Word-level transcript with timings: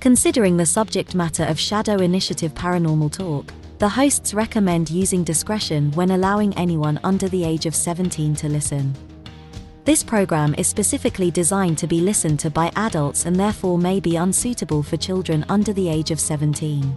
Considering 0.00 0.56
the 0.56 0.64
subject 0.64 1.14
matter 1.14 1.44
of 1.44 1.60
Shadow 1.60 1.96
Initiative 1.98 2.54
Paranormal 2.54 3.12
Talk, 3.12 3.52
the 3.76 3.88
hosts 3.88 4.32
recommend 4.32 4.88
using 4.88 5.22
discretion 5.22 5.90
when 5.92 6.12
allowing 6.12 6.56
anyone 6.56 6.98
under 7.04 7.28
the 7.28 7.44
age 7.44 7.66
of 7.66 7.74
17 7.74 8.34
to 8.36 8.48
listen. 8.48 8.94
This 9.84 10.02
program 10.02 10.54
is 10.56 10.68
specifically 10.68 11.30
designed 11.30 11.76
to 11.76 11.86
be 11.86 12.00
listened 12.00 12.40
to 12.40 12.48
by 12.48 12.72
adults 12.76 13.26
and 13.26 13.36
therefore 13.36 13.76
may 13.76 14.00
be 14.00 14.16
unsuitable 14.16 14.82
for 14.82 14.96
children 14.96 15.44
under 15.50 15.74
the 15.74 15.90
age 15.90 16.10
of 16.10 16.18
17. 16.18 16.94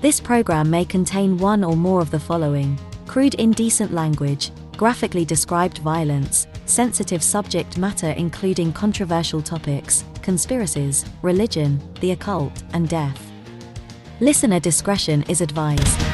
This 0.00 0.18
program 0.18 0.70
may 0.70 0.86
contain 0.86 1.36
one 1.36 1.62
or 1.62 1.76
more 1.76 2.00
of 2.00 2.10
the 2.10 2.20
following 2.20 2.78
crude, 3.06 3.34
indecent 3.34 3.92
language, 3.92 4.52
graphically 4.78 5.26
described 5.26 5.78
violence, 5.78 6.46
sensitive 6.64 7.22
subject 7.22 7.76
matter 7.76 8.12
including 8.12 8.72
controversial 8.72 9.42
topics, 9.42 10.02
conspiracies, 10.26 11.04
religion, 11.22 11.80
the 12.00 12.10
occult, 12.10 12.64
and 12.72 12.88
death. 12.88 13.30
Listener 14.18 14.58
discretion 14.58 15.22
is 15.28 15.40
advised. 15.40 16.05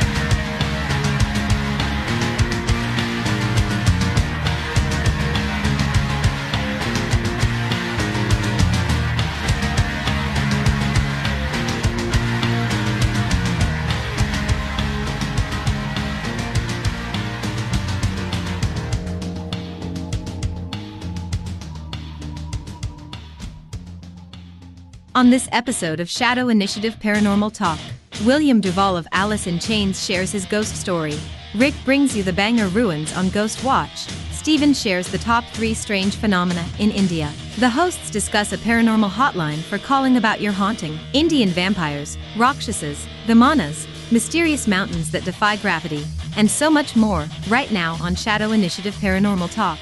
On 25.23 25.31
this 25.31 25.49
episode 25.53 26.01
of 26.01 26.11
Shadow 26.11 26.49
Initiative 26.49 26.97
Paranormal 26.99 27.53
Talk, 27.53 27.79
William 28.25 28.61
DuVall 28.61 28.99
of 28.99 29.07
Alice 29.13 29.47
in 29.47 29.61
Chains 29.61 30.05
shares 30.05 30.33
his 30.33 30.45
ghost 30.47 30.75
story. 30.75 31.17
Rick 31.55 31.75
brings 31.85 32.17
you 32.17 32.25
the 32.25 32.33
Bangarh 32.33 32.75
ruins 32.75 33.17
on 33.17 33.29
Ghost 33.29 33.63
Watch. 33.63 34.09
Stephen 34.33 34.75
shares 34.75 35.07
the 35.07 35.19
top 35.19 35.45
three 35.53 35.75
strange 35.75 36.17
phenomena 36.17 36.67
in 36.81 36.91
India. 36.91 37.33
The 37.61 37.71
hosts 37.71 38.11
discuss 38.11 38.53
a 38.53 38.59
paranormal 38.59 39.11
hotline 39.11 39.63
for 39.63 39.79
calling 39.79 40.17
about 40.17 40.41
your 40.41 40.51
haunting, 40.51 40.99
Indian 41.13 41.51
vampires, 41.51 42.19
Rakshasas, 42.37 43.07
Vimanas, 43.29 43.87
mysterious 44.11 44.67
mountains 44.67 45.13
that 45.13 45.25
defy 45.25 45.55
gravity, 45.55 46.05
and 46.37 46.51
so 46.51 46.69
much 46.69 46.97
more 46.97 47.29
right 47.47 47.71
now 47.71 47.97
on 48.01 48.17
Shadow 48.17 48.51
Initiative 48.51 48.97
Paranormal 48.97 49.55
Talk. 49.55 49.79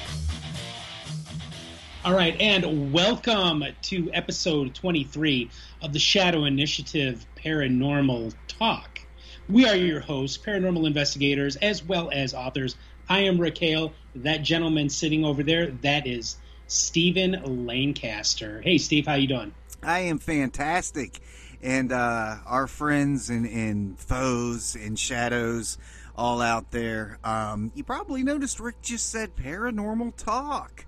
All 2.03 2.15
right, 2.15 2.35
and 2.41 2.91
welcome 2.91 3.63
to 3.83 4.09
episode 4.11 4.73
23 4.73 5.51
of 5.83 5.93
the 5.93 5.99
Shadow 5.99 6.45
Initiative 6.45 7.23
Paranormal 7.35 8.33
Talk. 8.47 9.01
We 9.47 9.67
are 9.67 9.75
your 9.75 9.99
hosts, 9.99 10.43
paranormal 10.43 10.87
investigators, 10.87 11.57
as 11.57 11.83
well 11.83 12.09
as 12.11 12.33
authors. 12.33 12.75
I 13.07 13.19
am 13.19 13.39
Rick 13.39 13.59
Hale. 13.59 13.93
That 14.15 14.41
gentleman 14.41 14.89
sitting 14.89 15.23
over 15.23 15.43
there, 15.43 15.67
that 15.83 16.07
is 16.07 16.37
Stephen 16.65 17.67
Lancaster. 17.67 18.61
Hey, 18.61 18.79
Steve, 18.79 19.05
how 19.05 19.13
you 19.13 19.27
doing? 19.27 19.53
I 19.83 19.99
am 19.99 20.17
fantastic. 20.17 21.19
And 21.61 21.91
uh, 21.91 22.37
our 22.47 22.65
friends 22.65 23.29
and, 23.29 23.45
and 23.45 23.99
foes 23.99 24.75
and 24.75 24.97
shadows 24.97 25.77
all 26.15 26.41
out 26.41 26.71
there. 26.71 27.19
Um, 27.23 27.71
you 27.75 27.83
probably 27.83 28.23
noticed 28.23 28.59
Rick 28.59 28.81
just 28.81 29.07
said 29.07 29.35
paranormal 29.35 30.15
talk. 30.15 30.85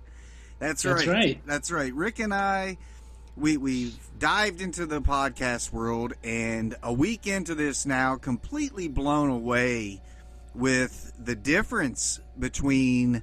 That's, 0.64 0.82
That's 0.82 1.06
right. 1.06 1.14
right. 1.14 1.40
That's 1.44 1.70
right. 1.70 1.92
Rick 1.92 2.20
and 2.20 2.32
I, 2.32 2.78
we 3.36 3.58
we 3.58 3.92
dived 4.18 4.62
into 4.62 4.86
the 4.86 5.02
podcast 5.02 5.72
world, 5.74 6.14
and 6.24 6.74
a 6.82 6.90
week 6.90 7.26
into 7.26 7.54
this 7.54 7.84
now, 7.84 8.16
completely 8.16 8.88
blown 8.88 9.28
away 9.28 10.00
with 10.54 11.12
the 11.22 11.34
difference 11.34 12.18
between 12.38 13.22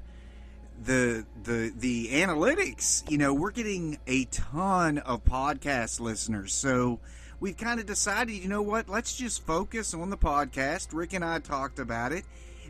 the 0.84 1.26
the 1.42 1.74
the 1.76 2.10
analytics. 2.10 3.10
You 3.10 3.18
know, 3.18 3.34
we're 3.34 3.50
getting 3.50 3.98
a 4.06 4.26
ton 4.26 5.00
of 5.00 5.26
podcast 5.26 6.00
listeners, 6.00 6.54
so 6.54 7.00
we've 7.40 7.58
kind 7.58 7.80
of 7.80 7.88
decided, 7.88 8.34
you 8.34 8.50
know 8.50 8.62
what? 8.62 8.88
Let's 8.88 9.18
just 9.18 9.48
focus 9.48 9.96
on 9.96 10.12
the 10.12 10.18
podcast. 10.18 10.90
Rick 10.94 11.14
and 11.14 11.26
I 11.26 11.40
talked 11.40 11.80
about 11.80 12.12
it 12.12 12.26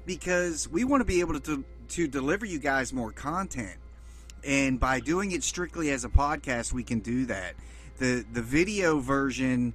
because 0.06 0.70
we 0.70 0.86
want 0.86 1.02
to 1.02 1.06
be 1.06 1.20
able 1.20 1.38
to 1.42 1.66
to 1.90 2.08
deliver 2.08 2.46
you 2.46 2.58
guys 2.58 2.94
more 2.94 3.12
content 3.12 3.81
and 4.46 4.80
by 4.80 5.00
doing 5.00 5.32
it 5.32 5.44
strictly 5.44 5.90
as 5.92 6.04
a 6.06 6.10
podcast 6.10 6.74
we 6.74 6.84
can 6.84 7.00
do 7.00 7.26
that. 7.28 7.54
The 7.98 8.26
the 8.32 8.42
video 8.42 9.00
version 9.00 9.74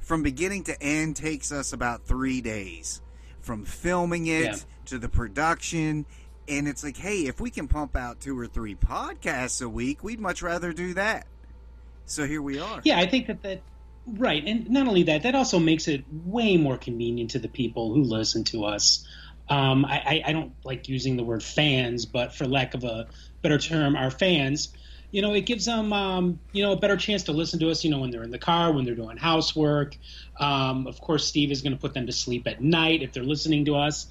from 0.00 0.22
beginning 0.22 0.64
to 0.64 0.82
end 0.82 1.16
takes 1.16 1.52
us 1.52 1.72
about 1.72 2.04
three 2.06 2.40
days 2.40 3.00
from 3.40 3.64
filming 3.64 4.26
it 4.26 4.44
Yeah. 4.44 4.56
to 4.86 4.98
the 4.98 5.08
production. 5.08 6.06
And 6.48 6.66
it's 6.68 6.82
like 6.84 6.96
hey 6.96 7.26
if 7.26 7.40
we 7.40 7.50
can 7.50 7.68
pump 7.68 7.96
out 7.96 8.20
two 8.20 8.38
or 8.38 8.46
three 8.46 8.74
podcasts 8.74 9.62
a 9.62 9.68
week 9.68 10.02
we'd 10.04 10.20
much 10.20 10.42
rather 10.42 10.72
do 10.72 10.94
that. 10.94 11.26
So 12.06 12.26
here 12.26 12.42
we 12.42 12.58
are. 12.58 12.80
Yeah, 12.84 12.98
I 12.98 13.06
think 13.06 13.28
that 13.28 13.42
that 13.42 13.60
right, 14.06 14.42
and 14.44 14.68
not 14.68 14.88
only 14.88 15.04
that, 15.04 15.22
that 15.22 15.34
also 15.36 15.60
makes 15.60 15.86
it 15.86 16.04
way 16.26 16.56
more 16.56 16.76
convenient 16.76 17.30
to 17.30 17.38
the 17.38 17.48
people 17.48 17.94
who 17.94 18.02
listen 18.02 18.42
to 18.44 18.64
us. 18.64 19.06
Um, 19.48 19.84
I, 19.84 19.98
I, 19.98 20.22
I 20.26 20.32
don't 20.32 20.52
like 20.64 20.88
using 20.88 21.16
the 21.16 21.22
word 21.24 21.42
fans, 21.42 22.06
but 22.06 22.34
for 22.34 22.46
lack 22.46 22.74
of 22.74 22.82
a 22.84 23.06
better 23.42 23.58
term, 23.58 23.96
our 23.96 24.10
fans. 24.10 24.70
You 25.10 25.20
know, 25.20 25.34
it 25.34 25.42
gives 25.42 25.66
them, 25.66 25.92
um, 25.92 26.40
you 26.52 26.62
know, 26.62 26.72
a 26.72 26.76
better 26.76 26.96
chance 26.96 27.24
to 27.24 27.32
listen 27.32 27.60
to 27.60 27.70
us. 27.70 27.84
You 27.84 27.90
know, 27.90 27.98
when 27.98 28.10
they're 28.10 28.22
in 28.22 28.30
the 28.30 28.38
car, 28.38 28.72
when 28.72 28.84
they're 28.84 28.94
doing 28.94 29.18
housework. 29.18 29.98
Um, 30.40 30.86
of 30.86 31.00
course, 31.00 31.26
Steve 31.26 31.50
is 31.52 31.60
going 31.60 31.74
to 31.74 31.78
put 31.78 31.92
them 31.92 32.06
to 32.06 32.12
sleep 32.12 32.46
at 32.46 32.62
night 32.62 33.02
if 33.02 33.12
they're 33.12 33.22
listening 33.22 33.66
to 33.66 33.76
us. 33.76 34.06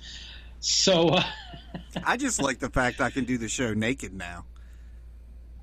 So, 0.60 1.10
uh, 1.10 1.24
i 2.04 2.18
just 2.18 2.42
like 2.42 2.60
the 2.60 2.70
fact 2.70 3.02
i 3.02 3.10
can 3.10 3.24
do 3.24 3.38
the 3.38 3.48
show 3.48 3.74
naked 3.74 4.14
now 4.14 4.46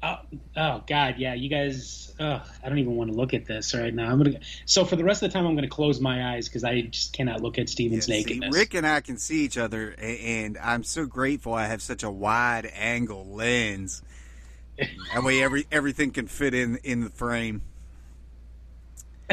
Oh, 0.01 0.17
oh 0.57 0.85
God, 0.87 1.17
yeah, 1.19 1.35
you 1.35 1.49
guys. 1.49 2.15
Ugh, 2.21 2.41
I 2.65 2.69
don't 2.69 2.79
even 2.79 2.95
want 2.95 3.11
to 3.11 3.17
look 3.17 3.35
at 3.35 3.47
this 3.47 3.75
right 3.75 3.93
now. 3.93 4.11
I'm 4.11 4.23
gonna. 4.23 4.39
So 4.65 4.85
for 4.85 4.95
the 4.95 5.03
rest 5.03 5.23
of 5.25 5.31
the 5.31 5.37
time, 5.37 5.45
I'm 5.47 5.57
gonna 5.57 5.69
close 5.69 6.01
my 6.01 6.35
eyes 6.35 6.49
because 6.49 6.63
I 6.63 6.83
just 6.83 7.13
cannot 7.13 7.41
look 7.41 7.59
at 7.59 7.69
Steven's 7.69 8.09
Yeah, 8.09 8.15
see, 8.15 8.23
nakedness. 8.25 8.55
Rick 8.55 8.75
and 8.75 8.87
I 8.87 9.01
can 9.01 9.19
see 9.19 9.45
each 9.45 9.59
other, 9.59 9.97
a- 9.99 10.45
and 10.45 10.57
I'm 10.59 10.85
so 10.85 11.05
grateful 11.05 11.53
I 11.53 11.67
have 11.67 11.83
such 11.83 12.05
a 12.05 12.11
wide 12.11 12.71
angle 12.75 13.27
lens. 13.27 14.03
That 15.15 15.25
way, 15.25 15.43
every 15.43 15.67
everything 15.73 16.13
can 16.13 16.29
fit 16.29 16.55
in 16.55 16.77
in 16.85 17.01
the 17.01 17.11
frame. 17.11 17.63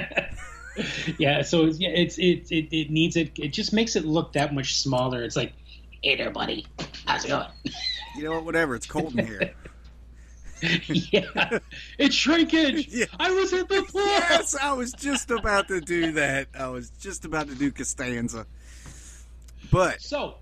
yeah, 1.19 1.43
so 1.43 1.65
yeah, 1.65 1.89
it's 1.89 2.17
it, 2.17 2.47
it 2.49 2.75
it 2.75 2.89
needs 2.89 3.15
it. 3.15 3.37
It 3.37 3.49
just 3.49 3.71
makes 3.71 3.95
it 3.95 4.05
look 4.05 4.33
that 4.33 4.53
much 4.55 4.79
smaller. 4.79 5.21
It's 5.21 5.35
like, 5.35 5.53
hey 6.01 6.15
there, 6.15 6.31
buddy, 6.31 6.65
how's 7.05 7.25
it 7.25 7.27
going? 7.27 7.47
You 8.15 8.23
know 8.23 8.31
what? 8.31 8.45
Whatever. 8.45 8.75
It's 8.75 8.87
cold 8.87 9.17
in 9.19 9.27
here. 9.27 9.53
yeah, 10.87 11.59
it's 11.97 12.15
shrinkage. 12.15 12.87
Yeah. 12.95 13.05
I 13.19 13.31
was 13.31 13.51
at 13.53 13.67
the 13.67 13.83
floor. 13.83 14.05
yes, 14.05 14.55
I 14.55 14.73
was 14.73 14.93
just 14.93 15.31
about 15.31 15.67
to 15.67 15.81
do 15.81 16.13
that. 16.13 16.47
I 16.57 16.67
was 16.67 16.89
just 16.91 17.25
about 17.25 17.49
to 17.49 17.55
do 17.55 17.71
Costanza, 17.71 18.45
but 19.71 20.01
So 20.01 20.35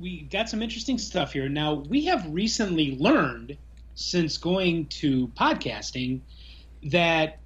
we 0.00 0.22
got 0.22 0.48
some 0.48 0.62
interesting 0.62 0.98
stuff 0.98 1.32
here. 1.32 1.48
Now 1.48 1.74
we 1.74 2.04
have 2.06 2.26
recently 2.28 2.96
learned 2.98 3.56
since 3.94 4.36
going 4.36 4.86
to 4.86 5.28
podcasting 5.28 6.20
that 6.84 7.38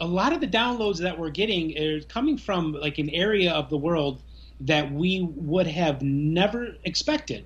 a 0.00 0.06
lot 0.06 0.32
of 0.32 0.40
the 0.40 0.46
downloads 0.46 0.98
that 0.98 1.18
we're 1.18 1.30
getting 1.30 1.76
are 1.78 2.00
coming 2.02 2.36
from 2.36 2.72
like 2.72 2.98
an 2.98 3.10
area 3.10 3.52
of 3.52 3.68
the 3.70 3.76
world 3.76 4.22
that 4.60 4.92
we 4.92 5.22
would 5.34 5.66
have 5.66 6.02
never 6.02 6.74
expected. 6.84 7.44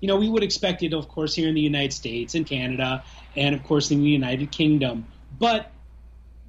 You 0.00 0.08
know, 0.08 0.16
we 0.16 0.28
would 0.28 0.42
expect 0.42 0.82
it, 0.82 0.92
of 0.92 1.08
course, 1.08 1.34
here 1.34 1.48
in 1.48 1.54
the 1.54 1.60
United 1.60 1.92
States 1.92 2.34
and 2.34 2.46
Canada, 2.46 3.02
and 3.36 3.54
of 3.54 3.64
course 3.64 3.90
in 3.90 4.02
the 4.02 4.08
United 4.08 4.50
Kingdom. 4.52 5.06
But 5.38 5.70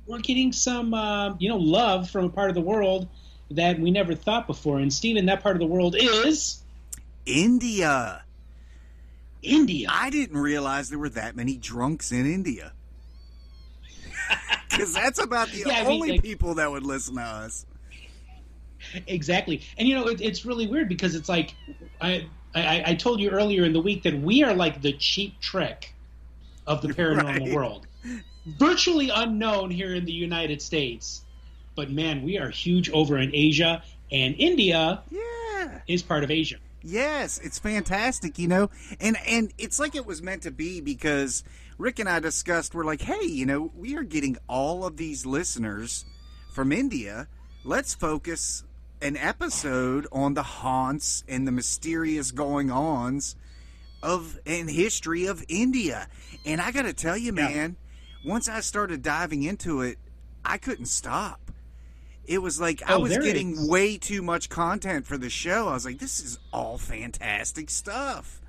we're 0.05 0.19
getting 0.19 0.51
some, 0.51 0.93
uh, 0.93 1.35
you 1.39 1.49
know, 1.49 1.57
love 1.57 2.09
from 2.09 2.25
a 2.25 2.29
part 2.29 2.49
of 2.49 2.55
the 2.55 2.61
world 2.61 3.07
that 3.51 3.79
we 3.79 3.89
never 3.91 4.13
thought 4.13 4.45
before. 4.47 4.79
And 4.79 4.93
Stephen, 4.93 5.25
that 5.27 5.41
part 5.41 5.55
of 5.55 5.59
the 5.59 5.65
world 5.67 5.95
is 5.99 6.61
India. 7.25 8.23
India. 9.41 9.87
I 9.91 10.09
didn't 10.09 10.37
realize 10.37 10.89
there 10.89 10.99
were 10.99 11.09
that 11.09 11.35
many 11.35 11.55
drunks 11.57 12.11
in 12.11 12.31
India. 12.31 12.73
Because 14.69 14.93
that's 14.93 15.19
about 15.19 15.49
the 15.49 15.63
Yeah, 15.65 15.79
I 15.79 15.81
mean, 15.83 15.91
only 15.93 16.11
like- 16.11 16.21
people 16.23 16.53
that 16.55 16.69
would 16.71 16.83
listen 16.85 17.15
to 17.15 17.21
us. 17.21 17.65
Exactly. 19.07 19.61
And 19.77 19.87
you 19.87 19.95
know, 19.95 20.07
it, 20.07 20.21
it's 20.21 20.45
really 20.45 20.67
weird 20.67 20.87
because 20.87 21.15
it's 21.15 21.27
like 21.27 21.53
I, 21.99 22.27
I 22.55 22.83
I 22.87 22.95
told 22.95 23.19
you 23.19 23.29
earlier 23.29 23.63
in 23.63 23.73
the 23.73 23.81
week 23.81 24.03
that 24.03 24.19
we 24.19 24.43
are 24.43 24.53
like 24.53 24.81
the 24.81 24.93
cheap 24.93 25.39
trick 25.39 25.93
of 26.67 26.81
the 26.81 26.89
paranormal 26.89 27.47
Right. 27.47 27.51
world. 27.51 27.87
Virtually 28.45 29.09
unknown 29.13 29.69
here 29.71 29.93
in 29.95 30.05
the 30.05 30.11
United 30.13 30.61
States, 30.61 31.21
but 31.75 31.91
man, 31.91 32.23
we 32.23 32.37
are 32.37 32.49
huge 32.49 32.89
over 32.91 33.17
in 33.17 33.31
Asia 33.33 33.83
and 34.11 34.35
India 34.37 35.03
Yeah. 35.11 35.81
is 35.87 36.01
part 36.01 36.23
of 36.23 36.31
Asia. 36.31 36.57
Yes, 36.81 37.39
it's 37.43 37.59
fantastic, 37.59 38.39
you 38.39 38.47
know, 38.47 38.69
and 38.99 39.17
and 39.27 39.53
it's 39.57 39.79
like 39.79 39.95
it 39.95 40.05
was 40.05 40.21
meant 40.21 40.43
to 40.43 40.51
be 40.51 40.79
because 40.79 41.43
Rick 41.77 41.99
and 41.99 42.07
I 42.09 42.19
discussed, 42.19 42.73
we're 42.73 42.85
like, 42.85 43.01
hey, 43.01 43.25
you 43.25 43.45
know, 43.45 43.71
we 43.75 43.95
are 43.97 44.03
getting 44.03 44.37
all 44.47 44.85
of 44.85 44.97
these 44.97 45.25
listeners 45.25 46.05
from 46.53 46.71
India. 46.71 47.27
Let's 47.65 47.93
focus 47.93 48.63
an 49.01 49.15
episode 49.17 50.07
on 50.11 50.33
the 50.33 50.43
haunts 50.43 51.23
and 51.27 51.47
the 51.47 51.51
mysterious 51.51 52.31
going 52.31 52.69
ons 52.71 53.35
of 54.03 54.39
and 54.45 54.69
history 54.69 55.25
of 55.25 55.43
India. 55.47 56.07
And 56.45 56.59
I 56.61 56.71
got 56.71 56.83
to 56.83 56.93
tell 56.93 57.17
you, 57.17 57.31
man, 57.33 57.75
once 58.25 58.47
I 58.49 58.59
started 58.61 59.01
diving 59.01 59.43
into 59.43 59.81
it, 59.81 59.97
I 60.43 60.57
couldn't 60.57 60.85
stop. 60.87 61.39
It 62.25 62.41
was 62.41 62.59
like 62.61 62.81
I 62.87 62.93
Oh, 62.93 62.99
was 63.01 63.17
getting 63.17 63.53
is- 63.53 63.67
way 63.69 63.97
too 63.97 64.21
much 64.21 64.49
content 64.49 65.05
for 65.07 65.17
the 65.17 65.29
show. 65.29 65.67
I 65.69 65.73
was 65.73 65.85
like, 65.85 65.99
this 65.99 66.19
is 66.19 66.37
all 66.53 66.77
fantastic 66.77 67.69
stuff. 67.69 68.39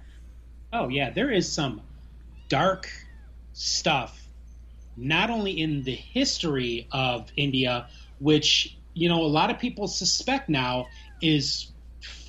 Oh 0.73 0.89
yeah, 0.89 1.11
there 1.11 1.31
is 1.31 1.51
some 1.51 1.81
dark 2.49 2.89
stuff, 3.53 4.21
not 4.97 5.31
only 5.31 5.53
in 5.61 5.83
the 5.83 5.95
history 5.95 6.87
of 6.93 7.33
India, 7.37 7.89
which 8.19 8.77
you 8.95 9.09
know 9.09 9.23
a 9.23 9.27
lot 9.27 9.51
of 9.51 9.59
people 9.59 9.87
suspect 9.87 10.49
now 10.49 10.87
is 11.23 11.73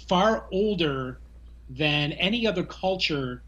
far 0.07 0.45
older 0.51 1.19
than 1.69 2.11
any 2.13 2.45
other 2.45 2.63
culture 2.63 3.41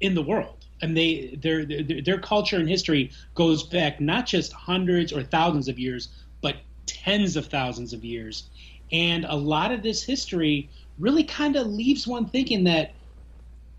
in 0.00 0.14
the 0.14 0.22
world. 0.22 0.66
And 0.82 0.96
they 0.96 1.38
their 1.40 1.64
their, 1.64 2.18
culture 2.18 2.56
and 2.56 2.68
history 2.68 3.12
goes 3.34 3.62
back 3.62 4.00
not 4.00 4.26
just 4.26 4.52
hundreds 4.52 5.12
or 5.12 5.22
thousands 5.22 5.68
of 5.68 5.78
years, 5.78 6.08
but 6.40 6.56
tens 6.86 7.36
of 7.36 7.46
thousands 7.46 7.92
of 7.92 8.04
years. 8.04 8.50
And 8.90 9.24
a 9.24 9.36
lot 9.36 9.70
of 9.70 9.82
this 9.82 10.02
history 10.02 10.68
really 10.98 11.22
kind 11.22 11.54
of 11.54 11.68
leaves 11.68 12.06
one 12.06 12.26
thinking 12.26 12.64
that 12.64 12.94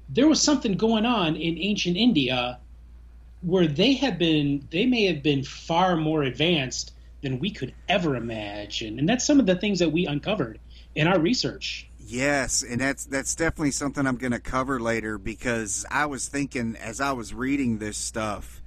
there 0.07 0.29
was 0.29 0.41
something 0.41 0.77
going 0.77 1.05
on 1.05 1.35
in 1.35 1.57
ancient 1.57 1.97
India 1.97 2.57
where 3.41 3.67
they 3.67 3.93
have 3.95 4.17
been 4.17 4.65
they 4.71 4.85
may 4.85 5.03
have 5.05 5.21
been 5.21 5.43
far 5.43 5.97
more 5.97 6.23
advanced 6.23 6.92
than 7.23 7.39
we 7.39 7.51
could 7.51 7.73
ever 7.89 8.15
imagine. 8.15 8.99
And 8.99 9.09
that's 9.09 9.25
some 9.25 9.39
of 9.39 9.47
the 9.47 9.55
things 9.55 9.79
that 9.79 9.89
we 9.91 10.05
uncovered 10.05 10.59
in 10.95 11.07
our 11.07 11.19
research. 11.19 11.89
Yes, 12.05 12.63
and 12.63 12.81
that's 12.81 13.05
that's 13.05 13.33
definitely 13.33 13.71
something 13.71 14.05
I'm 14.05 14.17
going 14.17 14.33
to 14.33 14.39
cover 14.39 14.79
later 14.79 15.17
because 15.17 15.85
I 15.89 16.05
was 16.05 16.27
thinking 16.27 16.75
as 16.75 16.99
I 16.99 17.13
was 17.13 17.33
reading 17.33 17.77
this 17.77 17.97
stuff, 17.97 18.61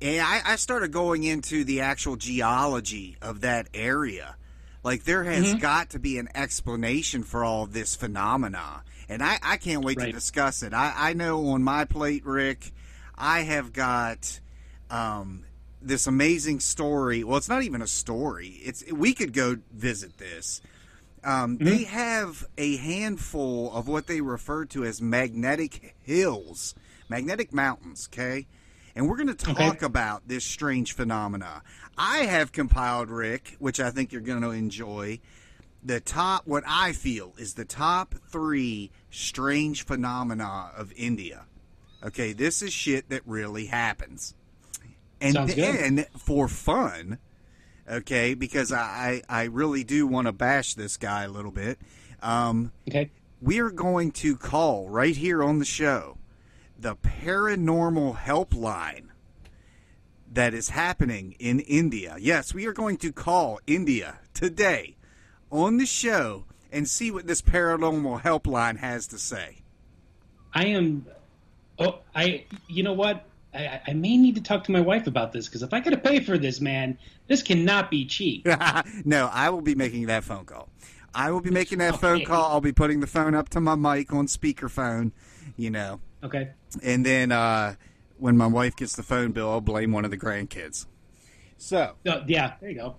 and 0.00 0.20
I, 0.24 0.40
I 0.44 0.56
started 0.56 0.92
going 0.92 1.24
into 1.24 1.64
the 1.64 1.80
actual 1.80 2.16
geology 2.16 3.16
of 3.20 3.40
that 3.40 3.68
area. 3.74 4.36
Like 4.84 5.04
there 5.04 5.24
has 5.24 5.54
Mm-hmm. 5.54 5.58
got 5.58 5.90
to 5.90 5.98
be 5.98 6.18
an 6.18 6.28
explanation 6.36 7.24
for 7.24 7.44
all 7.44 7.64
of 7.64 7.72
this 7.72 7.96
phenomena, 7.96 8.84
and 9.08 9.22
I, 9.24 9.38
I 9.42 9.56
can't 9.56 9.84
wait 9.84 9.98
to 9.98 10.12
discuss 10.12 10.62
it. 10.62 10.72
I, 10.72 10.92
I 10.96 11.12
know 11.14 11.48
on 11.48 11.64
my 11.64 11.84
plate, 11.84 12.24
Rick, 12.24 12.72
I 13.16 13.40
have 13.40 13.72
got 13.72 14.38
um, 14.88 15.44
this 15.80 16.06
amazing 16.06 16.60
story. 16.60 17.24
Well, 17.24 17.36
it's 17.36 17.48
not 17.48 17.62
even 17.62 17.82
a 17.82 17.86
story. 17.86 18.60
It's 18.62 18.84
we 18.92 19.14
could 19.14 19.32
go 19.32 19.56
visit 19.72 20.18
this. 20.18 20.60
Um, 21.24 21.58
They 21.58 21.84
have 21.84 22.46
a 22.56 22.76
handful 22.76 23.72
of 23.72 23.88
what 23.88 24.06
they 24.06 24.20
refer 24.20 24.64
to 24.66 24.84
as 24.84 25.02
magnetic 25.02 25.96
hills, 26.02 26.74
magnetic 27.08 27.52
mountains. 27.52 28.08
Okay, 28.12 28.46
and 28.94 29.08
we're 29.08 29.16
going 29.16 29.28
to 29.28 29.34
talk 29.34 29.58
Okay. 29.76 29.86
about 29.86 30.28
this 30.28 30.44
strange 30.44 30.92
phenomena. 30.94 31.62
I 31.96 32.18
have 32.20 32.52
compiled, 32.52 33.10
Rick, 33.10 33.56
which 33.58 33.80
I 33.80 33.90
think 33.90 34.12
you're 34.12 34.20
going 34.20 34.42
to 34.42 34.50
enjoy. 34.50 35.20
The 35.82 36.00
top, 36.00 36.44
what 36.46 36.64
I 36.66 36.92
feel 36.92 37.34
is 37.38 37.54
the 37.54 37.64
top 37.64 38.16
three 38.30 38.90
strange 39.10 39.84
phenomena 39.84 40.72
of 40.76 40.92
India. 40.96 41.44
Okay, 42.04 42.32
this 42.32 42.62
is 42.62 42.72
shit 42.72 43.08
that 43.10 43.22
really 43.26 43.66
happens. 43.66 44.34
And 45.20 45.34
Sounds 45.34 45.54
good. 45.54 45.74
then 45.74 46.06
for 46.16 46.46
fun, 46.48 47.18
okay, 47.90 48.34
because 48.34 48.72
I, 48.72 49.22
I, 49.28 49.40
I 49.40 49.44
really 49.44 49.82
do 49.84 50.06
want 50.06 50.26
to 50.26 50.32
bash 50.32 50.74
this 50.74 50.96
guy 50.96 51.24
a 51.24 51.28
little 51.28 51.50
bit. 51.50 51.78
Um, 52.22 52.72
Okay. 52.88 53.10
we 53.40 53.58
are 53.60 53.70
going 53.70 54.12
to 54.12 54.36
call 54.36 54.88
right 54.88 55.16
here 55.16 55.42
on 55.42 55.58
the 55.58 55.64
show 55.64 56.18
the 56.78 56.94
paranormal 56.94 58.16
helpline 58.18 59.06
that 60.32 60.54
is 60.54 60.68
happening 60.70 61.34
in 61.40 61.58
India. 61.60 62.16
Yes, 62.20 62.54
we 62.54 62.66
are 62.66 62.72
going 62.72 62.96
to 62.98 63.12
call 63.12 63.58
India 63.66 64.18
today 64.34 64.96
on 65.50 65.78
the 65.78 65.86
show 65.86 66.44
and 66.70 66.86
see 66.88 67.10
what 67.10 67.26
this 67.26 67.42
paranormal 67.42 68.20
helpline 68.22 68.76
has 68.78 69.06
to 69.08 69.18
say. 69.18 69.62
I 70.54 70.66
am. 70.66 71.06
Oh, 71.78 72.00
I. 72.14 72.44
You 72.68 72.82
know 72.84 72.92
what? 72.92 73.24
I, 73.54 73.80
I 73.88 73.92
may 73.94 74.16
need 74.16 74.34
to 74.36 74.42
talk 74.42 74.64
to 74.64 74.72
my 74.72 74.80
wife 74.80 75.06
about 75.06 75.32
this 75.32 75.46
because 75.48 75.62
if 75.62 75.72
I 75.72 75.80
got 75.80 75.90
to 75.90 75.96
pay 75.98 76.20
for 76.20 76.36
this, 76.38 76.60
man, 76.60 76.98
this 77.28 77.42
cannot 77.42 77.90
be 77.90 78.04
cheap. 78.06 78.46
no, 79.04 79.28
I 79.32 79.50
will 79.50 79.62
be 79.62 79.74
making 79.74 80.06
that 80.06 80.24
phone 80.24 80.44
call. 80.44 80.68
I 81.14 81.30
will 81.30 81.40
be 81.40 81.50
making 81.50 81.78
that 81.78 81.96
phone 81.98 82.24
call. 82.24 82.52
I'll 82.52 82.60
be 82.60 82.72
putting 82.72 83.00
the 83.00 83.06
phone 83.06 83.34
up 83.34 83.48
to 83.50 83.60
my 83.60 83.74
mic 83.74 84.12
on 84.12 84.26
speakerphone, 84.26 85.12
you 85.56 85.70
know. 85.70 86.00
Okay. 86.22 86.50
And 86.82 87.04
then 87.06 87.32
uh, 87.32 87.76
when 88.18 88.36
my 88.36 88.46
wife 88.46 88.76
gets 88.76 88.94
the 88.96 89.02
phone 89.02 89.32
bill, 89.32 89.50
I'll 89.50 89.60
blame 89.62 89.92
one 89.92 90.04
of 90.04 90.10
the 90.10 90.18
grandkids. 90.18 90.86
So, 91.56 91.94
Uh, 92.06 92.20
yeah. 92.26 92.54
There 92.60 92.70
you 92.70 92.76
go. 92.76 92.96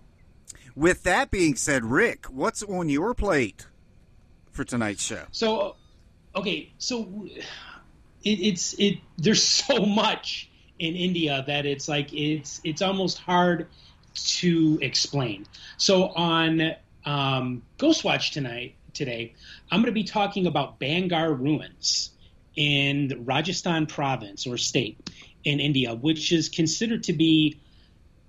with 0.75 1.03
that 1.03 1.29
being 1.31 1.55
said, 1.55 1.85
Rick, 1.85 2.25
what's 2.25 2.63
on 2.63 2.89
your 2.89 3.13
plate 3.13 3.67
for 4.51 4.63
tonight's 4.63 5.03
show? 5.03 5.25
So, 5.31 5.75
okay, 6.35 6.73
so 6.79 7.27
it, 8.23 8.39
it's 8.39 8.73
it. 8.73 8.99
There's 9.17 9.43
so 9.65 9.85
much 9.85 10.49
in 10.77 10.95
India 10.95 11.43
that 11.47 11.65
it's 11.65 11.87
like 11.87 12.13
it's 12.13 12.61
it's 12.63 12.81
almost 12.81 13.17
hard 13.17 13.67
to 14.13 14.79
explain. 14.81 15.45
So 15.77 16.07
on 16.07 16.75
um, 17.05 17.63
Ghostwatch 17.77 18.31
tonight 18.31 18.75
today, 18.93 19.33
I'm 19.71 19.79
going 19.79 19.87
to 19.87 19.91
be 19.91 20.03
talking 20.03 20.47
about 20.47 20.79
Bangarh 20.79 21.37
ruins 21.37 22.11
in 22.55 23.23
Rajasthan 23.25 23.85
province 23.85 24.47
or 24.47 24.57
state 24.57 25.09
in 25.43 25.59
India, 25.59 25.95
which 25.95 26.31
is 26.31 26.49
considered 26.49 27.03
to 27.03 27.13
be 27.13 27.59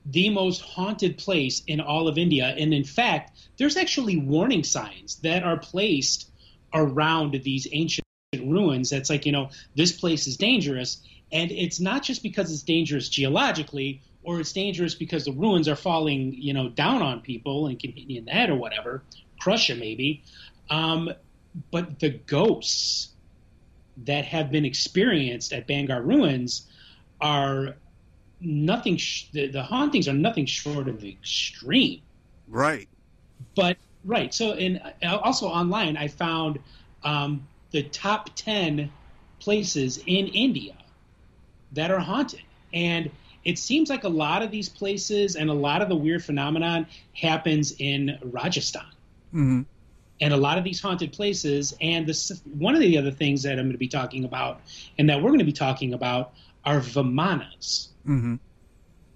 the 0.06 0.30
most 0.30 0.60
haunted 0.60 1.18
place 1.18 1.62
in 1.66 1.80
all 1.80 2.08
of 2.08 2.16
India. 2.16 2.54
And 2.56 2.72
in 2.72 2.84
fact, 2.84 3.38
there's 3.58 3.76
actually 3.76 4.16
warning 4.16 4.64
signs 4.64 5.16
that 5.16 5.42
are 5.42 5.58
placed 5.58 6.30
around 6.72 7.40
these 7.42 7.66
ancient 7.72 8.06
ruins. 8.38 8.90
That's 8.90 9.10
like, 9.10 9.26
you 9.26 9.32
know, 9.32 9.50
this 9.74 9.90
place 9.92 10.26
is 10.26 10.36
dangerous. 10.36 11.02
And 11.32 11.50
it's 11.50 11.80
not 11.80 12.02
just 12.04 12.22
because 12.22 12.52
it's 12.52 12.62
dangerous 12.62 13.08
geologically 13.08 14.02
or 14.22 14.40
it's 14.40 14.52
dangerous 14.52 14.94
because 14.94 15.24
the 15.24 15.32
ruins 15.32 15.68
are 15.68 15.76
falling, 15.76 16.34
you 16.34 16.52
know, 16.52 16.68
down 16.68 17.02
on 17.02 17.20
people 17.20 17.66
and 17.66 17.78
can 17.78 17.90
hit 17.90 18.08
you 18.08 18.18
in 18.18 18.26
the 18.26 18.30
head 18.30 18.50
or 18.50 18.54
whatever, 18.54 19.02
crush 19.40 19.68
you 19.68 19.74
maybe. 19.74 20.22
Um, 20.68 21.12
but 21.72 21.98
the 21.98 22.10
ghosts 22.10 23.08
that 24.04 24.24
have 24.26 24.52
been 24.52 24.64
experienced 24.64 25.52
at 25.52 25.66
Bangarh 25.66 26.04
ruins 26.04 26.68
are 27.20 27.74
nothing. 28.40 28.96
Sh- 28.96 29.26
the, 29.32 29.48
the 29.48 29.62
hauntings 29.62 30.06
are 30.06 30.12
nothing 30.14 30.46
short 30.46 30.88
of 30.88 31.04
extreme. 31.04 32.00
Right. 32.46 32.88
But 33.56 33.78
right, 34.04 34.32
so 34.32 34.52
and 34.52 34.80
also 35.02 35.48
online, 35.48 35.96
I 35.96 36.08
found 36.08 36.60
um, 37.02 37.46
the 37.70 37.82
top 37.82 38.30
ten 38.34 38.90
places 39.38 39.98
in 40.06 40.28
India 40.28 40.76
that 41.72 41.90
are 41.90 42.00
haunted, 42.00 42.42
and 42.72 43.10
it 43.44 43.58
seems 43.58 43.88
like 43.88 44.04
a 44.04 44.08
lot 44.08 44.42
of 44.42 44.50
these 44.50 44.68
places 44.68 45.36
and 45.36 45.48
a 45.48 45.54
lot 45.54 45.82
of 45.82 45.88
the 45.88 45.96
weird 45.96 46.22
phenomenon 46.24 46.86
happens 47.14 47.74
in 47.78 48.18
Rajasthan 48.22 48.84
hmm 49.30 49.62
and 50.20 50.34
a 50.34 50.36
lot 50.36 50.58
of 50.58 50.64
these 50.64 50.80
haunted 50.80 51.12
places. 51.12 51.74
And 51.80 52.06
this, 52.06 52.42
one 52.44 52.74
of 52.74 52.80
the 52.80 52.98
other 52.98 53.10
things 53.10 53.42
that 53.44 53.52
I'm 53.52 53.64
going 53.64 53.72
to 53.72 53.78
be 53.78 53.88
talking 53.88 54.24
about, 54.24 54.60
and 54.98 55.08
that 55.08 55.22
we're 55.22 55.30
going 55.30 55.38
to 55.38 55.44
be 55.44 55.52
talking 55.52 55.94
about, 55.94 56.34
are 56.64 56.80
vimanas. 56.80 57.88
hmm 58.04 58.36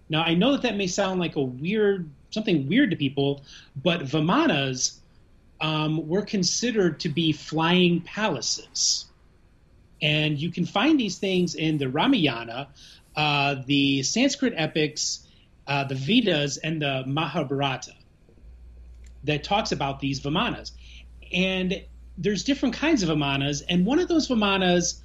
Now, 0.09 0.23
I 0.23 0.35
know 0.35 0.53
that 0.53 0.63
that 0.63 0.77
may 0.77 0.87
sound 0.87 1.21
like 1.21 1.37
a 1.37 1.43
weird, 1.43 2.09
something 2.31 2.67
weird 2.69 2.91
to 2.91 2.97
people, 2.97 3.43
but 3.83 4.01
vimanas 4.01 4.99
um, 5.65 6.07
were 6.07 6.21
considered 6.21 7.01
to 7.01 7.09
be 7.09 7.33
flying 7.33 8.03
palaces. 8.03 9.07
And 10.03 10.39
you 10.39 10.51
can 10.51 10.67
find 10.67 11.01
these 11.01 11.17
things 11.17 11.55
in 11.55 11.79
the 11.79 11.89
Ramayana, 11.89 12.69
uh, 13.17 13.57
the 13.65 14.03
Sanskrit 14.03 14.53
epics, 14.59 15.27
uh, 15.67 15.85
the 15.85 15.95
Vedas, 15.95 16.59
and 16.59 16.83
the 16.83 17.05
Mahabharata 17.07 17.95
that 19.25 19.43
talks 19.43 19.73
about 19.73 20.01
these 20.01 20.21
vimanas. 20.21 20.73
And 21.33 21.83
there's 22.19 22.45
different 22.45 22.75
kinds 22.75 23.03
of 23.03 23.09
vimanas, 23.09 23.63
and 23.67 23.87
one 23.87 24.01
of 24.01 24.09
those 24.09 24.29
vimanas 24.29 25.01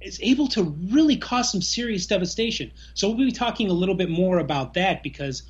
is 0.00 0.18
able 0.20 0.48
to 0.48 0.64
really 0.64 1.16
cause 1.16 1.52
some 1.52 1.62
serious 1.62 2.06
devastation. 2.06 2.72
So 2.94 3.06
we'll 3.06 3.18
be 3.18 3.30
talking 3.30 3.70
a 3.70 3.72
little 3.72 3.94
bit 3.94 4.10
more 4.10 4.40
about 4.40 4.74
that 4.74 5.04
because 5.04 5.44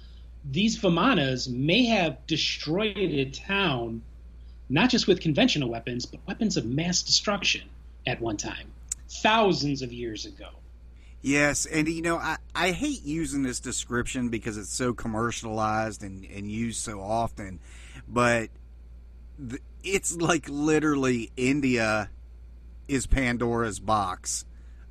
these 0.45 0.79
vimanas 0.79 1.49
may 1.49 1.87
have 1.87 2.27
destroyed 2.27 2.97
a 2.97 3.25
town, 3.31 4.03
not 4.69 4.91
just 4.91 5.07
with 5.07 5.21
conventional 5.21 5.71
weapons, 5.71 6.07
but 6.07 6.21
weapons 6.27 6.57
of 6.57 6.67
mass 6.67 7.03
destruction 7.03 7.63
at 8.07 8.21
one 8.21 8.37
time, 8.37 8.71
thousands 9.09 9.83
of 9.83 9.93
years 9.93 10.27
ago. 10.27 10.49
Yes, 11.23 11.65
and 11.65 11.89
you 11.89 12.03
know, 12.03 12.19
I, 12.19 12.37
I 12.55 12.73
hate 12.73 13.03
using 13.03 13.43
this 13.43 13.59
description 13.59 14.29
because 14.29 14.59
it's 14.59 14.73
so 14.73 14.93
commercialized 14.93 16.03
and, 16.03 16.27
and 16.27 16.51
used 16.51 16.81
so 16.81 17.01
often, 17.01 17.61
but 18.07 18.51
the, 19.39 19.59
it's 19.83 20.15
like 20.17 20.47
literally 20.51 21.33
India 21.37 22.11
is 22.89 23.07
Pandora's 23.07 23.81
box 23.81 24.45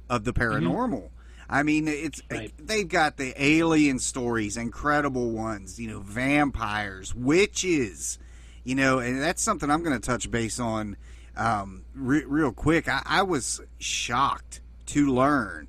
of 0.10 0.24
the 0.24 0.33
paranormal. 0.33 1.03
Mm-hmm. 1.03 1.23
I 1.50 1.63
mean, 1.63 1.88
it's 1.88 2.21
right. 2.31 2.53
they've 2.57 2.88
got 2.88 3.17
the 3.17 3.33
alien 3.41 4.00
stories, 4.00 4.57
incredible 4.57 5.31
ones, 5.31 5.79
you 5.79 5.89
know, 5.89 6.00
vampires, 6.00 7.13
witches, 7.13 8.17
you 8.63 8.75
know, 8.75 9.00
and 9.00 9.21
that's 9.21 9.41
something 9.41 9.69
I'm 9.69 9.83
going 9.83 10.00
to 10.00 10.05
touch 10.05 10.31
base 10.31 10.59
on 10.59 10.97
um, 11.35 11.83
re- 11.93 12.25
real 12.25 12.51
quick. 12.51 12.88
I, 12.88 13.01
I 13.05 13.23
was 13.23 13.62
shocked 13.77 14.62
to 14.88 15.13
learn 15.13 15.67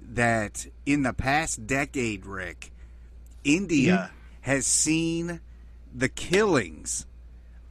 that 0.00 0.66
in 0.84 1.02
the 1.02 1.12
past 1.12 1.66
decade, 1.66 2.26
Rick, 2.26 2.72
India 3.44 4.10
mm-hmm. 4.10 4.16
has 4.42 4.66
seen 4.66 5.40
the 5.94 6.08
killings 6.08 7.06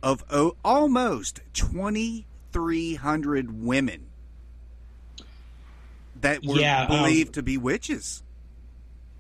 of 0.02 0.24
oh, 0.30 0.56
almost 0.64 1.42
2,300 1.54 3.64
women 3.64 4.08
that 6.26 6.44
were 6.44 6.60
yeah, 6.60 6.84
um, 6.84 6.88
believed 6.88 7.30
um, 7.30 7.34
to 7.34 7.44
be 7.44 7.58
witches. 7.58 8.24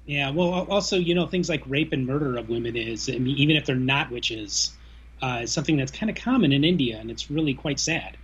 Yeah, 0.05 0.31
well, 0.31 0.67
also, 0.69 0.97
you 0.97 1.15
know, 1.15 1.27
things 1.27 1.49
like 1.49 1.63
rape 1.67 1.93
and 1.93 2.05
murder 2.05 2.37
of 2.37 2.49
women 2.49 2.75
is, 2.75 3.09
I 3.09 3.17
mean, 3.17 3.37
even 3.37 3.55
if 3.55 3.65
they're 3.65 3.75
not 3.75 4.11
witches, 4.11 4.71
uh, 5.21 5.41
is 5.43 5.51
something 5.51 5.77
that's 5.77 5.91
kind 5.91 6.09
of 6.09 6.15
common 6.15 6.51
in 6.51 6.63
India, 6.63 6.97
and 6.99 7.09
it's 7.09 7.31
really 7.31 7.53
quite 7.53 7.79
sad. 7.79 8.17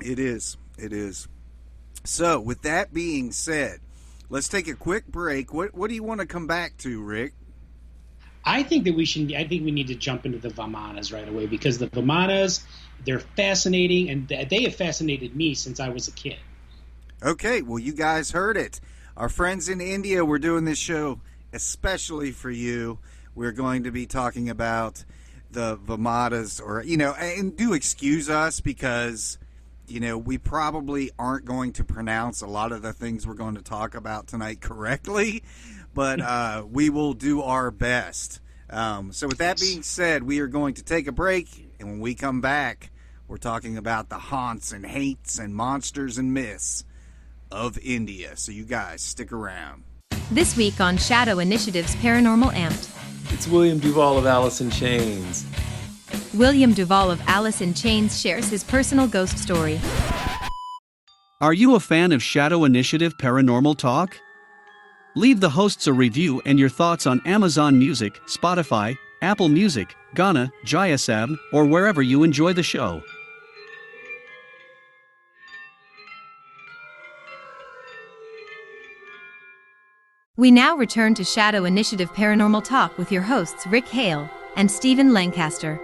It 0.00 0.18
is. 0.18 0.56
It 0.78 0.92
is. 0.92 1.26
So, 2.04 2.38
with 2.40 2.62
that 2.62 2.94
being 2.94 3.32
said, 3.32 3.80
let's 4.30 4.48
take 4.48 4.68
a 4.68 4.74
quick 4.74 5.06
break. 5.06 5.52
What 5.52 5.74
What 5.74 5.88
do 5.88 5.94
you 5.94 6.02
want 6.02 6.20
to 6.20 6.26
come 6.26 6.46
back 6.46 6.76
to, 6.78 7.02
Rick? 7.02 7.32
I 8.44 8.62
think 8.62 8.84
that 8.84 8.94
we 8.94 9.04
should. 9.04 9.34
I 9.34 9.44
think 9.44 9.64
we 9.64 9.72
need 9.72 9.88
to 9.88 9.94
jump 9.94 10.24
into 10.24 10.38
the 10.38 10.48
Vamanas 10.48 11.12
right 11.12 11.28
away 11.28 11.46
because 11.46 11.78
the 11.78 11.88
Vamanas, 11.88 12.62
they're 13.04 13.18
fascinating, 13.18 14.08
and 14.08 14.28
they 14.28 14.62
have 14.62 14.76
fascinated 14.76 15.34
me 15.34 15.54
since 15.54 15.80
I 15.80 15.88
was 15.88 16.08
a 16.08 16.12
kid. 16.12 16.38
Okay, 17.20 17.62
well, 17.62 17.80
you 17.80 17.92
guys 17.92 18.30
heard 18.30 18.56
it. 18.56 18.80
Our 19.16 19.28
friends 19.28 19.68
in 19.68 19.80
India, 19.80 20.24
we're 20.24 20.38
doing 20.38 20.64
this 20.64 20.78
show 20.78 21.20
especially 21.52 22.30
for 22.30 22.48
you. 22.48 23.00
We're 23.34 23.50
going 23.50 23.82
to 23.84 23.90
be 23.90 24.06
talking 24.06 24.48
about 24.48 25.04
the 25.50 25.76
Vamanas, 25.78 26.64
or, 26.64 26.84
you 26.84 26.96
know, 26.96 27.14
and 27.14 27.56
do 27.56 27.72
excuse 27.72 28.30
us 28.30 28.60
because, 28.60 29.36
you 29.88 29.98
know, 29.98 30.16
we 30.16 30.38
probably 30.38 31.10
aren't 31.18 31.44
going 31.44 31.72
to 31.72 31.84
pronounce 31.84 32.40
a 32.40 32.46
lot 32.46 32.70
of 32.70 32.82
the 32.82 32.92
things 32.92 33.26
we're 33.26 33.34
going 33.34 33.56
to 33.56 33.62
talk 33.62 33.96
about 33.96 34.28
tonight 34.28 34.60
correctly, 34.60 35.42
but 35.94 36.20
uh, 36.20 36.64
we 36.70 36.88
will 36.88 37.14
do 37.14 37.42
our 37.42 37.72
best. 37.72 38.40
Um, 38.70 39.10
so, 39.10 39.26
with 39.26 39.38
that 39.38 39.58
being 39.58 39.82
said, 39.82 40.22
we 40.22 40.38
are 40.38 40.46
going 40.46 40.74
to 40.74 40.84
take 40.84 41.08
a 41.08 41.12
break, 41.12 41.72
and 41.80 41.88
when 41.88 42.00
we 42.00 42.14
come 42.14 42.40
back, 42.40 42.92
we're 43.26 43.38
talking 43.38 43.76
about 43.76 44.08
the 44.08 44.18
haunts 44.18 44.70
and 44.70 44.86
hates 44.86 45.40
and 45.40 45.52
monsters 45.52 46.16
and 46.16 46.32
myths 46.32 46.84
of 47.50 47.78
India. 47.78 48.36
So 48.36 48.52
you 48.52 48.64
guys 48.64 49.02
stick 49.02 49.32
around. 49.32 49.84
This 50.30 50.56
week 50.56 50.80
on 50.80 50.96
Shadow 50.96 51.38
Initiative's 51.38 51.94
Paranormal 51.96 52.52
Amped. 52.52 52.94
It's 53.32 53.46
William 53.46 53.80
DuVall 53.80 54.18
of 54.18 54.26
Alice 54.26 54.60
in 54.60 54.70
Chains. 54.70 55.46
William 56.34 56.74
DuVall 56.74 57.10
of 57.10 57.22
Alice 57.26 57.60
in 57.60 57.74
Chains 57.74 58.20
shares 58.20 58.48
his 58.48 58.64
personal 58.64 59.06
ghost 59.06 59.38
story. 59.38 59.80
Are 61.40 61.52
you 61.52 61.74
a 61.74 61.80
fan 61.80 62.12
of 62.12 62.22
Shadow 62.22 62.64
Initiative 62.64 63.14
Paranormal 63.20 63.78
Talk? 63.78 64.18
Leave 65.14 65.40
the 65.40 65.50
hosts 65.50 65.86
a 65.86 65.92
review 65.92 66.42
and 66.44 66.58
your 66.58 66.68
thoughts 66.68 67.06
on 67.06 67.20
Amazon 67.26 67.78
Music, 67.78 68.14
Spotify, 68.26 68.96
Apple 69.22 69.48
Music, 69.48 69.94
Gaana, 70.14 70.50
JioSaavn, 70.64 71.36
or 71.52 71.64
wherever 71.64 72.02
you 72.02 72.22
enjoy 72.22 72.52
the 72.52 72.62
show. 72.62 73.02
We 80.38 80.52
now 80.52 80.76
return 80.76 81.14
to 81.14 81.24
Shadow 81.24 81.64
Initiative 81.64 82.12
Paranormal 82.12 82.62
Talk 82.62 82.96
with 82.96 83.10
your 83.10 83.22
hosts 83.22 83.66
Rick 83.66 83.88
Hale 83.88 84.30
and 84.54 84.70
Stephen 84.70 85.12
Lancaster. 85.12 85.80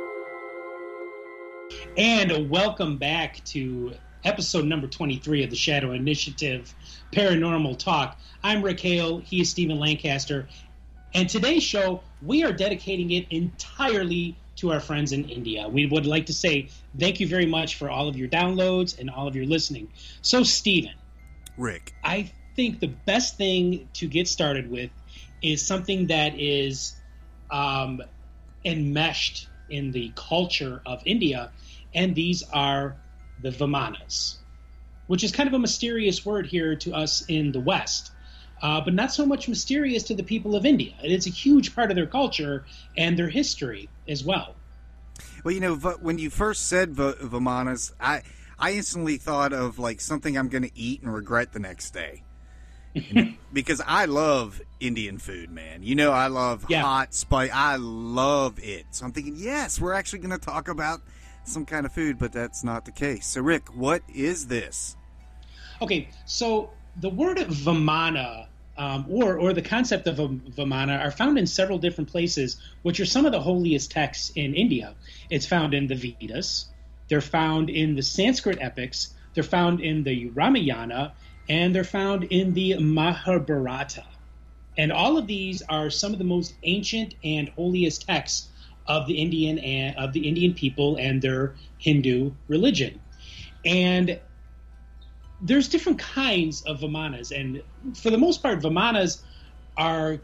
And 1.97 2.49
welcome 2.49 2.97
back 2.97 3.43
to 3.47 3.95
episode 4.23 4.67
number 4.67 4.87
23 4.87 5.43
of 5.43 5.51
the 5.51 5.57
Shadow 5.57 5.91
Initiative 5.91 6.73
Paranormal 7.13 7.81
Talk. 7.81 8.17
I'm 8.45 8.63
Rick 8.63 8.79
Hale, 8.79 9.19
he 9.19 9.41
is 9.41 9.51
Stephen 9.51 9.81
Lancaster, 9.81 10.47
and 11.15 11.29
today's 11.29 11.65
show, 11.65 12.01
we 12.23 12.45
are 12.45 12.53
dedicating 12.53 13.11
it 13.11 13.27
entirely 13.31 14.37
to 14.55 14.71
our 14.71 14.79
friends 14.79 15.11
in 15.11 15.29
India. 15.29 15.69
We 15.69 15.87
would 15.87 16.07
like 16.07 16.27
to 16.27 16.33
say 16.33 16.69
thank 16.97 17.19
you 17.19 17.27
very 17.27 17.47
much 17.47 17.75
for 17.75 17.91
all 17.91 18.07
of 18.07 18.17
your 18.17 18.29
downloads 18.29 19.01
and 19.01 19.11
all 19.11 19.27
of 19.27 19.35
your 19.35 19.47
listening. 19.47 19.89
So, 20.23 20.45
Stephen. 20.45 20.95
Rick. 21.59 21.93
I 22.05 22.31
think 22.55 22.81
the 22.81 22.89
best 22.89 23.37
thing 23.37 23.89
to 23.95 24.07
get 24.07 24.29
started 24.29 24.71
with 24.71 24.91
is 25.43 25.67
something 25.67 26.07
that 26.09 26.39
is 26.39 26.97
um, 27.51 28.03
enmeshed 28.65 29.49
in 29.69 29.93
the 29.93 30.13
culture 30.15 30.81
of 30.87 31.03
India, 31.05 31.51
and 31.95 32.15
these 32.15 32.43
are 32.53 32.97
the 33.43 33.51
Vimanas, 33.51 34.37
which 35.07 35.25
is 35.25 35.33
kind 35.33 35.49
of 35.49 35.55
a 35.55 35.59
mysterious 35.59 36.25
word 36.25 36.47
here 36.47 36.77
to 36.77 36.93
us 36.93 37.25
in 37.29 37.53
the 37.53 37.61
West. 37.61 38.11
Uh, 38.63 38.81
but 38.81 38.95
not 38.95 39.13
so 39.13 39.27
much 39.27 39.47
mysterious 39.47 40.05
to 40.05 40.15
the 40.15 40.23
people 40.23 40.55
of 40.57 40.65
India. 40.65 40.95
It's 41.03 41.27
a 41.27 41.31
huge 41.31 41.75
part 41.75 41.91
of 41.91 41.97
their 41.97 42.07
culture 42.07 42.65
and 42.97 43.19
their 43.19 43.29
history 43.29 43.91
as 44.09 44.25
well. 44.25 44.55
Well, 45.43 45.53
you 45.53 45.61
know, 45.61 45.75
when 45.77 46.19
you 46.19 46.31
first 46.31 46.67
said 46.67 46.95
v- 46.95 47.13
Vimanas, 47.21 47.93
I 48.01 48.23
I 48.59 48.73
instantly 48.73 49.19
thought 49.19 49.53
of 49.53 49.79
like 49.79 50.01
something 50.01 50.39
I'm 50.39 50.49
going 50.49 50.63
to 50.63 50.79
eat 50.79 51.03
and 51.03 51.13
regret 51.13 51.53
the 51.53 51.59
next 51.59 51.91
day. 51.91 52.23
Because 53.53 53.81
I 53.87 54.05
love 54.05 54.61
Indian 54.81 55.19
food, 55.19 55.51
man. 55.51 55.83
You 55.83 55.95
know, 55.95 56.13
I 56.13 56.29
love 56.29 56.67
yeah. 56.69 56.83
hot 56.83 57.15
spice. 57.15 57.51
I 57.53 57.77
love 57.77 58.59
it. 58.63 58.87
So 58.91 59.05
I'm 59.05 59.13
thinking, 59.13 59.37
yes, 59.37 59.81
we're 59.81 59.95
actually 59.95 60.21
going 60.21 60.39
to 60.39 60.45
talk 60.45 60.69
about 60.69 61.01
some 61.45 61.67
kind 61.67 61.87
of 61.87 61.93
food, 61.93 62.19
but 62.19 62.33
that's 62.33 62.65
not 62.65 62.85
the 62.85 62.93
case. 62.93 63.27
So, 63.27 63.41
Rick, 63.41 63.75
what 63.75 64.03
is 64.13 64.47
this? 64.47 64.97
Okay, 65.83 66.09
so 66.25 66.71
the 67.01 67.11
word 67.11 67.39
Vimana, 67.39 68.47
um, 68.77 69.07
or 69.09 69.39
or 69.39 69.53
the 69.53 69.63
concept 69.63 70.07
of 70.07 70.17
Vimana, 70.17 71.01
are 71.05 71.11
found 71.11 71.39
in 71.39 71.47
several 71.47 71.79
different 71.79 72.11
places, 72.11 72.57
which 72.83 73.01
are 73.01 73.07
some 73.07 73.27
of 73.27 73.33
the 73.33 73.41
holiest 73.41 73.91
texts 73.91 74.31
in 74.35 74.55
India. 74.55 74.95
It's 75.31 75.47
found 75.47 75.75
in 75.75 75.87
the 75.89 75.95
Vedas. 75.97 76.67
They're 77.09 77.21
found 77.21 77.71
in 77.71 77.97
the 77.97 78.03
Sanskrit 78.03 78.59
epics. 78.61 79.13
They're 79.35 79.43
found 79.43 79.81
in 79.81 80.05
the 80.05 80.31
Ramayana 80.31 81.13
and 81.49 81.75
they're 81.75 81.85
found 81.85 82.25
in 82.25 82.55
the 82.55 82.79
Mahabharata. 82.79 84.05
And 84.77 84.91
all 84.91 85.19
of 85.19 85.27
these 85.27 85.63
are 85.63 85.91
some 85.91 86.13
of 86.13 86.19
the 86.19 86.25
most 86.25 86.55
ancient 86.63 87.15
and 87.23 87.49
holiest 87.51 88.07
texts 88.07 88.49
of 88.87 89.07
the 89.07 89.15
Indian 89.15 89.59
and 89.59 89.97
of 89.97 90.13
the 90.13 90.29
Indian 90.29 90.55
people 90.55 90.97
and 90.97 91.23
their 91.23 91.55
Hindu 91.79 92.33
religion. 92.49 93.01
And 93.65 94.19
there's 95.41 95.69
different 95.69 95.99
kinds 95.99 96.63
of 96.63 96.81
Vimanas, 96.81 97.31
and 97.31 97.63
for 97.97 98.11
the 98.11 98.19
most 98.19 98.43
part, 98.43 98.61
Vimanas 98.61 99.23
are 99.77 100.19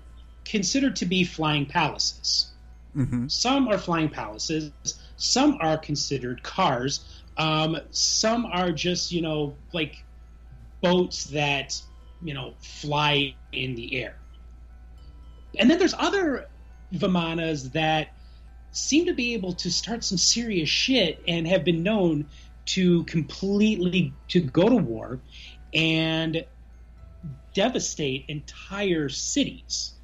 considered 0.45 0.97
to 0.97 1.07
be 1.07 1.25
flying 1.25 1.67
palaces. 1.67 2.51
Mm-hmm. 2.97 3.29
Some 3.29 3.69
are 3.69 3.79
flying 3.79 4.09
palaces. 4.09 4.73
Some 5.17 5.59
are 5.61 5.77
considered 5.77 6.43
cars. 6.43 7.05
Um, 7.37 7.79
some 7.91 8.47
are 8.47 8.73
just, 8.73 9.13
you 9.13 9.23
know, 9.23 9.55
like 9.73 10.05
boats 10.81 11.25
that 11.25 11.81
you 12.23 12.35
know 12.35 12.55
fly 12.61 13.35
in 13.53 13.75
the 13.75 14.03
air. 14.03 14.17
And 15.59 15.71
then 15.71 15.79
there's 15.79 15.95
other 15.99 16.49
Vimanas 16.93 17.73
that 17.73 18.15
seem 18.73 19.07
to 19.07 19.15
be 19.15 19.35
able 19.35 19.53
to 19.55 19.71
start 19.71 20.05
some 20.05 20.19
serious 20.19 20.69
shit 20.69 21.23
and 21.27 21.47
have 21.47 21.65
been 21.65 21.83
known 21.83 22.27
to 22.67 23.05
completely 23.05 24.13
to 24.29 24.41
go 24.41 24.69
to 24.69 24.77
war 24.77 25.21
and 25.75 26.45
devastate 27.53 28.27
entire 28.29 29.09
cities 29.09 29.95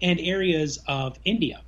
and 0.00 0.18
areas 0.20 0.78
of 0.86 1.18
India. 1.24 1.60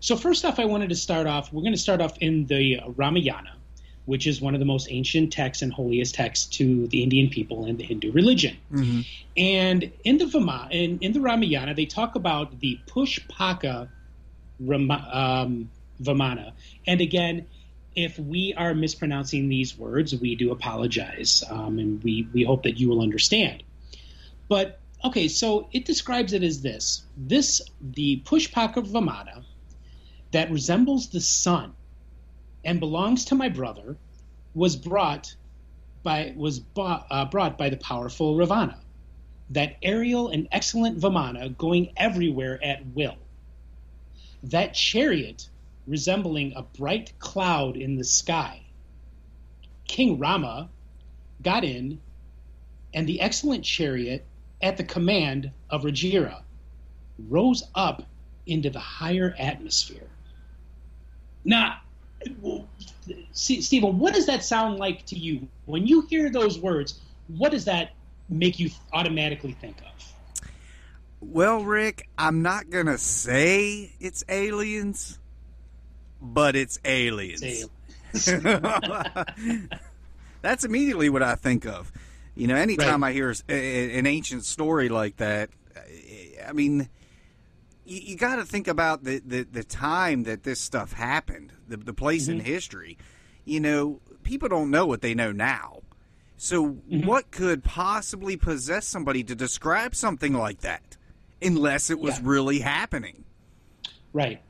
So 0.00 0.16
first 0.16 0.44
off, 0.44 0.58
I 0.58 0.66
wanted 0.66 0.90
to 0.90 0.94
start 0.94 1.26
off. 1.26 1.52
We're 1.52 1.62
going 1.62 1.72
to 1.72 1.78
start 1.78 2.02
off 2.02 2.18
in 2.18 2.46
the 2.46 2.80
Ramayana, 2.96 3.56
which 4.06 4.26
is 4.26 4.40
one 4.40 4.54
of 4.54 4.60
the 4.60 4.66
most 4.66 4.88
ancient 4.90 5.32
texts 5.32 5.62
and 5.62 5.72
holiest 5.72 6.14
texts 6.14 6.46
to 6.56 6.86
the 6.88 7.02
Indian 7.02 7.30
people 7.30 7.64
and 7.64 7.78
the 7.78 7.84
Hindu 7.84 8.12
religion. 8.12 8.56
Mm-hmm. 8.72 9.00
And 9.36 9.92
in 10.04 10.18
the 10.18 10.26
Vama, 10.26 10.68
in, 10.70 10.98
in 11.00 11.12
the 11.12 11.20
Ramayana, 11.20 11.74
they 11.74 11.86
talk 11.86 12.14
about 12.14 12.60
the 12.60 12.78
Pushpaka 12.86 13.88
Rama, 14.60 15.08
um, 15.44 15.70
Vamana. 16.02 16.52
And 16.86 17.00
again, 17.00 17.46
if 17.96 18.18
we 18.18 18.54
are 18.54 18.74
mispronouncing 18.74 19.48
these 19.48 19.78
words, 19.78 20.14
we 20.14 20.34
do 20.34 20.50
apologize, 20.50 21.44
um, 21.48 21.78
and 21.78 22.02
we, 22.02 22.28
we 22.32 22.42
hope 22.42 22.64
that 22.64 22.78
you 22.78 22.88
will 22.88 23.00
understand. 23.00 23.62
But 24.48 24.80
Okay, 25.04 25.28
so 25.28 25.68
it 25.70 25.84
describes 25.84 26.32
it 26.32 26.42
as 26.42 26.62
this: 26.62 27.04
this 27.14 27.60
the 27.78 28.22
Pushpaka 28.24 28.86
Vamana 28.86 29.44
that 30.30 30.50
resembles 30.50 31.10
the 31.10 31.20
sun 31.20 31.74
and 32.64 32.80
belongs 32.80 33.26
to 33.26 33.34
my 33.34 33.48
brother 33.48 33.96
was 34.54 34.76
brought 34.76 35.34
by 36.02 36.32
was 36.36 36.60
bought, 36.60 37.06
uh, 37.10 37.24
brought 37.24 37.58
by 37.58 37.70
the 37.70 37.76
powerful 37.76 38.36
Ravana, 38.36 38.78
that 39.50 39.76
aerial 39.82 40.28
and 40.28 40.48
excellent 40.52 40.98
Vamana 40.98 41.56
going 41.56 41.92
everywhere 41.96 42.62
at 42.62 42.86
will. 42.94 43.16
That 44.42 44.74
chariot 44.74 45.48
resembling 45.86 46.52
a 46.54 46.62
bright 46.62 47.12
cloud 47.18 47.76
in 47.76 47.96
the 47.96 48.04
sky. 48.04 48.62
King 49.86 50.18
Rama 50.18 50.70
got 51.42 51.64
in, 51.64 52.00
and 52.92 53.06
the 53.06 53.20
excellent 53.20 53.64
chariot 53.64 54.24
at 54.62 54.76
the 54.76 54.84
command 54.84 55.50
of 55.68 55.82
Rajira, 55.82 56.42
rose 57.28 57.64
up 57.74 58.02
into 58.46 58.70
the 58.70 58.80
higher 58.80 59.34
atmosphere. 59.38 60.08
Now, 61.44 61.80
Stephen, 63.32 63.98
what 63.98 64.14
does 64.14 64.26
that 64.26 64.44
sound 64.44 64.78
like 64.78 65.04
to 65.06 65.18
you? 65.18 65.48
When 65.66 65.86
you 65.86 66.02
hear 66.02 66.30
those 66.30 66.58
words, 66.58 67.00
what 67.28 67.52
does 67.52 67.64
that 67.66 67.90
make 68.28 68.58
you 68.58 68.70
automatically 68.92 69.52
think 69.52 69.76
of? 69.78 70.48
Well, 71.20 71.64
Rick, 71.64 72.08
I'm 72.18 72.42
not 72.42 72.70
going 72.70 72.86
to 72.86 72.98
say 72.98 73.92
it's 74.00 74.24
aliens, 74.28 75.18
but 76.20 76.54
it's 76.54 76.78
aliens. 76.84 77.42
It's 78.12 78.28
aliens. 78.28 79.68
That's 80.42 80.64
immediately 80.64 81.08
what 81.08 81.22
I 81.22 81.34
think 81.34 81.66
of. 81.66 81.90
You 82.34 82.48
know, 82.48 82.56
anytime 82.56 83.02
right. 83.02 83.10
I 83.10 83.12
hear 83.12 83.34
an 83.48 84.06
ancient 84.06 84.44
story 84.44 84.88
like 84.88 85.16
that, 85.16 85.50
I 86.46 86.52
mean, 86.52 86.88
you, 87.84 88.00
you 88.00 88.16
got 88.16 88.36
to 88.36 88.44
think 88.44 88.68
about 88.68 89.04
the, 89.04 89.20
the, 89.24 89.42
the, 89.42 89.64
time 89.64 90.24
that 90.24 90.42
this 90.42 90.60
stuff 90.60 90.92
happened, 90.92 91.52
the, 91.68 91.76
the 91.76 91.94
place 91.94 92.24
mm-hmm. 92.24 92.40
in 92.40 92.44
history. 92.44 92.98
You 93.44 93.60
know, 93.60 94.00
people 94.22 94.48
don't 94.48 94.70
know 94.70 94.86
what 94.86 95.02
they 95.02 95.14
know 95.14 95.32
now. 95.32 95.80
So, 96.36 96.66
mm-hmm. 96.66 97.06
what 97.06 97.30
could 97.30 97.62
possibly 97.62 98.36
possess 98.36 98.86
somebody 98.86 99.22
to 99.24 99.34
describe 99.34 99.94
something 99.94 100.32
like 100.32 100.60
that, 100.60 100.96
unless 101.40 101.90
it 101.90 102.00
was 102.00 102.18
yeah. 102.18 102.24
really 102.24 102.58
happening? 102.58 103.24
Right 104.12 104.40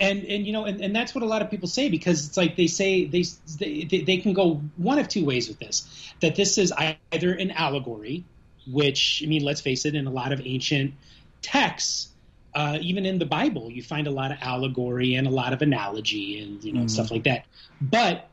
and 0.00 0.24
and 0.24 0.46
you 0.46 0.52
know 0.52 0.64
and, 0.64 0.80
and 0.80 0.94
that's 0.94 1.14
what 1.14 1.22
a 1.22 1.26
lot 1.26 1.42
of 1.42 1.50
people 1.50 1.68
say 1.68 1.88
because 1.88 2.26
it's 2.26 2.36
like 2.36 2.56
they 2.56 2.66
say 2.66 3.04
they, 3.04 3.24
they 3.58 3.84
they 4.02 4.16
can 4.18 4.32
go 4.32 4.60
one 4.76 4.98
of 4.98 5.08
two 5.08 5.24
ways 5.24 5.48
with 5.48 5.58
this 5.58 6.12
that 6.20 6.36
this 6.36 6.58
is 6.58 6.72
either 7.12 7.32
an 7.32 7.50
allegory 7.52 8.24
which 8.70 9.22
i 9.24 9.28
mean 9.28 9.44
let's 9.44 9.60
face 9.60 9.84
it 9.84 9.94
in 9.94 10.06
a 10.06 10.10
lot 10.10 10.32
of 10.32 10.40
ancient 10.44 10.94
texts 11.42 12.08
uh, 12.56 12.78
even 12.80 13.06
in 13.06 13.18
the 13.18 13.26
bible 13.26 13.70
you 13.70 13.82
find 13.82 14.06
a 14.08 14.10
lot 14.10 14.32
of 14.32 14.38
allegory 14.40 15.14
and 15.14 15.26
a 15.26 15.30
lot 15.30 15.52
of 15.52 15.62
analogy 15.62 16.40
and 16.40 16.64
you 16.64 16.72
know 16.72 16.80
mm-hmm. 16.80 16.88
stuff 16.88 17.10
like 17.10 17.22
that 17.22 17.44
but 17.80 18.28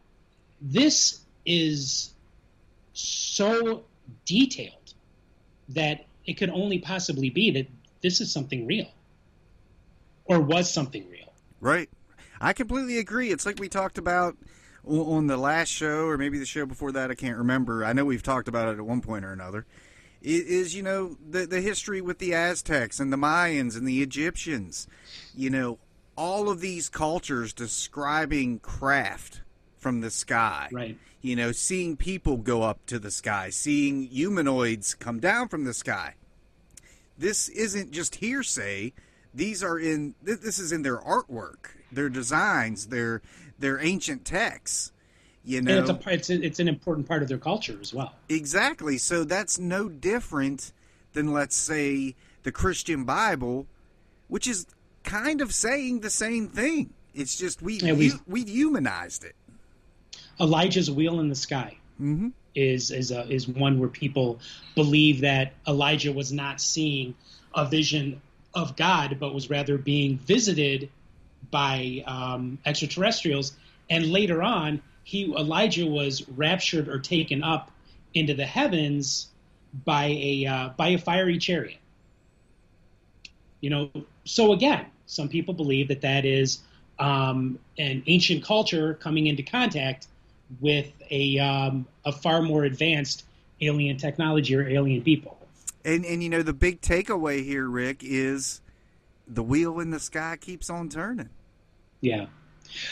this 0.61 1.21
is 1.45 2.13
so 2.93 3.83
detailed 4.25 4.93
that 5.69 6.05
it 6.25 6.33
could 6.33 6.49
only 6.49 6.79
possibly 6.79 7.29
be 7.29 7.51
that 7.51 7.67
this 8.01 8.21
is 8.21 8.31
something 8.31 8.65
real 8.65 8.89
or 10.25 10.39
was 10.39 10.73
something 10.73 11.07
real 11.11 11.23
Right. 11.63 11.89
I 12.41 12.51
completely 12.51 12.97
agree. 12.97 13.31
It's 13.31 13.45
like 13.45 13.57
we 13.57 13.69
talked 13.69 13.97
about 13.97 14.35
on 14.85 15.27
the 15.27 15.37
last 15.37 15.69
show, 15.69 16.07
or 16.07 16.17
maybe 16.17 16.37
the 16.37 16.45
show 16.45 16.65
before 16.65 16.91
that. 16.91 17.09
I 17.09 17.15
can't 17.15 17.37
remember. 17.37 17.85
I 17.85 17.93
know 17.93 18.03
we've 18.03 18.21
talked 18.21 18.49
about 18.49 18.67
it 18.67 18.77
at 18.77 18.85
one 18.85 18.99
point 18.99 19.23
or 19.23 19.31
another. 19.31 19.65
Is 20.23 20.73
you 20.73 20.83
know 20.83 21.17
the 21.29 21.45
the 21.45 21.61
history 21.61 22.01
with 22.01 22.19
the 22.19 22.33
Aztecs 22.33 22.99
and 22.99 23.11
the 23.11 23.17
Mayans 23.17 23.75
and 23.75 23.87
the 23.87 24.01
Egyptians. 24.01 24.87
You 25.35 25.49
know 25.49 25.79
all 26.15 26.49
of 26.49 26.61
these 26.61 26.89
cultures 26.89 27.53
describing 27.53 28.59
craft 28.59 29.41
from 29.77 30.01
the 30.01 30.09
sky. 30.09 30.69
Right. 30.71 30.97
You 31.21 31.35
know, 31.35 31.51
seeing 31.51 31.97
people 31.97 32.37
go 32.37 32.63
up 32.63 32.85
to 32.87 32.99
the 32.99 33.11
sky, 33.11 33.49
seeing 33.49 34.03
humanoids 34.03 34.93
come 34.93 35.19
down 35.19 35.47
from 35.47 35.63
the 35.63 35.73
sky. 35.73 36.15
This 37.17 37.49
isn't 37.49 37.91
just 37.91 38.15
hearsay 38.15 38.93
these 39.33 39.63
are 39.63 39.79
in 39.79 40.13
this 40.21 40.59
is 40.59 40.71
in 40.71 40.83
their 40.83 40.97
artwork, 40.97 41.71
their 41.91 42.09
designs, 42.09 42.87
their 42.87 43.21
their 43.57 43.79
ancient 43.79 44.25
texts. 44.25 44.91
You 45.45 45.61
know, 45.61 45.77
and 45.77 45.89
it's 45.89 46.05
a, 46.05 46.13
it's 46.13 46.29
a, 46.29 46.41
it's 46.41 46.59
an 46.59 46.67
important 46.67 47.07
part 47.07 47.21
of 47.21 47.27
their 47.27 47.37
culture 47.37 47.77
as 47.81 47.93
well. 47.93 48.13
Exactly. 48.29 48.97
So 48.97 49.23
that's 49.25 49.59
no 49.59 49.89
different 49.89 50.71
than 51.11 51.33
let's 51.33 51.55
say 51.55 52.15
the 52.43 52.51
Christian 52.51 53.03
Bible, 53.03 53.67
which 54.27 54.47
is 54.47 54.65
kind 55.03 55.41
of 55.41 55.53
saying 55.53 55.99
the 55.99 56.09
same 56.09 56.47
thing. 56.47 56.93
It's 57.13 57.37
just 57.37 57.61
we 57.61 57.79
yeah, 57.79 57.93
we've, 57.93 58.21
we've 58.25 58.49
humanized 58.49 59.23
it. 59.23 59.35
Elijah's 60.39 60.89
wheel 60.89 61.19
in 61.19 61.29
the 61.29 61.35
sky 61.35 61.77
mm-hmm. 62.01 62.29
is 62.55 62.89
is 62.89 63.11
a, 63.11 63.27
is 63.29 63.47
one 63.47 63.79
where 63.79 63.89
people 63.89 64.39
believe 64.75 65.21
that 65.21 65.53
Elijah 65.67 66.11
was 66.11 66.31
not 66.31 66.59
seeing 66.59 67.13
a 67.53 67.65
vision 67.65 68.21
of 68.53 68.75
God, 68.75 69.17
but 69.19 69.33
was 69.33 69.49
rather 69.49 69.77
being 69.77 70.17
visited 70.17 70.89
by 71.51 72.03
um, 72.07 72.57
extraterrestrials. 72.65 73.53
And 73.89 74.11
later 74.11 74.41
on, 74.41 74.81
he 75.03 75.25
Elijah 75.25 75.85
was 75.85 76.27
raptured 76.29 76.87
or 76.87 76.99
taken 76.99 77.43
up 77.43 77.71
into 78.13 78.33
the 78.33 78.45
heavens 78.45 79.27
by 79.85 80.05
a 80.05 80.45
uh, 80.45 80.69
by 80.77 80.89
a 80.89 80.97
fiery 80.97 81.37
chariot. 81.37 81.79
You 83.61 83.69
know, 83.69 83.91
so 84.25 84.53
again, 84.53 84.85
some 85.05 85.29
people 85.29 85.53
believe 85.53 85.87
that 85.87 86.01
that 86.01 86.25
is 86.25 86.59
um, 86.99 87.59
an 87.77 88.03
ancient 88.07 88.43
culture 88.43 88.95
coming 88.95 89.27
into 89.27 89.43
contact 89.43 90.07
with 90.61 90.91
a 91.09 91.39
um, 91.39 91.85
a 92.05 92.11
far 92.11 92.41
more 92.41 92.63
advanced 92.63 93.25
alien 93.61 93.97
technology 93.97 94.55
or 94.55 94.67
alien 94.67 95.01
people. 95.01 95.37
And 95.85 96.05
and 96.05 96.23
you 96.23 96.29
know 96.29 96.43
the 96.43 96.53
big 96.53 96.81
takeaway 96.81 97.43
here, 97.43 97.67
Rick, 97.67 97.99
is 98.01 98.61
the 99.27 99.43
wheel 99.43 99.79
in 99.79 99.91
the 99.91 99.99
sky 99.99 100.37
keeps 100.39 100.69
on 100.69 100.89
turning. 100.89 101.29
Yeah. 102.01 102.25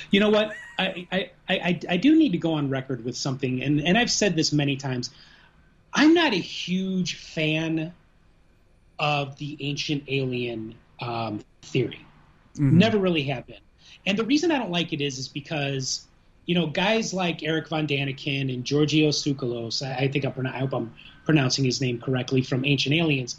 You 0.09 0.19
know 0.19 0.29
what? 0.29 0.53
I, 0.77 1.07
I, 1.11 1.31
I, 1.49 1.79
I 1.89 1.97
do 1.97 2.15
need 2.15 2.31
to 2.31 2.37
go 2.37 2.53
on 2.53 2.69
record 2.69 3.03
with 3.03 3.15
something, 3.15 3.61
and, 3.61 3.81
and 3.81 3.97
I've 3.97 4.11
said 4.11 4.35
this 4.35 4.51
many 4.51 4.77
times. 4.77 5.11
I'm 5.93 6.13
not 6.13 6.33
a 6.33 6.37
huge 6.37 7.15
fan 7.15 7.93
of 8.97 9.37
the 9.37 9.57
ancient 9.59 10.05
alien 10.07 10.75
um, 10.99 11.41
theory. 11.61 12.05
Mm-hmm. 12.55 12.77
Never 12.77 12.97
really 12.97 13.23
have 13.23 13.45
been. 13.47 13.57
And 14.05 14.17
the 14.17 14.23
reason 14.23 14.51
I 14.51 14.57
don't 14.57 14.71
like 14.71 14.93
it 14.93 15.01
is 15.01 15.17
is 15.17 15.27
because 15.27 16.07
you 16.45 16.55
know 16.55 16.67
guys 16.67 17.13
like 17.13 17.43
Erich 17.43 17.67
von 17.67 17.87
Däniken 17.87 18.53
and 18.53 18.63
Georgios 18.63 19.23
Tsoukalos. 19.23 19.85
I, 19.85 20.05
I 20.05 20.07
think 20.07 20.25
I'm, 20.25 20.47
I 20.47 20.59
hope 20.59 20.73
I'm 20.73 20.93
pronouncing 21.25 21.65
his 21.65 21.81
name 21.81 21.99
correctly 21.99 22.41
from 22.41 22.65
Ancient 22.65 22.95
Aliens 22.95 23.37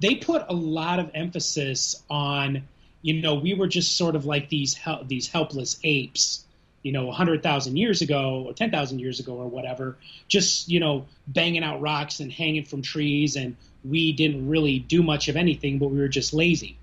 they 0.00 0.16
put 0.16 0.44
a 0.48 0.54
lot 0.54 0.98
of 0.98 1.10
emphasis 1.14 2.02
on, 2.10 2.62
you 3.04 3.20
know, 3.20 3.34
we 3.34 3.52
were 3.52 3.66
just 3.66 3.98
sort 3.98 4.16
of 4.16 4.24
like 4.24 4.48
these 4.48 4.72
hel- 4.72 5.04
these 5.04 5.28
helpless 5.28 5.78
apes, 5.84 6.46
you 6.82 6.90
know, 6.90 7.04
100,000 7.04 7.76
years 7.76 8.00
ago 8.00 8.44
or 8.46 8.54
10,000 8.54 8.98
years 8.98 9.20
ago 9.20 9.34
or 9.34 9.46
whatever, 9.46 9.98
just, 10.26 10.70
you 10.70 10.80
know, 10.80 11.04
banging 11.26 11.62
out 11.62 11.82
rocks 11.82 12.20
and 12.20 12.32
hanging 12.32 12.64
from 12.64 12.80
trees 12.80 13.36
and 13.36 13.56
we 13.84 14.12
didn't 14.12 14.48
really 14.48 14.78
do 14.78 15.02
much 15.02 15.28
of 15.28 15.36
anything, 15.36 15.78
but 15.78 15.90
we 15.90 15.98
were 15.98 16.08
just 16.08 16.32
lazy. 16.32 16.78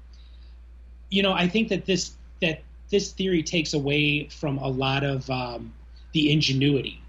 You 1.10 1.24
know, 1.24 1.34
I 1.34 1.48
think 1.48 1.70
that 1.70 1.88
this 1.88 2.12
that 2.40 2.62
this 2.92 3.12
theory 3.14 3.42
takes 3.42 3.74
away 3.74 4.28
from 4.30 4.60
a 4.60 4.68
lot 4.68 5.04
of 5.04 5.28
um, 5.32 5.74
the 6.14 6.32
ingenuity 6.32 7.02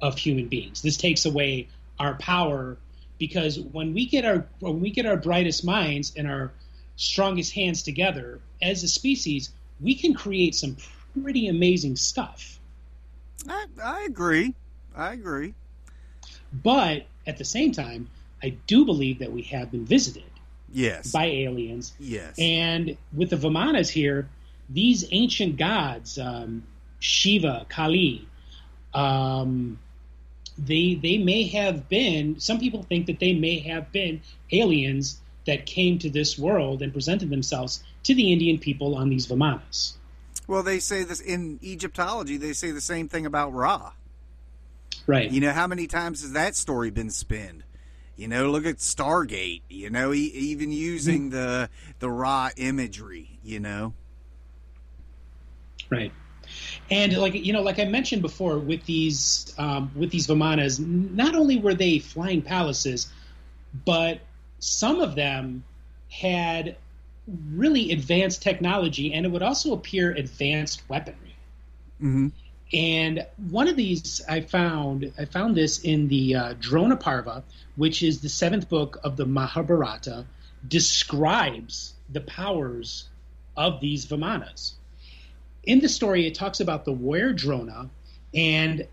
of 0.00 0.16
human 0.16 0.48
beings. 0.48 0.80
This 0.80 0.96
takes 0.96 1.26
away 1.26 1.68
our 1.98 2.14
power 2.14 2.78
because 3.18 3.60
when 3.60 3.92
we 3.92 4.06
get 4.06 4.24
our 4.24 4.46
when 4.60 4.80
we 4.80 4.88
get 4.88 5.04
our 5.04 5.18
brightest 5.18 5.62
minds 5.62 6.14
and 6.16 6.26
our 6.26 6.52
strongest 6.96 7.54
hands 7.54 7.82
together 7.82 8.40
as 8.60 8.82
a 8.82 8.88
species, 8.88 9.50
we 9.80 9.94
can 9.94 10.14
create 10.14 10.54
some 10.54 10.76
pretty 11.22 11.48
amazing 11.48 11.96
stuff. 11.96 12.58
I, 13.48 13.66
I 13.82 14.04
agree. 14.04 14.54
I 14.94 15.12
agree. 15.12 15.54
But 16.52 17.06
at 17.26 17.36
the 17.36 17.44
same 17.44 17.72
time, 17.72 18.08
I 18.42 18.50
do 18.66 18.84
believe 18.84 19.18
that 19.20 19.32
we 19.32 19.42
have 19.42 19.70
been 19.70 19.84
visited. 19.84 20.24
Yes. 20.72 21.12
By 21.12 21.26
aliens. 21.26 21.94
Yes. 21.98 22.34
And 22.38 22.96
with 23.12 23.30
the 23.30 23.36
Vamanas 23.36 23.88
here, 23.88 24.28
these 24.68 25.06
ancient 25.12 25.56
gods, 25.56 26.18
um, 26.18 26.64
Shiva, 26.98 27.66
Kali, 27.68 28.26
um, 28.94 29.78
they 30.58 30.94
they 30.94 31.18
may 31.18 31.46
have 31.48 31.88
been 31.88 32.40
some 32.40 32.58
people 32.58 32.82
think 32.82 33.06
that 33.06 33.20
they 33.20 33.34
may 33.34 33.58
have 33.60 33.92
been 33.92 34.22
aliens 34.50 35.20
that 35.46 35.66
came 35.66 35.98
to 36.00 36.10
this 36.10 36.38
world 36.38 36.82
and 36.82 36.92
presented 36.92 37.30
themselves 37.30 37.82
to 38.04 38.14
the 38.14 38.32
Indian 38.32 38.58
people 38.58 38.96
on 38.96 39.08
these 39.08 39.26
Vimanas. 39.26 39.94
Well, 40.46 40.62
they 40.62 40.78
say 40.78 41.04
this 41.04 41.20
in 41.20 41.58
Egyptology. 41.62 42.36
They 42.36 42.52
say 42.52 42.70
the 42.70 42.80
same 42.80 43.08
thing 43.08 43.26
about 43.26 43.52
Ra. 43.52 43.92
Right. 45.06 45.30
You 45.30 45.40
know 45.40 45.52
how 45.52 45.66
many 45.66 45.86
times 45.86 46.22
has 46.22 46.32
that 46.32 46.56
story 46.56 46.90
been 46.90 47.10
spinned? 47.10 47.64
You 48.16 48.28
know, 48.28 48.50
look 48.50 48.64
at 48.64 48.76
Stargate. 48.76 49.62
You 49.68 49.90
know, 49.90 50.12
e- 50.12 50.32
even 50.34 50.72
using 50.72 51.30
the 51.30 51.68
the 51.98 52.10
raw 52.10 52.50
imagery. 52.56 53.38
You 53.42 53.60
know, 53.60 53.94
Right. 55.90 56.12
And 56.90 57.16
like 57.16 57.34
you 57.34 57.52
know, 57.52 57.62
like 57.62 57.78
I 57.78 57.84
mentioned 57.84 58.22
before, 58.22 58.58
with 58.58 58.84
these 58.84 59.52
um, 59.58 59.90
with 59.94 60.10
these 60.10 60.26
Vimanas, 60.26 60.78
not 60.78 61.34
only 61.34 61.58
were 61.58 61.74
they 61.74 61.98
flying 61.98 62.42
palaces, 62.42 63.08
but 63.84 64.20
some 64.58 65.00
of 65.00 65.14
them 65.14 65.64
had 66.10 66.76
really 67.52 67.92
advanced 67.92 68.42
technology, 68.42 69.12
and 69.12 69.26
it 69.26 69.30
would 69.30 69.42
also 69.42 69.72
appear 69.72 70.12
advanced 70.12 70.82
weaponry. 70.88 71.36
mm-hmm. 72.00 72.28
And 72.72 73.24
one 73.50 73.68
of 73.68 73.76
these 73.76 74.22
I 74.28 74.40
found, 74.40 75.12
I 75.16 75.24
found 75.24 75.56
this 75.56 75.78
in 75.80 76.08
the 76.08 76.34
uh, 76.34 76.54
Drona 76.58 76.96
Parva, 76.96 77.44
which 77.76 78.02
is 78.02 78.20
the 78.20 78.28
seventh 78.28 78.68
book 78.68 78.98
of 79.04 79.16
the 79.16 79.24
Mahabharata, 79.24 80.26
describes 80.66 81.94
the 82.10 82.20
powers 82.20 83.08
of 83.56 83.80
these 83.80 84.06
Vimanas. 84.06 84.72
In 85.62 85.80
the 85.80 85.88
story, 85.88 86.26
it 86.26 86.34
talks 86.34 86.58
about 86.60 86.84
the 86.84 86.92
warrior 86.92 87.32
Drona, 87.32 87.88
and 88.34 88.86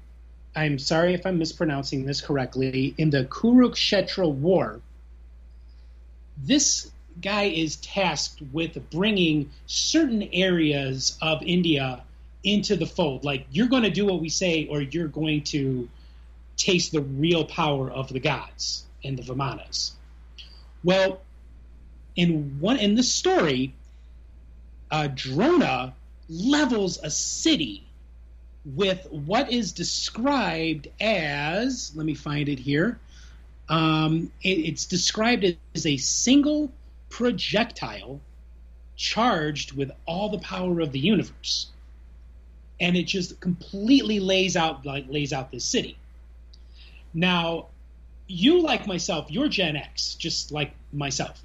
I'm 0.55 0.77
sorry 0.77 1.15
if 1.15 1.25
I'm 1.25 1.39
mispronouncing 1.39 2.05
this 2.05 2.21
correctly, 2.21 2.93
in 2.97 3.09
the 3.09 3.25
Kurukshetra 3.25 4.31
War, 4.31 4.81
this 6.37 6.91
guy 7.21 7.43
is 7.43 7.75
tasked 7.77 8.41
with 8.51 8.89
bringing 8.89 9.51
certain 9.65 10.23
areas 10.33 11.17
of 11.21 11.41
India 11.43 12.03
into 12.43 12.75
the 12.75 12.85
fold. 12.85 13.23
Like 13.23 13.45
you're 13.51 13.67
going 13.67 13.83
to 13.83 13.89
do 13.89 14.05
what 14.05 14.19
we 14.19 14.29
say, 14.29 14.67
or 14.67 14.81
you're 14.81 15.07
going 15.07 15.43
to 15.45 15.89
taste 16.57 16.91
the 16.91 17.01
real 17.01 17.45
power 17.45 17.89
of 17.89 18.09
the 18.09 18.19
gods 18.19 18.85
and 19.03 19.17
the 19.17 19.23
Vimanas. 19.23 19.91
Well, 20.83 21.21
in 22.15 22.59
one 22.59 22.77
in 22.77 22.95
the 22.95 23.03
story, 23.03 23.73
uh, 24.91 25.07
Drona 25.13 25.95
levels 26.29 26.99
a 27.01 27.09
city 27.09 27.83
with 28.65 29.05
what 29.09 29.51
is 29.51 29.73
described 29.73 30.87
as 31.01 31.91
let 31.95 32.05
me 32.05 32.13
find 32.13 32.49
it 32.49 32.59
here. 32.59 32.99
Um, 33.73 34.31
it, 34.43 34.49
it's 34.49 34.85
described 34.85 35.45
as 35.73 35.85
a 35.85 35.97
single 35.97 36.71
projectile 37.09 38.21
charged 38.95 39.73
with 39.73 39.91
all 40.05 40.29
the 40.29 40.37
power 40.37 40.79
of 40.79 40.91
the 40.91 40.99
universe 40.99 41.71
and 42.79 42.95
it 42.95 43.03
just 43.03 43.39
completely 43.39 44.19
lays 44.19 44.55
out 44.55 44.85
like 44.85 45.05
lays 45.09 45.33
out 45.33 45.51
this 45.51 45.65
city. 45.65 45.97
Now, 47.13 47.67
you 48.27 48.61
like 48.61 48.85
myself, 48.85 49.31
you're 49.31 49.47
Gen 49.47 49.75
X, 49.75 50.15
just 50.15 50.51
like 50.51 50.73
myself, 50.91 51.41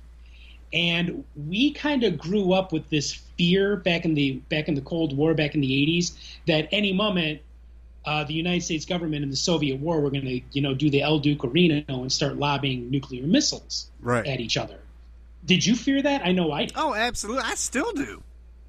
and 0.73 1.25
we 1.49 1.73
kind 1.73 2.05
of 2.05 2.19
grew 2.19 2.53
up 2.53 2.73
with 2.73 2.91
this 2.91 3.13
fear 3.39 3.77
back 3.77 4.05
in 4.05 4.15
the 4.15 4.33
back 4.51 4.69
in 4.69 4.75
the 4.75 4.81
Cold 4.83 5.17
War, 5.17 5.33
back 5.33 5.55
in 5.55 5.61
the 5.61 5.87
'80s, 5.87 6.13
that 6.47 6.69
any 6.73 6.93
moment 6.93 7.41
uh, 8.05 8.25
the 8.25 8.35
United 8.35 8.63
States 8.63 8.85
government 8.87 9.23
and 9.23 9.33
the 9.33 9.37
Soviet 9.37 9.79
war 9.81 10.01
were 10.01 10.11
going 10.11 10.25
to, 10.25 10.41
you 10.53 10.63
know, 10.63 10.75
do 10.75 10.89
the 10.91 11.03
El 11.03 11.19
Duke 11.19 11.45
Arena 11.45 11.85
and 11.89 12.11
start 12.13 12.37
lobbing 12.39 12.91
nuclear 12.91 13.27
missiles 13.27 13.91
Right. 14.01 14.27
at 14.27 14.41
each 14.41 14.57
other. 14.57 14.79
Did 15.45 15.65
you 15.65 15.75
fear 15.77 16.01
that? 16.03 16.23
I 16.25 16.33
know 16.33 16.53
I 16.53 16.67
did. 16.67 16.73
Oh, 16.77 16.95
absolutely. 16.95 17.43
I 17.45 17.55
still 17.55 17.93
do. 17.93 18.23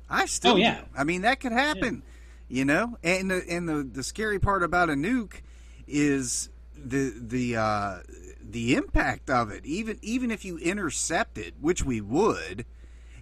I 0.09 0.25
still 0.25 0.53
Oh, 0.53 0.55
yeah. 0.57 0.81
do. 0.81 0.85
I 0.97 1.03
mean, 1.03 1.21
that 1.21 1.39
could 1.39 1.51
happen. 1.51 2.03
You 2.51 2.65
know, 2.65 2.97
and 3.03 3.29
the 3.29 3.43
and 3.47 3.69
the 3.69 3.83
the 3.83 4.01
scary 4.01 4.39
part 4.39 4.63
about 4.63 4.89
a 4.89 4.93
nuke 4.93 5.41
is 5.87 6.49
the 6.75 7.13
the 7.15 7.55
uh, 7.57 7.97
the 8.41 8.75
impact 8.75 9.29
of 9.29 9.51
it. 9.51 9.63
Even 9.65 9.99
even 10.01 10.31
if 10.31 10.43
you 10.43 10.57
intercept 10.57 11.37
it, 11.37 11.53
which 11.61 11.83
we 11.85 12.01
would, 12.01 12.65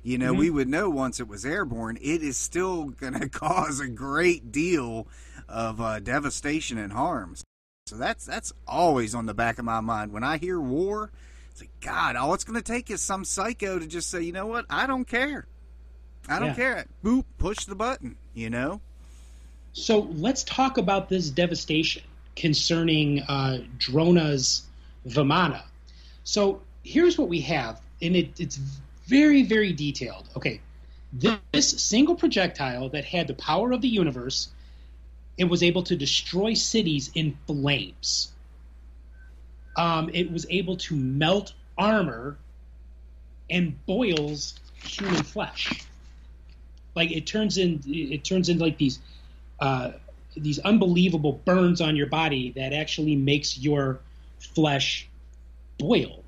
you 0.02 0.17
know, 0.17 0.34
we 0.34 0.50
would 0.50 0.70
know 0.70 0.89
once 0.89 1.20
it 1.20 1.28
was 1.28 1.43
airborne. 1.46 1.98
It 2.02 2.24
is 2.24 2.38
still 2.38 2.86
going 2.86 3.13
to 3.20 3.28
cause 3.28 3.82
a 3.82 3.88
great 3.89 4.50
deal 4.54 5.08
of 5.50 5.80
uh, 5.82 6.00
devastation 6.00 6.78
and 6.78 6.94
harms. 6.94 7.44
So 7.88 7.96
that's 7.98 8.26
that's 8.26 8.52
always 8.68 9.16
on 9.16 9.26
the 9.26 9.34
back 9.34 9.60
of 9.60 9.66
my 9.66 9.80
mind 9.80 10.12
when 10.12 10.24
I 10.24 10.38
hear 10.38 10.60
war. 10.60 11.12
It's 11.52 11.62
like 11.62 11.72
God, 11.82 12.16
all 12.16 12.34
it's 12.34 12.44
going 12.44 12.62
to 12.62 12.62
take 12.62 12.92
is 12.92 13.02
some 13.02 13.24
psycho 13.26 13.80
to 13.80 13.88
just 13.88 14.10
say, 14.10 14.22
you 14.22 14.32
know 14.34 14.46
what, 14.46 14.66
I 14.70 14.86
don't 14.88 15.06
care. 15.06 15.48
I 16.28 16.40
don't 16.40 16.50
Yeah. 16.50 16.56
care. 16.56 16.86
Boop, 17.04 17.24
push 17.38 17.66
the 17.66 17.76
button. 17.76 18.18
You 18.34 18.50
know. 18.50 18.82
So 19.74 20.10
let's 20.14 20.44
talk 20.44 20.78
about 20.78 21.08
this 21.08 21.30
devastation 21.30 22.04
concerning 22.36 23.22
uh, 23.22 23.60
Drona's 23.78 24.64
Vimana. 25.08 25.62
So 26.24 26.62
here's 26.84 27.18
what 27.18 27.30
we 27.30 27.40
have, 27.42 27.80
and 28.02 28.16
it, 28.16 28.40
it's 28.40 28.58
very, 29.08 29.44
very 29.44 29.72
detailed. 29.72 30.28
Okay, 30.36 30.60
this 31.14 31.70
single 31.82 32.16
projectile 32.16 32.90
that 32.90 33.06
had 33.06 33.28
the 33.28 33.34
power 33.36 33.72
of 33.72 33.82
the 33.82 33.88
universe, 33.88 34.50
it 35.38 35.45
was 35.45 35.63
able 35.63 35.84
to 35.84 35.95
destroy 35.95 36.54
cities 36.54 37.12
in 37.13 37.38
flames. 37.45 38.32
Um, 39.76 40.10
it 40.13 40.32
was 40.32 40.45
able 40.50 40.78
to 40.78 40.95
melt 40.95 41.54
armor 41.78 42.38
and 43.50 43.86
boils 43.86 44.56
human 44.84 45.23
flesh. 45.23 45.86
Like 46.95 47.12
it 47.12 47.28
turns 47.28 47.58
in, 47.58 47.84
it 47.86 48.23
turns 48.23 48.50
into 48.50 48.63
like 48.63 48.78
these 48.78 49.00
uh, 49.60 49.91
these 50.36 50.60
unbelievable 50.60 51.34
burns 51.45 51.82
on 51.82 51.95
your 51.95 52.08
body 52.08 52.52
that 52.56 52.73
actually 52.73 53.15
makes 53.15 53.58
your 53.58 54.00
flesh 54.39 55.08
boil. 55.78 56.23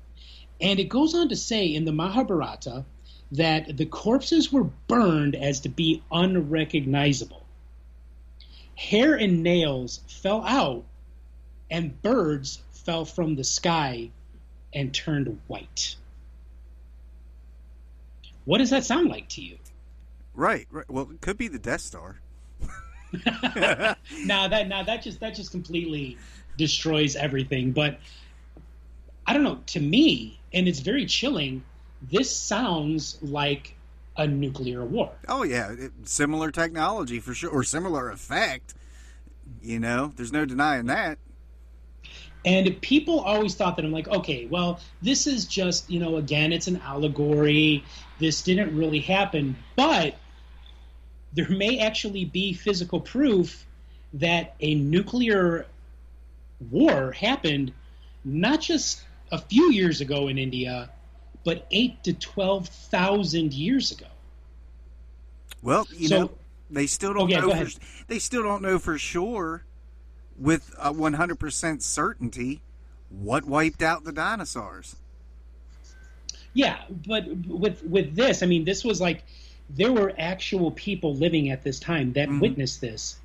And 0.60 0.78
it 0.78 0.88
goes 0.88 1.14
on 1.14 1.28
to 1.28 1.36
say 1.36 1.66
in 1.66 1.84
the 1.84 1.92
Mahabharata 1.92 2.84
that 3.32 3.76
the 3.76 3.86
corpses 3.86 4.52
were 4.52 4.64
burned 4.88 5.36
as 5.36 5.60
to 5.60 5.68
be 5.68 6.02
unrecognizable. 6.10 7.39
Hair 8.80 9.16
and 9.16 9.42
nails 9.42 10.00
fell 10.08 10.42
out, 10.42 10.86
and 11.70 12.00
birds 12.00 12.62
fell 12.72 13.04
from 13.04 13.36
the 13.36 13.44
sky 13.44 14.10
and 14.72 14.92
turned 14.94 15.38
white. 15.48 15.96
What 18.46 18.56
does 18.56 18.70
that 18.70 18.86
sound 18.86 19.10
like 19.10 19.28
to 19.30 19.42
you? 19.42 19.58
Right. 20.34 20.66
Right. 20.70 20.88
Well, 20.90 21.10
it 21.10 21.20
could 21.20 21.36
be 21.36 21.46
the 21.46 21.58
Death 21.58 21.82
Star. 21.82 22.20
now 24.24 24.48
that 24.48 24.66
now 24.68 24.82
that 24.82 25.02
just 25.02 25.20
that 25.20 25.34
just 25.34 25.50
completely 25.50 26.16
destroys 26.56 27.16
everything. 27.16 27.72
But 27.72 28.00
I 29.26 29.34
don't 29.34 29.44
know. 29.44 29.60
To 29.66 29.80
me, 29.80 30.40
and 30.54 30.66
it's 30.66 30.80
very 30.80 31.04
chilling. 31.04 31.62
This 32.10 32.34
sounds 32.34 33.18
like 33.20 33.76
a 34.20 34.26
nuclear 34.26 34.84
war. 34.84 35.12
Oh 35.28 35.42
yeah, 35.42 35.72
it, 35.72 35.92
similar 36.04 36.50
technology 36.50 37.20
for 37.20 37.34
sure, 37.34 37.50
or 37.50 37.64
similar 37.64 38.10
effect. 38.10 38.74
You 39.62 39.80
know, 39.80 40.12
there's 40.16 40.32
no 40.32 40.44
denying 40.44 40.86
that. 40.86 41.18
And 42.44 42.80
people 42.80 43.20
always 43.20 43.54
thought 43.54 43.76
that 43.76 43.84
I'm 43.84 43.92
like, 43.92 44.08
okay, 44.08 44.46
well, 44.46 44.80
this 45.02 45.26
is 45.26 45.44
just, 45.44 45.90
you 45.90 46.00
know, 46.00 46.16
again, 46.16 46.52
it's 46.52 46.68
an 46.68 46.80
allegory. 46.82 47.84
This 48.18 48.42
didn't 48.42 48.74
really 48.74 49.00
happen. 49.00 49.56
But 49.76 50.14
there 51.32 51.50
may 51.50 51.80
actually 51.80 52.24
be 52.24 52.54
physical 52.54 53.00
proof 53.00 53.66
that 54.14 54.54
a 54.60 54.74
nuclear 54.74 55.66
war 56.70 57.12
happened 57.12 57.72
not 58.24 58.60
just 58.60 59.02
a 59.30 59.38
few 59.38 59.70
years 59.70 60.00
ago 60.00 60.28
in 60.28 60.38
India, 60.38 60.90
but 61.44 61.66
eight 61.70 62.02
to 62.04 62.12
12,000 62.12 63.52
years 63.54 63.92
ago. 63.92 64.06
Well, 65.62 65.86
you 65.92 66.08
So- 66.08 66.18
know, 66.18 66.30
they 66.70 66.86
still 66.86 67.12
don't 67.14 67.24
Oh, 67.24 67.28
yeah, 67.28 67.40
know. 67.40 67.64
For, 67.66 67.80
they 68.06 68.18
still 68.18 68.42
don't 68.42 68.62
know 68.62 68.78
for 68.78 68.98
sure, 68.98 69.64
with 70.38 70.74
100% 70.78 71.82
certainty, 71.82 72.60
what 73.10 73.44
wiped 73.44 73.82
out 73.82 74.04
the 74.04 74.12
dinosaurs. 74.12 74.96
Yeah, 76.52 76.80
but 77.06 77.26
with 77.46 77.82
with 77.84 78.16
this, 78.16 78.42
I 78.42 78.46
mean, 78.46 78.64
this 78.64 78.84
was 78.84 79.00
like 79.00 79.22
there 79.68 79.92
were 79.92 80.12
actual 80.18 80.72
people 80.72 81.14
living 81.14 81.50
at 81.50 81.62
this 81.62 81.78
time 81.78 82.12
that 82.14 82.28
Mhm. 82.28 82.40
witnessed 82.40 82.80
this, 82.80 83.16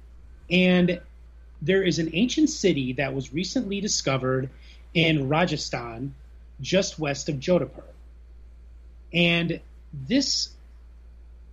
and 0.49 1.01
there 1.62 1.82
is 1.82 1.97
an 1.97 2.10
ancient 2.13 2.49
city 2.51 2.93
that 2.93 3.13
was 3.15 3.34
recently 3.34 3.82
discovered 3.82 4.49
in 4.93 5.28
Rajasthan, 5.28 6.13
just 6.62 6.99
west 6.99 7.28
of 7.30 7.38
Jodhpur, 7.38 7.84
and 9.15 9.62
this 9.93 10.49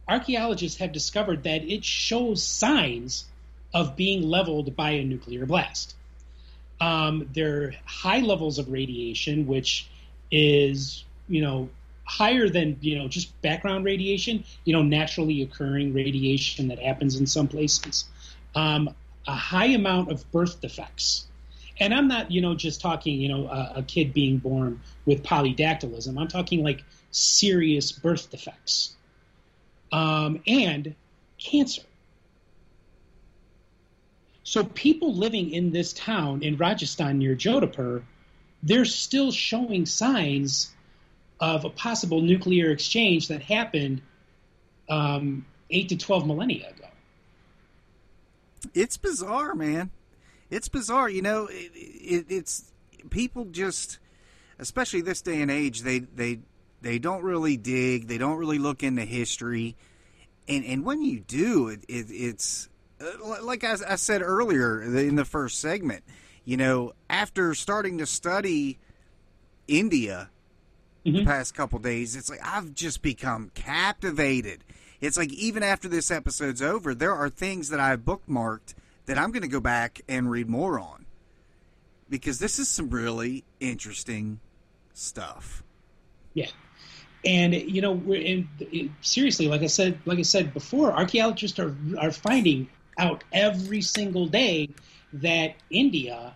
archaeologists 0.09 0.79
have 0.81 0.93
discovered 0.93 1.45
that 1.45 1.63
it 1.63 1.85
shows 1.85 2.43
signs 2.43 3.25
of 3.73 3.97
being 3.97 4.23
leveled 4.23 4.77
by 4.77 4.91
a 4.91 5.05
nuclear 5.05 5.47
blast. 5.47 5.95
Um, 6.81 7.29
there 7.33 7.63
are 7.63 7.75
high 7.87 8.21
levels 8.21 8.59
of 8.59 8.69
radiation, 8.71 9.47
which 9.47 9.89
is 10.31 11.05
you 11.29 11.41
know 11.41 11.69
higher 12.05 12.49
than 12.49 12.77
you 12.81 12.99
know 12.99 13.07
just 13.07 13.41
background 13.43 13.85
radiation 13.85 14.45
you 14.65 14.73
know 14.73 14.83
naturally 14.83 15.43
occurring 15.43 15.95
radiation 15.95 16.69
that 16.69 16.81
happens 16.81 17.17
in 17.17 17.27
some 17.27 17.47
places 17.47 18.07
um, 18.57 18.93
a 19.27 19.35
high 19.35 19.67
amount 19.67 20.11
of 20.11 20.29
birth 20.33 20.61
defects 20.61 21.27
and 21.81 21.93
I'm 21.95 22.07
not, 22.07 22.31
you 22.31 22.41
know, 22.41 22.55
just 22.55 22.81
talking, 22.81 23.21
you 23.21 23.29
know, 23.29 23.49
a, 23.49 23.73
a 23.77 23.83
kid 23.83 24.13
being 24.13 24.39
born 24.39 24.81
with 25.05 25.23
polydactylism. 25.23 26.17
I'm 26.17 26.29
talking 26.29 26.63
like 26.63 26.85
serious 27.13 27.93
birth 27.93 28.31
defects 28.31 28.97
um, 29.93 30.43
and 30.47 30.95
cancer. 31.39 31.83
So 34.43 34.65
people 34.65 35.15
living 35.15 35.53
in 35.53 35.71
this 35.71 35.93
town 35.93 36.43
in 36.43 36.57
Rajasthan 36.57 37.19
near 37.19 37.37
Jodhpur, 37.37 38.03
they're 38.63 38.85
still 38.85 39.31
showing 39.31 39.87
signs 39.87 40.73
of 41.41 41.65
a 41.65 41.71
possible 41.71 42.21
nuclear 42.21 42.71
exchange 42.71 43.29
that 43.29 43.43
happened 43.43 44.03
um, 44.89 45.47
eight 45.71 45.89
to 45.89 45.97
twelve 45.97 46.27
millennia 46.27 46.71
ago. 46.71 46.89
It's 48.75 48.97
bizarre, 48.97 49.55
man. 49.55 49.91
It's 50.51 50.69
bizarre. 50.69 51.09
You 51.09 51.23
know, 51.23 51.47
it, 51.47 51.73
it, 51.75 52.27
it's 52.29 52.73
people 53.11 53.47
just, 53.47 53.99
especially 54.59 55.01
this 55.01 55.23
day 55.23 55.41
and 55.41 55.51
age, 55.51 55.81
they 55.81 56.01
they 56.01 56.41
they 56.83 56.99
don't 56.99 57.23
really 57.23 57.57
dig. 57.57 58.09
They 58.09 58.19
don't 58.19 58.37
really 58.37 58.59
look 58.59 58.83
into 58.83 59.05
history, 59.05 59.77
and 60.49 60.65
and 60.65 60.85
when 60.85 61.03
you 61.03 61.21
do, 61.21 61.69
it, 61.69 61.85
it 61.89 62.07
it's 62.11 62.69
uh, 63.01 63.43
like 63.43 63.65
I, 63.65 63.77
I 63.89 63.97
said 63.97 64.23
earlier 64.23 64.83
in 64.83 65.17
the 65.17 65.25
first 65.25 65.61
segment. 65.61 66.05
You 66.45 66.57
know, 66.57 66.93
after 67.09 67.55
starting 67.55 67.99
to 67.99 68.07
study 68.07 68.79
India 69.69 70.29
mm-hmm. 71.07 71.19
the 71.19 71.25
past 71.25 71.55
couple 71.55 71.79
days, 71.79 72.17
it's 72.17 72.29
like 72.29 72.45
I've 72.45 72.75
just 72.75 73.01
become 73.01 73.51
captivated. 73.55 74.65
It's 75.01 75.17
like 75.17 75.33
even 75.33 75.63
after 75.63 75.89
this 75.89 76.11
episode's 76.11 76.63
over, 76.63 76.95
there 76.95 77.15
are 77.15 77.29
things 77.29 77.69
that 77.71 77.81
I've 77.81 78.01
bookmarked 78.01 78.75
that 79.07 79.19
I'm 79.19 79.33
going 79.33 79.43
to 79.43 79.49
go 79.49 79.61
back 79.61 80.01
and 80.09 80.31
read 80.31 80.49
more 80.49 80.79
on 80.79 81.07
because 82.09 82.39
this 82.39 82.59
is 82.59 82.69
some 82.69 82.91
really 82.91 83.45
interesting 83.59 84.41
stuff. 84.93 85.65
Yeah. 86.35 86.49
And 87.25 87.55
you 87.55 87.81
know, 87.81 87.93
we're 87.93 88.21
in, 88.21 88.49
seriously, 89.01 89.49
like 89.49 89.63
I 89.63 89.67
said, 89.67 89.99
like 90.07 90.19
I 90.19 90.23
said 90.23 90.53
before, 90.53 90.93
archaeologists 90.93 91.59
are 91.59 91.75
are 91.99 92.11
finding 92.11 92.69
out 92.99 93.25
every 93.33 93.81
single 93.81 94.27
day 94.27 94.71
that 95.15 95.55
India, 95.71 96.35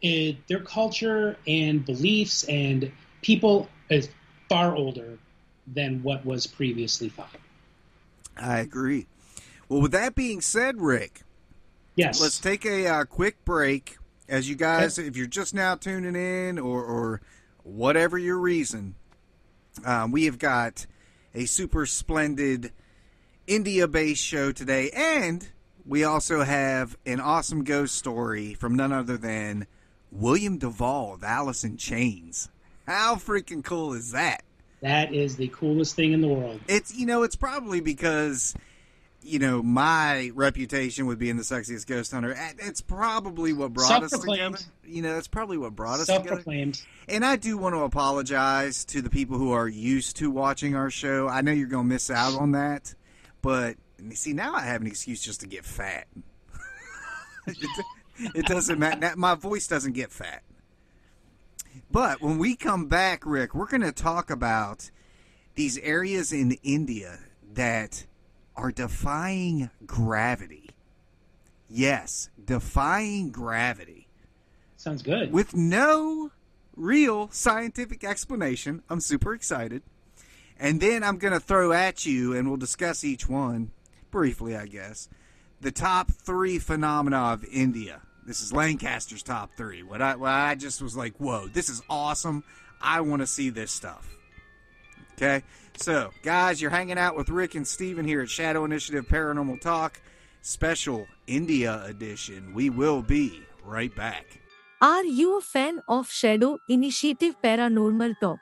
it, 0.00 0.46
their 0.48 0.60
culture 0.60 1.36
and 1.46 1.84
beliefs 1.84 2.44
and 2.44 2.90
people 3.20 3.68
is 3.90 4.08
far 4.48 4.74
older 4.74 5.18
than 5.66 6.02
what 6.02 6.24
was 6.24 6.46
previously 6.46 7.08
thought. 7.08 7.36
I 8.36 8.60
agree. 8.60 9.06
Well, 9.68 9.80
with 9.80 9.92
that 9.92 10.14
being 10.14 10.40
said, 10.40 10.80
Rick, 10.80 11.22
Yes. 11.94 12.20
Let's 12.20 12.38
take 12.38 12.64
a 12.64 12.86
uh, 12.86 13.04
quick 13.04 13.44
break. 13.44 13.98
As 14.28 14.48
you 14.48 14.56
guys, 14.56 14.98
okay. 14.98 15.08
if 15.08 15.16
you're 15.16 15.26
just 15.26 15.52
now 15.54 15.74
tuning 15.74 16.16
in 16.16 16.58
or, 16.58 16.82
or 16.82 17.20
whatever 17.64 18.16
your 18.16 18.38
reason, 18.38 18.94
um, 19.84 20.12
we 20.12 20.24
have 20.26 20.38
got 20.38 20.86
a 21.34 21.44
super 21.46 21.86
splendid 21.86 22.72
India 23.46 23.88
based 23.88 24.22
show 24.22 24.52
today. 24.52 24.90
And 24.90 25.48
we 25.86 26.04
also 26.04 26.42
have 26.42 26.96
an 27.06 27.20
awesome 27.20 27.64
ghost 27.64 27.94
story 27.94 28.54
from 28.54 28.76
none 28.76 28.92
other 28.92 29.16
than 29.16 29.66
William 30.10 30.58
Duvall 30.58 31.14
of 31.14 31.24
Alice 31.24 31.64
in 31.64 31.76
Chains. 31.76 32.48
How 32.86 33.16
freaking 33.16 33.64
cool 33.64 33.94
is 33.94 34.12
that? 34.12 34.42
That 34.80 35.14
is 35.14 35.36
the 35.36 35.48
coolest 35.48 35.94
thing 35.94 36.12
in 36.12 36.20
the 36.20 36.28
world. 36.28 36.60
It's, 36.68 36.94
you 36.94 37.06
know, 37.06 37.22
it's 37.22 37.36
probably 37.36 37.80
because 37.80 38.54
you 39.22 39.38
know, 39.38 39.62
my 39.62 40.30
reputation 40.34 41.06
with 41.06 41.18
being 41.18 41.36
the 41.36 41.42
sexiest 41.42 41.86
ghost 41.86 42.12
hunter. 42.12 42.36
It's 42.58 42.80
probably 42.80 43.52
what 43.52 43.72
brought 43.72 44.02
us 44.02 44.10
together. 44.10 44.58
You 44.84 45.02
know, 45.02 45.14
that's 45.14 45.28
probably 45.28 45.56
what 45.58 45.74
brought 45.74 46.00
us 46.00 46.08
together. 46.08 46.42
And 47.08 47.24
I 47.24 47.36
do 47.36 47.56
want 47.56 47.74
to 47.74 47.80
apologize 47.82 48.84
to 48.86 49.02
the 49.02 49.10
people 49.10 49.38
who 49.38 49.52
are 49.52 49.68
used 49.68 50.16
to 50.16 50.30
watching 50.30 50.74
our 50.74 50.90
show. 50.90 51.28
I 51.28 51.40
know 51.40 51.52
you're 51.52 51.68
going 51.68 51.84
to 51.84 51.88
miss 51.88 52.10
out 52.10 52.38
on 52.38 52.52
that, 52.52 52.94
but 53.40 53.76
see, 54.14 54.32
now 54.32 54.54
I 54.54 54.62
have 54.62 54.80
an 54.80 54.86
excuse 54.86 55.22
just 55.22 55.40
to 55.40 55.46
get 55.46 55.64
fat. 55.64 56.06
it 58.18 58.46
doesn't 58.46 58.78
matter. 58.78 59.14
My 59.16 59.34
voice 59.34 59.66
doesn't 59.66 59.92
get 59.92 60.10
fat. 60.10 60.42
But 61.90 62.20
when 62.20 62.38
we 62.38 62.56
come 62.56 62.86
back, 62.86 63.24
Rick, 63.26 63.54
we're 63.54 63.66
going 63.66 63.82
to 63.82 63.92
talk 63.92 64.30
about 64.30 64.90
these 65.54 65.78
areas 65.78 66.32
in 66.32 66.52
India 66.62 67.18
that 67.54 68.06
are 68.56 68.72
defying 68.72 69.70
gravity. 69.86 70.70
Yes, 71.68 72.28
defying 72.44 73.30
gravity. 73.30 74.08
Sounds 74.76 75.02
good. 75.02 75.32
With 75.32 75.54
no 75.54 76.30
real 76.76 77.28
scientific 77.30 78.04
explanation. 78.04 78.82
I'm 78.88 79.00
super 79.00 79.34
excited. 79.34 79.82
And 80.58 80.80
then 80.80 81.02
I'm 81.02 81.18
going 81.18 81.32
to 81.32 81.40
throw 81.40 81.72
at 81.72 82.06
you, 82.06 82.34
and 82.34 82.48
we'll 82.48 82.56
discuss 82.56 83.04
each 83.04 83.28
one 83.28 83.70
briefly, 84.10 84.56
I 84.56 84.66
guess. 84.66 85.08
The 85.60 85.72
top 85.72 86.10
three 86.10 86.58
phenomena 86.58 87.32
of 87.32 87.44
India. 87.44 88.02
This 88.26 88.40
is 88.40 88.52
Lancaster's 88.52 89.22
top 89.22 89.50
three. 89.56 89.82
What 89.82 90.00
I, 90.00 90.14
what 90.16 90.30
I 90.30 90.54
just 90.54 90.80
was 90.80 90.96
like, 90.96 91.16
whoa, 91.16 91.48
this 91.48 91.68
is 91.68 91.82
awesome. 91.90 92.44
I 92.80 93.00
want 93.00 93.22
to 93.22 93.26
see 93.26 93.50
this 93.50 93.72
stuff. 93.72 94.16
Okay? 95.14 95.42
So, 95.76 96.10
guys, 96.22 96.60
you're 96.60 96.70
hanging 96.70 96.98
out 96.98 97.16
with 97.16 97.28
Rick 97.28 97.54
and 97.54 97.66
Steven 97.66 98.04
here 98.04 98.20
at 98.20 98.30
Shadow 98.30 98.64
Initiative 98.64 99.06
Paranormal 99.08 99.60
Talk, 99.60 100.00
special 100.42 101.06
India 101.26 101.82
edition. 101.84 102.54
We 102.54 102.70
will 102.70 103.02
be 103.02 103.42
right 103.64 103.94
back. 103.94 104.40
Are 104.80 105.04
you 105.04 105.38
a 105.38 105.40
fan 105.40 105.82
of 105.88 106.10
Shadow 106.10 106.58
Initiative 106.68 107.36
Paranormal 107.42 108.14
Talk? 108.20 108.38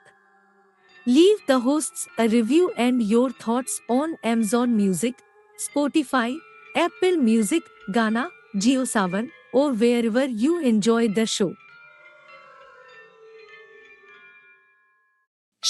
Leave 1.05 1.39
the 1.47 1.59
hosts 1.59 2.07
a 2.19 2.27
review 2.27 2.71
and 2.77 3.01
your 3.01 3.31
thoughts 3.31 3.81
on 3.89 4.17
Amazon 4.23 4.77
Music, 4.77 5.15
Spotify, 5.57 6.37
Apple 6.75 7.17
Music, 7.17 7.63
Gaana, 7.89 8.29
JioSaavn, 8.55 9.29
or 9.51 9.71
wherever 9.73 10.25
you 10.25 10.59
enjoy 10.59 11.07
the 11.07 11.25
show. 11.25 11.55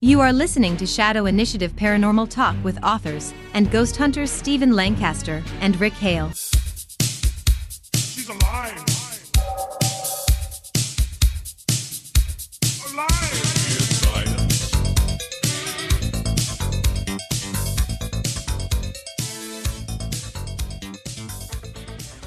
You 0.00 0.20
are 0.20 0.32
listening 0.32 0.76
to 0.76 0.86
Shadow 0.86 1.26
Initiative 1.26 1.72
Paranormal 1.74 2.30
Talk 2.30 2.54
with 2.62 2.80
authors 2.84 3.34
and 3.52 3.68
ghost 3.68 3.96
hunters 3.96 4.30
Stephen 4.30 4.76
Lancaster 4.76 5.42
and 5.60 5.74
Rick 5.80 5.94
Hale. 5.94 6.30
She's 7.96 8.28
alive. 8.28 8.84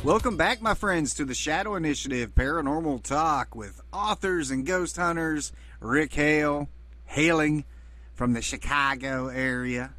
Welcome 0.04 0.36
back, 0.36 0.62
my 0.62 0.74
friends, 0.74 1.14
to 1.14 1.24
the 1.24 1.34
Shadow 1.34 1.76
Initiative 1.76 2.36
Paranormal 2.36 3.02
Talk 3.02 3.56
with 3.56 3.80
authors 3.94 4.52
and 4.52 4.66
ghost 4.66 4.98
hunters 4.98 5.54
Rick 5.80 6.14
Hale 6.16 6.68
hailing 7.12 7.66
from 8.14 8.32
the 8.32 8.42
Chicago 8.42 9.28
area. 9.28 9.92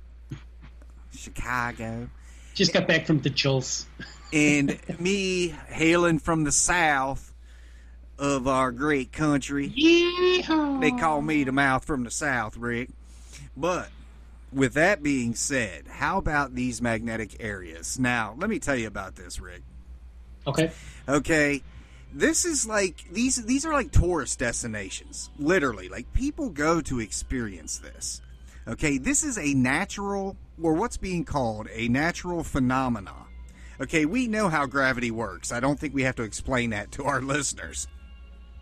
Chicago. 1.15 2.09
Just 2.55 2.73
got 2.73 2.89
back 2.89 3.07
from 3.07 3.21
the 3.21 3.29
Chills. 3.29 3.87
and 4.33 4.79
me 4.99 5.49
hailing 5.69 6.19
from 6.19 6.45
the 6.45 6.53
south 6.53 7.35
of 8.19 8.49
our 8.49 8.73
great 8.73 9.13
country. 9.13 9.69
Yeehaw. 9.69 10.81
They 10.81 10.91
call 10.93 11.21
me 11.21 11.45
the 11.45 11.53
mouth 11.53 11.85
from 11.85 12.05
the 12.05 12.11
south, 12.11 12.57
Rick. 12.57 12.89
But 13.55 13.91
with 14.51 14.73
that 14.75 15.03
being 15.03 15.35
said, 15.35 15.87
how 15.89 16.17
about 16.17 16.55
these 16.55 16.81
magnetic 16.81 17.37
areas? 17.41 17.99
Now, 17.99 18.35
let 18.39 18.49
me 18.49 18.59
tell 18.59 18.77
you 18.77 18.87
about 18.87 19.17
this, 19.17 19.39
Rick. 19.39 19.63
Okay. 20.47 20.71
Okay 21.07 21.63
this 22.15 22.45
is 22.45 22.67
like 22.67 23.05
these 23.11 23.45
these 23.45 23.65
are 23.65 23.73
like 23.73 23.91
tourist 23.91 24.39
destinations 24.39 25.31
literally 25.39 25.89
like 25.89 26.13
people 26.13 26.51
go 26.51 26.81
to 26.81 27.01
experience 27.01 27.79
this 27.79 28.21
okay 28.69 28.99
this 28.99 29.23
is 29.25 29.39
a 29.39 29.55
natural 29.55 30.37
or 30.63 30.75
what's 30.75 30.97
being 30.97 31.25
called 31.25 31.69
a 31.73 31.89
natural 31.89 32.43
phenomena 32.45 33.15
okay 33.81 34.05
we 34.05 34.27
know 34.27 34.49
how 34.49 34.67
gravity 34.67 35.11
works 35.11 35.53
i 35.53 35.61
don't 35.61 35.81
think 35.81 35.95
we 35.95 36.03
have 36.03 36.17
to 36.17 36.23
explain 36.23 36.71
that 36.71 36.93
to 36.93 37.05
our 37.05 37.21
listeners 37.23 37.89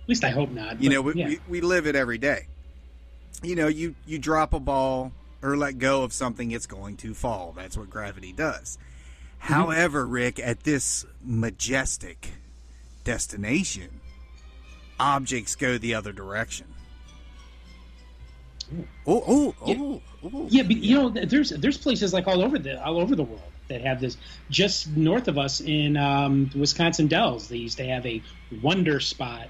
At 0.02 0.08
least 0.08 0.24
I 0.24 0.30
hope 0.30 0.50
not. 0.50 0.82
You 0.82 0.90
know, 0.90 1.02
we, 1.02 1.14
yeah. 1.14 1.28
we, 1.28 1.40
we 1.48 1.60
live 1.60 1.86
it 1.86 1.94
every 1.94 2.18
day. 2.18 2.48
You 3.42 3.54
know, 3.54 3.68
you, 3.68 3.94
you 4.06 4.18
drop 4.18 4.54
a 4.54 4.60
ball 4.60 5.12
or 5.42 5.56
let 5.56 5.78
go 5.78 6.02
of 6.02 6.12
something, 6.12 6.50
it's 6.50 6.66
going 6.66 6.96
to 6.98 7.14
fall. 7.14 7.52
That's 7.56 7.76
what 7.76 7.90
gravity 7.90 8.32
does. 8.32 8.76
Mm-hmm. 9.42 9.52
However, 9.52 10.06
Rick, 10.06 10.40
at 10.40 10.64
this 10.64 11.06
majestic 11.22 12.32
destination, 13.10 13.90
objects 15.00 15.56
go 15.56 15.78
the 15.78 15.96
other 15.96 16.12
direction. 16.12 16.66
Oh, 19.04 19.24
oh, 19.26 19.54
oh, 19.66 20.00
oh. 20.22 20.46
Yeah, 20.48 20.62
but 20.62 20.76
you 20.76 20.94
know, 20.94 21.08
there's 21.08 21.50
there's 21.50 21.76
places 21.76 22.12
like 22.12 22.28
all 22.28 22.40
over 22.40 22.56
the 22.56 22.80
all 22.84 23.00
over 23.00 23.16
the 23.16 23.24
world 23.24 23.42
that 23.66 23.80
have 23.80 24.00
this. 24.00 24.16
Just 24.48 24.86
north 24.96 25.26
of 25.26 25.38
us 25.38 25.60
in 25.60 25.96
um, 25.96 26.52
Wisconsin 26.54 27.08
Dells, 27.08 27.48
they 27.48 27.56
used 27.56 27.78
to 27.78 27.84
have 27.84 28.06
a 28.06 28.22
wonder 28.62 29.00
spot 29.00 29.48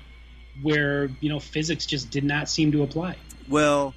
where 0.62 1.10
you 1.20 1.28
know 1.28 1.38
physics 1.38 1.84
just 1.84 2.08
did 2.08 2.24
not 2.24 2.48
seem 2.48 2.72
to 2.72 2.82
apply. 2.82 3.16
Well, 3.46 3.92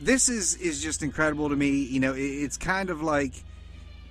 this 0.00 0.28
is 0.28 0.54
is 0.54 0.80
just 0.80 1.02
incredible 1.02 1.48
to 1.48 1.56
me. 1.56 1.70
You 1.70 1.98
know, 1.98 2.14
it, 2.14 2.20
it's 2.20 2.56
kind 2.56 2.90
of 2.90 3.02
like 3.02 3.32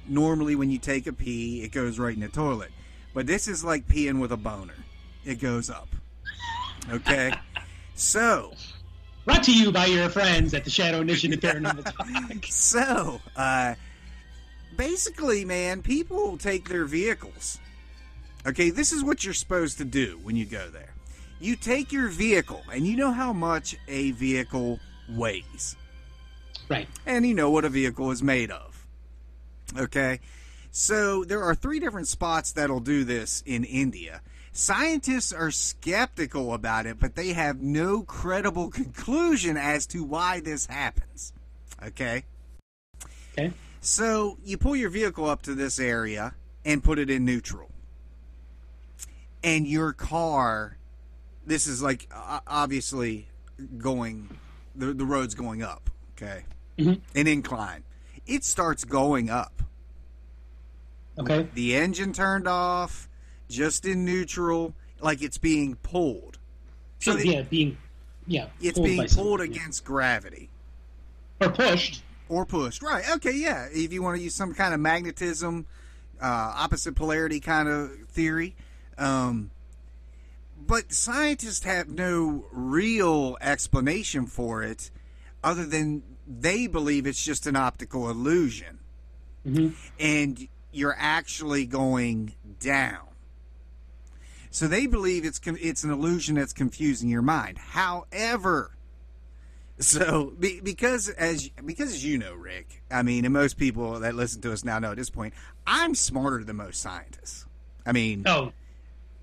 normally 0.10 0.56
when 0.56 0.70
you 0.70 0.78
take 0.78 1.08
a 1.08 1.14
pee, 1.14 1.64
it 1.64 1.72
goes 1.72 1.98
right 1.98 2.14
in 2.14 2.20
the 2.20 2.28
toilet, 2.28 2.72
but 3.18 3.26
this 3.26 3.48
is 3.48 3.64
like 3.64 3.88
peeing 3.88 4.20
with 4.20 4.32
a 4.32 4.38
boner. 4.38 4.76
It 5.26 5.40
goes 5.40 5.72
up. 5.72 5.88
Okay, 6.92 7.34
so 7.96 8.54
Brought 9.26 9.42
to 9.46 9.52
you 9.52 9.72
by 9.72 9.88
your 9.88 10.08
friends 10.08 10.54
at 10.54 10.64
the 10.64 10.70
Shadow 10.70 11.02
Initiative 11.02 11.40
Paranormal 11.40 11.84
Talk. 12.32 12.46
so 12.46 13.20
uh, 13.36 13.74
basically, 14.76 15.46
man, 15.46 15.82
people 15.82 16.38
take 16.38 16.70
their 16.70 16.86
vehicles. 16.86 17.58
Okay, 18.46 18.70
this 18.70 18.92
is 18.92 19.04
what 19.04 19.26
you're 19.26 19.34
supposed 19.34 19.80
to 19.80 19.84
do 19.84 20.20
when 20.22 20.36
you 20.36 20.46
go 20.46 20.70
there. 20.70 20.94
You 21.40 21.56
take 21.56 21.92
your 21.92 22.10
vehicle, 22.10 22.62
and 22.72 22.86
you 22.86 22.96
know 22.96 23.12
how 23.12 23.34
much 23.34 23.76
a 23.88 24.12
vehicle 24.12 24.80
weighs. 25.10 25.76
Right. 26.70 26.88
and 27.08 27.26
you 27.26 27.34
know 27.34 27.50
what 27.50 27.66
a 27.66 27.70
vehicle 27.70 28.12
is 28.12 28.22
made 28.22 28.52
of. 28.52 28.86
Okay? 29.76 30.20
So 30.72 31.24
there 31.24 31.44
are 31.44 31.56
three 31.56 31.80
different 31.80 32.08
spots 32.08 32.52
that'll 32.52 32.80
do 32.80 33.04
this 33.04 33.44
in 33.46 33.64
India. 33.64 34.22
Scientists 34.52 35.32
are 35.32 35.52
skeptical 35.52 36.54
about 36.54 36.86
it, 36.86 37.00
but 37.00 37.16
they 37.16 37.34
have 37.34 37.62
no 37.62 38.02
credible 38.02 38.70
conclusion 38.72 39.58
as 39.58 39.86
to 39.88 40.04
why 40.04 40.40
this 40.40 40.66
happens. 40.66 41.34
Okay? 41.86 42.24
Okay. 43.34 43.54
So 43.82 44.38
you 44.44 44.58
pull 44.58 44.76
your 44.76 44.90
vehicle 44.90 45.26
up 45.26 45.44
to 45.44 45.54
this 45.54 45.80
area 45.80 46.34
and 46.66 46.84
put 46.84 46.98
it 47.00 47.10
in 47.10 47.24
neutral. 47.24 47.70
And 49.44 49.68
your 49.68 49.94
car, 49.94 50.78
this 51.46 51.68
is 51.68 51.82
like 51.82 52.10
obviously 52.48 53.28
going, 53.78 54.38
the, 54.76 54.94
the 54.94 55.06
road's 55.06 55.36
going 55.36 55.62
up. 55.62 55.90
Okay? 56.16 56.44
Mhm. 56.80 57.00
An 57.16 57.28
incline. 57.28 57.84
It 58.26 58.44
starts 58.44 58.84
going 58.84 59.30
up. 59.30 59.62
Okay. 61.20 61.48
The 61.54 61.76
engine 61.76 62.14
turned 62.14 62.48
off, 62.48 63.10
just 63.50 63.86
in 63.86 64.06
neutral, 64.06 64.74
like 65.00 65.22
it's 65.22 65.38
being 65.38 65.76
pulled. 65.76 66.38
So 67.00 67.18
yeah, 67.18 67.42
being 67.44 67.78
yeah, 68.26 68.48
it's 68.62 68.80
being 68.80 68.98
pulled 69.00 69.12
something, 69.40 69.52
yeah. 69.52 69.60
against 69.60 69.86
gravity. 69.86 70.50
or 71.42 71.50
pushed. 71.50 72.04
or 72.30 72.46
pushed. 72.46 72.82
Right. 72.82 73.04
Okay. 73.16 73.32
Yeah. 73.32 73.68
If 73.72 73.94
you 73.94 74.02
want 74.02 74.18
to 74.18 74.24
use 74.24 74.36
some 74.36 74.54
kind 74.54 74.74
of 74.74 74.80
magnetism, 74.80 75.66
uh, 76.22 76.26
opposite 76.56 76.96
polarity 76.96 77.40
kind 77.40 77.68
of 77.70 77.92
theory. 78.10 78.56
Um, 78.98 79.52
but 80.66 80.92
scientists 80.92 81.64
have 81.64 81.88
no 81.88 82.46
real 82.52 83.38
explanation 83.40 84.26
for 84.26 84.64
it 84.64 84.92
other 85.44 85.66
than 85.66 86.04
they 86.28 86.68
believe 86.68 87.08
it's 87.08 87.24
just 87.24 87.48
an 87.48 87.56
optical 87.56 88.10
illusion. 88.10 88.80
Mhm. 89.46 89.74
And 90.00 90.48
you're 90.72 90.96
actually 90.98 91.66
going 91.66 92.34
down. 92.60 93.00
So 94.50 94.68
they 94.68 94.88
believe 94.88 95.24
it's 95.26 95.40
it's 95.46 95.84
an 95.84 95.92
illusion 95.92 96.36
that's 96.36 96.54
confusing 96.54 97.10
your 97.10 97.22
mind. 97.22 97.58
However, 97.60 98.72
so 99.80 100.34
be, 100.40 100.60
because 100.62 101.10
as 101.10 101.50
because 101.64 101.94
as 101.94 102.04
you 102.04 102.18
know, 102.18 102.34
Rick, 102.34 102.82
I 102.90 103.04
mean, 103.04 103.26
and 103.26 103.34
most 103.34 103.58
people 103.58 104.00
that 104.00 104.16
listen 104.16 104.42
to 104.42 104.52
us 104.54 104.64
now 104.64 104.80
know 104.80 104.92
at 104.92 104.98
this 104.98 105.10
point, 105.12 105.34
I'm 105.68 105.94
smarter 105.94 106.44
than 106.44 106.56
most 106.56 106.82
scientists. 106.82 107.46
I 107.86 107.92
mean, 107.92 108.24
Oh, 108.26 108.52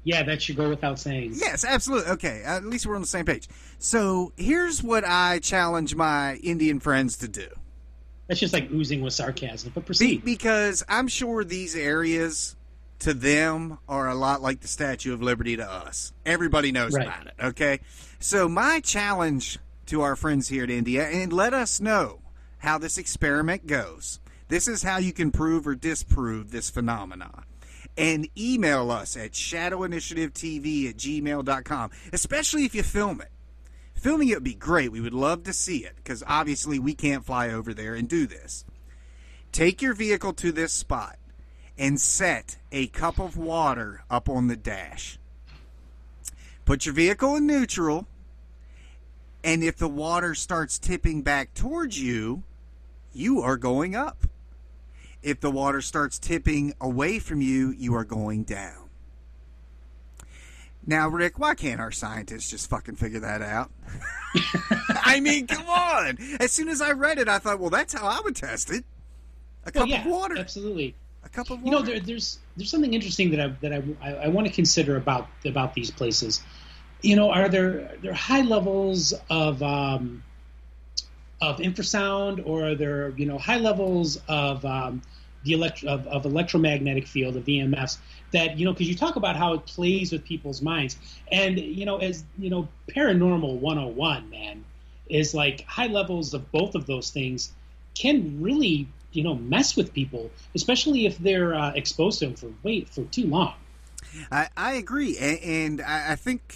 yeah, 0.05 0.23
that 0.23 0.41
should 0.43 0.57
go 0.57 0.69
without 0.69 0.99
saying. 0.99 1.33
yes, 1.35 1.65
absolutely. 1.65 2.13
Okay, 2.13 2.43
at 2.45 2.65
least 2.65 2.87
we're 2.87 2.95
on 2.95 3.01
the 3.01 3.07
same 3.07 3.25
page. 3.25 3.49
So 3.79 4.33
here's 4.37 4.83
what 4.83 5.05
I 5.05 5.41
challenge 5.41 5.95
my 5.97 6.37
Indian 6.37 6.79
friends 6.79 7.17
to 7.19 7.29
do. 7.29 7.49
That's 8.27 8.41
just 8.41 8.53
like 8.55 8.71
oozing 8.71 9.01
with 9.03 9.13
sarcasm. 9.13 9.73
But 9.75 9.83
Be- 9.83 9.87
proceed. 9.87 10.25
because 10.25 10.83
I'm 10.89 11.09
sure 11.09 11.45
these 11.45 11.77
areas 11.77 12.57
to 13.01 13.13
them 13.13 13.79
are 13.89 14.09
a 14.09 14.15
lot 14.15 14.41
like 14.41 14.61
the 14.61 14.69
Statue 14.69 15.13
of 15.13 15.21
Liberty 15.23 15.57
to 15.57 15.71
us. 15.71 16.13
Everybody 16.25 16.73
knows 16.73 16.93
Right. 16.95 17.07
about 17.07 17.27
it, 17.27 17.35
okay? 17.43 17.81
So, 18.21 18.49
my 18.49 18.81
challenge 18.81 19.59
to 19.87 20.01
our 20.01 20.17
friends 20.17 20.49
here 20.49 20.65
at 20.65 20.71
India, 20.71 21.07
and 21.07 21.31
let 21.33 21.53
us 21.53 21.81
know 21.81 22.21
how 22.59 22.79
this 22.79 22.97
experiment 22.97 23.67
goes. 23.67 24.21
This 24.49 24.69
is 24.69 24.83
how 24.83 24.97
you 24.97 25.13
can 25.13 25.31
prove 25.31 25.67
or 25.67 25.75
disprove 25.75 26.51
this 26.51 26.71
phenomenon. 26.71 27.45
And 27.99 28.29
email 28.39 28.91
us 28.91 29.17
at 29.17 29.33
shadowinitiativetv 29.33 30.89
at 30.89 30.97
gmail.com, 30.97 31.91
especially 32.13 32.65
if 32.65 32.75
you 32.75 32.83
film 32.83 33.21
it. 33.21 33.29
Filming 34.05 34.29
it 34.29 34.35
would 34.35 34.45
be 34.45 34.53
great. 34.53 34.93
We 34.93 35.01
would 35.01 35.15
love 35.15 35.45
to 35.45 35.55
see 35.55 35.79
it 35.79 35.95
because 35.97 36.23
obviously 36.27 36.79
we 36.79 36.93
can't 36.93 37.25
fly 37.25 37.49
over 37.49 37.73
there 37.73 37.95
and 37.95 38.07
do 38.07 38.27
this. 38.27 38.67
Take 39.51 39.81
your 39.81 39.95
vehicle 39.95 40.35
to 40.35 40.53
this 40.53 40.75
spot 40.75 41.17
and 41.79 41.99
set 41.99 42.59
a 42.71 42.89
cup 42.89 43.19
of 43.19 43.39
water 43.39 44.05
up 44.11 44.29
on 44.29 44.49
the 44.49 44.57
dash. 44.57 45.19
Put 46.67 46.85
your 46.85 46.95
vehicle 46.95 47.35
in 47.37 47.47
neutral, 47.47 48.07
and 49.43 49.65
if 49.65 49.79
the 49.79 49.89
water 49.89 50.35
starts 50.35 50.79
tipping 50.79 51.23
back 51.23 51.55
towards 51.55 51.99
you, 51.99 52.43
you 53.15 53.41
are 53.41 53.57
going 53.57 53.97
up. 53.97 54.27
If 55.23 55.41
the 55.41 55.51
water 55.51 55.81
starts 55.81 56.19
tipping 56.19 56.75
away 56.79 57.21
from 57.21 57.41
you, 57.41 57.71
you 57.71 57.95
are 57.95 58.05
going 58.05 58.45
down. 58.45 58.84
Now, 60.87 61.09
Rick, 61.09 61.39
why 61.39 61.55
can't 61.55 61.81
our 61.81 61.91
scientists 61.91 62.51
just 62.51 62.69
fucking 62.69 62.97
figure 62.97 63.21
that 63.21 63.41
out? 63.41 63.71
I 65.05 65.21
mean, 65.21 65.47
come 65.47 65.67
on. 65.67 66.19
As 66.41 66.53
soon 66.53 66.69
as 66.69 66.83
I 66.83 66.93
read 66.93 67.19
it, 67.19 67.29
I 67.29 67.39
thought, 67.39 67.59
well, 67.59 67.71
that's 67.71 67.95
how 67.95 68.07
I 68.07 68.21
would 68.23 68.37
test 68.37 68.71
it. 68.71 68.85
A 69.65 69.73
cup 69.73 69.89
yeah, 69.89 70.01
of 70.01 70.07
water. 70.07 70.37
Absolutely. 70.39 70.95
A 71.25 71.29
cup 71.29 71.51
of 71.51 71.63
water. 71.63 71.65
You 71.65 71.71
know, 71.71 71.83
there, 71.83 72.01
there's 72.01 72.39
there's 72.57 72.71
something 72.71 72.93
interesting 72.93 73.31
that 73.31 73.41
I 73.41 73.49
that 73.63 73.73
I, 73.73 73.83
I, 74.03 74.15
I 74.25 74.29
want 74.29 74.47
to 74.47 74.53
consider 74.53 74.97
about 74.97 75.29
about 75.47 75.73
these 75.73 75.91
places. 75.91 76.43
You 77.01 77.17
know, 77.17 77.31
are 77.31 77.49
there 77.49 77.69
are 77.69 77.97
there 78.03 78.13
high 78.13 78.43
levels 78.43 79.15
of 79.31 79.63
um, 79.63 80.23
of 81.41 81.59
infrasound, 81.59 82.47
or 82.47 82.69
are 82.69 82.75
there 82.75 83.11
you 83.17 83.25
know 83.25 83.39
high 83.39 83.59
levels 83.59 84.21
of 84.29 84.65
um, 84.67 85.01
the 85.45 85.53
elect- 85.53 85.85
of, 85.85 86.07
of 86.07 86.25
electromagnetic 86.25 87.07
field 87.07 87.37
of 87.37 87.45
EMFs 87.45 87.99
that 88.33 88.59
you 88.59 88.65
know 88.65 88.73
because 88.73 88.89
you 88.89 88.97
talk 88.97 89.17
about 89.17 89.37
how 89.37 89.55
it 89.55 89.65
plays 89.67 90.13
with 90.13 90.25
people's 90.25 90.61
minds, 90.61 90.97
and 91.31 91.59
you 91.59 91.87
know 91.87 91.99
as 91.99 92.25
you 92.39 92.51
know 92.51 92.69
paranormal 92.89 93.59
101 93.59 94.29
man 94.31 94.65
is 95.09 95.35
like 95.35 95.65
high 95.67 95.87
levels 95.87 96.35
of 96.35 96.51
both 96.51 96.75
of 96.75 96.87
those 96.87 97.11
things 97.11 97.53
can 97.95 98.43
really 98.43 98.89
you 99.13 99.23
know 99.23 99.35
mess 99.35 99.77
with 99.77 99.93
people, 99.93 100.31
especially 100.55 101.07
if 101.07 101.19
they're 101.19 101.55
uh, 101.55 101.73
exposed 101.73 102.19
to 102.19 102.27
them 102.27 102.35
for 102.35 102.51
wait 102.63 102.89
for 102.89 103.05
too 103.05 103.27
long. 103.27 103.55
I, 104.31 104.49
I 104.57 104.75
agree, 104.75 105.17
and, 105.19 105.39
and 105.41 105.81
I, 105.81 106.13
I 106.13 106.17
think 106.17 106.55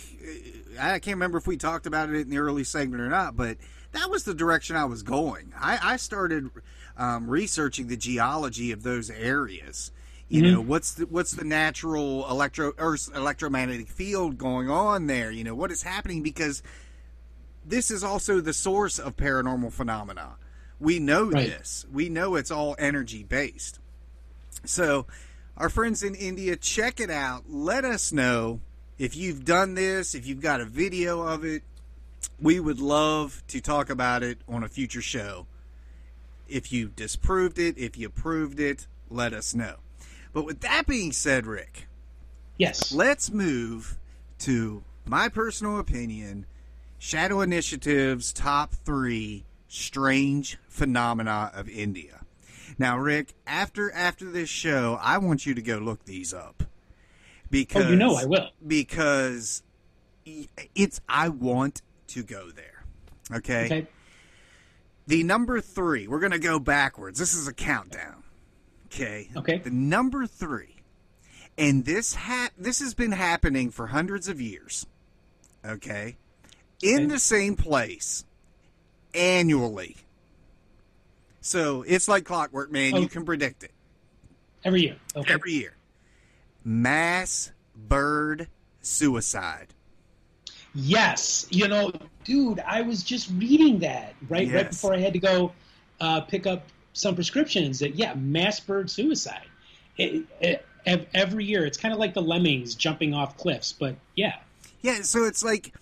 uh, 0.79 0.83
I 0.83 0.99
can't 0.99 1.17
remember 1.17 1.39
if 1.39 1.47
we 1.47 1.57
talked 1.57 1.87
about 1.87 2.09
it 2.11 2.17
in 2.17 2.31
the 2.31 2.39
early 2.39 2.65
segment 2.65 3.03
or 3.03 3.09
not, 3.09 3.37
but 3.37 3.57
that 3.93 4.11
was 4.11 4.25
the 4.25 4.35
direction 4.35 4.77
I 4.77 4.85
was 4.85 5.03
going. 5.03 5.53
I, 5.59 5.79
I 5.83 5.97
started 5.97 6.51
um, 6.99 7.31
researching 7.31 7.87
the 7.87 7.97
geology 7.97 8.73
of 8.73 8.83
those 8.83 9.09
areas. 9.11 9.93
You 10.29 10.43
Mhm. 10.43 10.53
know 10.53 10.61
what's 10.61 10.93
the, 10.95 11.07
what's 11.07 11.33
the 11.33 11.45
natural 11.45 12.29
electro 12.29 12.73
Earth's 12.77 13.09
electromagnetic 13.09 13.89
field 13.89 14.37
going 14.37 14.69
on 14.69 15.07
there? 15.07 15.31
You 15.31 15.45
know 15.45 15.55
what 15.55 15.71
is 15.71 15.83
happening 15.83 16.23
because 16.23 16.63
this 17.65 17.91
is 17.91 18.05
also 18.05 18.41
the 18.41 18.53
source 18.53 18.99
of 18.99 19.17
paranormal 19.17 19.73
phenomena. 19.73 20.37
We 20.81 20.99
know 20.99 21.25
Right. 21.31 21.47
this. 21.49 21.87
We 21.91 22.09
know 22.09 22.35
it's 22.37 22.51
all 22.51 22.77
energy 22.79 23.25
based. 23.25 23.79
So, 24.65 25.07
our 25.57 25.69
friends 25.69 26.03
in 26.03 26.15
India, 26.15 26.57
check 26.57 27.01
it 27.01 27.11
out. 27.11 27.45
Let 27.51 27.85
us 27.85 28.13
know 28.13 28.61
if 28.97 29.17
you've 29.17 29.45
done 29.45 29.75
this, 29.75 30.15
if 30.15 30.25
you've 30.27 30.41
got 30.41 30.61
a 30.61 30.65
video 30.65 31.23
of 31.23 31.45
it. 31.45 31.63
We 32.41 32.61
would 32.61 32.79
love 32.79 33.43
to 33.49 33.61
talk 33.61 33.91
about 33.91 34.23
it 34.23 34.39
on 34.49 34.63
a 34.63 34.69
future 34.69 35.03
show. 35.03 35.48
If 36.49 36.73
you 36.73 36.89
disproved 36.89 37.59
it, 37.59 37.77
if 37.79 37.97
you 37.99 38.09
proved 38.09 38.59
it, 38.61 38.87
let 39.11 39.33
us 39.33 39.55
know. 39.55 39.77
But 40.33 40.45
with 40.45 40.61
that 40.61 40.87
being 40.87 41.13
said, 41.13 41.47
Rick, 41.47 41.87
Yes. 42.57 42.93
let's 42.93 43.31
move 43.31 43.99
to 44.41 44.83
my 45.07 45.29
personal 45.29 45.79
opinion, 45.79 46.47
Shadow 46.99 47.41
Initiative's 47.41 48.33
top 48.33 48.73
three 48.73 49.45
strange 49.69 50.59
phenomena 50.69 51.51
of 51.55 51.69
India. 51.69 52.25
Now, 52.79 52.99
Rick, 52.99 53.35
after 53.47 53.91
after 53.93 54.31
this 54.31 54.49
show, 54.49 54.99
I 55.01 55.19
want 55.19 55.47
you 55.47 55.55
to 55.55 55.63
go 55.63 55.79
look 55.79 56.05
these 56.05 56.33
up 56.35 56.65
because 57.51 57.87
Oh, 57.87 57.91
you 57.91 57.97
know 57.97 58.15
I 58.17 58.25
will. 58.27 58.51
because 58.67 59.63
it's 60.75 61.01
I 61.09 61.29
want 61.31 61.83
to 62.09 62.23
go 62.23 62.51
there. 62.51 62.85
Okay. 63.33 63.65
Okay. 63.67 63.87
The 65.09 65.23
number 65.25 65.61
three, 65.63 66.07
we're 66.07 66.21
going 66.21 66.33
to 66.33 66.39
go 66.39 66.59
backwards. 66.59 67.19
This 67.19 67.33
is 67.33 67.49
a 67.49 67.55
countdown. 67.55 68.23
Okay. 68.87 69.31
Okay. 69.35 69.57
The 69.59 69.71
number 69.71 70.27
three, 70.27 70.77
and 71.57 71.87
this 71.87 72.15
ha- 72.15 72.51
this 72.59 72.81
has 72.81 72.93
been 72.93 73.13
happening 73.13 73.71
for 73.71 73.87
hundreds 73.87 74.29
of 74.29 74.39
years. 74.39 74.87
Okay. 75.65 76.17
In 76.83 76.97
Okay. 76.97 77.07
the 77.07 77.19
same 77.19 77.57
place, 77.57 78.27
annually. 79.15 79.97
So 81.41 81.85
it's 81.89 82.07
like 82.07 82.25
clockwork, 82.25 82.71
man. 82.71 82.93
Oh. 82.95 82.99
You 83.01 83.09
can 83.09 83.25
predict 83.25 83.65
it 83.65 83.73
Every 84.63 84.83
year. 84.83 84.97
Okay. 85.17 85.33
every 85.33 85.53
year. 85.53 85.75
Mass 86.65 87.51
bird 87.75 88.49
suicide. 88.83 89.73
Yes, 90.81 91.47
you 91.51 91.67
know, 91.67 91.91
dude, 92.23 92.61
I 92.61 92.83
was 92.83 93.03
just 93.03 93.31
reading 93.33 93.81
that 93.81 94.15
right 94.29 94.49
right 94.53 94.71
before 94.71 94.95
I 94.95 94.99
had 94.99 95.13
to 95.15 95.19
go 95.19 95.53
uh, 96.01 96.21
pick 96.21 96.47
up 96.47 96.67
some 96.93 97.17
prescriptions. 97.17 97.81
That 97.81 97.97
yeah, 97.97 98.15
mass 98.15 98.61
bird 98.61 98.89
suicide. 98.89 99.47
It, 99.97 100.25
it, 100.41 100.65
every 100.87 101.45
year, 101.45 101.67
it's 101.67 101.77
kind 101.77 101.93
of 101.93 101.99
like 101.99 102.15
the 102.15 102.23
lemmings 102.23 102.77
jumping 102.77 103.13
off 103.13 103.37
cliffs, 103.37 103.73
but 103.73 103.97
yeah, 104.15 104.37
Yeah, 104.81 105.03
so 105.03 105.25
it's 105.25 105.43
like 105.43 105.75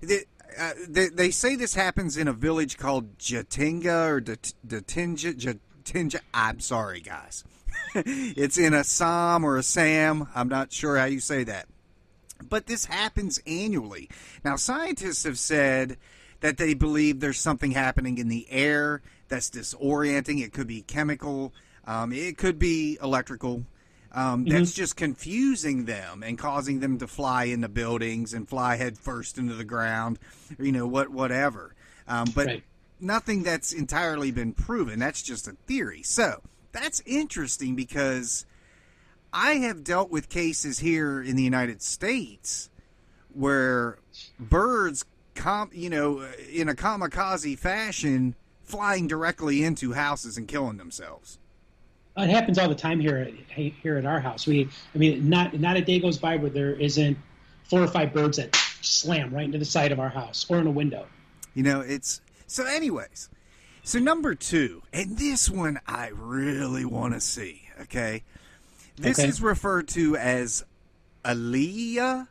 the, 0.00 0.24
uh, 0.56 0.74
they, 0.88 1.08
they 1.08 1.30
say 1.32 1.56
this 1.56 1.74
happens 1.74 2.16
in 2.16 2.28
a 2.28 2.32
village 2.32 2.78
called 2.78 3.18
Jatinga 3.18 4.08
or 4.08 4.20
Datinja. 4.20 5.58
Jatinja. 5.84 6.20
I'm 6.32 6.60
sorry, 6.60 7.00
guys. 7.00 7.42
it's 7.94 8.56
in 8.56 8.72
Assam 8.72 9.44
or 9.44 9.58
Assam. 9.58 10.28
I'm 10.32 10.48
not 10.48 10.72
sure 10.72 10.96
how 10.96 11.06
you 11.06 11.18
say 11.18 11.42
that. 11.44 11.66
But 12.48 12.66
this 12.66 12.86
happens 12.86 13.40
annually. 13.46 14.08
Now, 14.44 14.56
scientists 14.56 15.24
have 15.24 15.38
said 15.38 15.96
that 16.40 16.56
they 16.56 16.74
believe 16.74 17.20
there's 17.20 17.40
something 17.40 17.70
happening 17.72 18.18
in 18.18 18.28
the 18.28 18.46
air 18.50 19.02
that's 19.28 19.50
disorienting. 19.50 20.42
It 20.42 20.52
could 20.52 20.66
be 20.66 20.82
chemical, 20.82 21.52
um, 21.86 22.12
it 22.12 22.36
could 22.38 22.58
be 22.58 22.98
electrical. 23.02 23.64
Um, 24.12 24.44
that's 24.44 24.72
just 24.72 24.94
confusing 24.94 25.86
them 25.86 26.22
and 26.22 26.38
causing 26.38 26.78
them 26.78 26.98
to 26.98 27.08
fly 27.08 27.44
into 27.44 27.68
buildings 27.68 28.32
and 28.32 28.48
fly 28.48 28.76
headfirst 28.76 29.38
into 29.38 29.54
the 29.54 29.64
ground, 29.64 30.20
you 30.56 30.70
know, 30.70 30.86
what, 30.86 31.08
whatever. 31.08 31.74
Um, 32.06 32.30
but 32.32 32.46
Right. 32.46 32.62
nothing 33.00 33.42
that's 33.42 33.72
entirely 33.72 34.30
been 34.30 34.52
proven. 34.52 35.00
That's 35.00 35.20
just 35.20 35.48
a 35.48 35.56
theory. 35.66 36.04
So 36.04 36.42
that's 36.70 37.02
interesting 37.04 37.74
because 37.74 38.46
I 39.34 39.54
have 39.54 39.82
dealt 39.82 40.10
with 40.10 40.28
cases 40.28 40.78
here 40.78 41.20
in 41.20 41.34
the 41.34 41.42
United 41.42 41.82
States 41.82 42.70
where 43.32 43.98
birds, 44.38 45.04
com- 45.34 45.70
you 45.72 45.90
know, 45.90 46.20
uh, 46.20 46.28
in 46.52 46.68
a 46.68 46.74
kamikaze 46.74 47.58
fashion, 47.58 48.36
flying 48.62 49.08
directly 49.08 49.64
into 49.64 49.92
houses 49.92 50.38
and 50.38 50.46
killing 50.46 50.76
themselves. 50.76 51.40
it 52.16 52.30
happens 52.30 52.58
all 52.58 52.68
the 52.68 52.76
time 52.76 53.00
here 53.00 53.16
at, 53.16 53.56
here 53.56 53.96
at 53.96 54.06
our 54.06 54.20
house. 54.20 54.46
We, 54.46 54.68
I 54.94 54.98
mean, 54.98 55.28
not 55.28 55.58
not 55.58 55.76
a 55.76 55.82
day 55.82 55.98
goes 55.98 56.16
by 56.16 56.36
where 56.36 56.50
there 56.50 56.74
isn't 56.74 57.18
four 57.64 57.82
or 57.82 57.88
five 57.88 58.12
birds 58.12 58.36
that 58.36 58.54
slam 58.82 59.34
right 59.34 59.46
into 59.46 59.58
the 59.58 59.64
side 59.64 59.90
of 59.90 59.98
our 59.98 60.10
house 60.10 60.46
or 60.48 60.58
in 60.58 60.68
a 60.68 60.70
window. 60.70 61.06
You 61.54 61.64
know, 61.64 61.80
it's 61.80 62.20
so. 62.46 62.64
Anyways, 62.64 63.30
so 63.82 63.98
number 63.98 64.36
two, 64.36 64.82
and 64.92 65.18
this 65.18 65.50
one 65.50 65.80
I 65.88 66.10
really 66.14 66.84
want 66.84 67.14
to 67.14 67.20
see. 67.20 67.68
Okay, 67.82 68.22
this 68.96 69.18
Okay. 69.18 69.28
is 69.28 69.42
referred 69.42 69.88
to 69.88 70.16
as 70.16 70.64
Aleya 71.24 72.28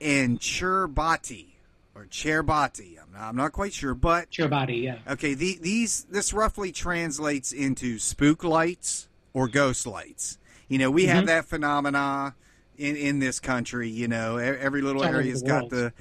and 0.00 0.40
Cherbati 0.40 1.46
or 1.94 2.06
Cherbati. 2.06 2.96
I'm 3.00 3.12
not, 3.12 3.22
I'm 3.28 3.36
not 3.36 3.52
quite 3.52 3.72
sure, 3.72 3.94
but 3.94 4.28
body, 4.50 4.76
yeah. 4.76 4.98
Okay, 5.08 5.34
the, 5.34 5.58
these 5.60 6.04
this 6.04 6.32
roughly 6.32 6.72
translates 6.72 7.52
into 7.52 7.98
spook 7.98 8.42
lights 8.42 9.08
or 9.32 9.48
ghost 9.48 9.86
lights. 9.86 10.38
You 10.68 10.78
know, 10.78 10.90
we 10.90 11.06
have 11.06 11.24
Mhm. 11.24 11.26
that 11.26 11.44
phenomena 11.44 12.34
in 12.76 12.96
in 12.96 13.18
this 13.20 13.38
country. 13.38 13.88
You 13.88 14.08
know, 14.08 14.38
every 14.38 14.82
little 14.82 15.02
It's 15.02 15.06
all 15.06 15.14
over 15.14 15.18
area's 15.18 15.42
the 15.42 15.48
got 15.48 15.70
the 15.70 15.92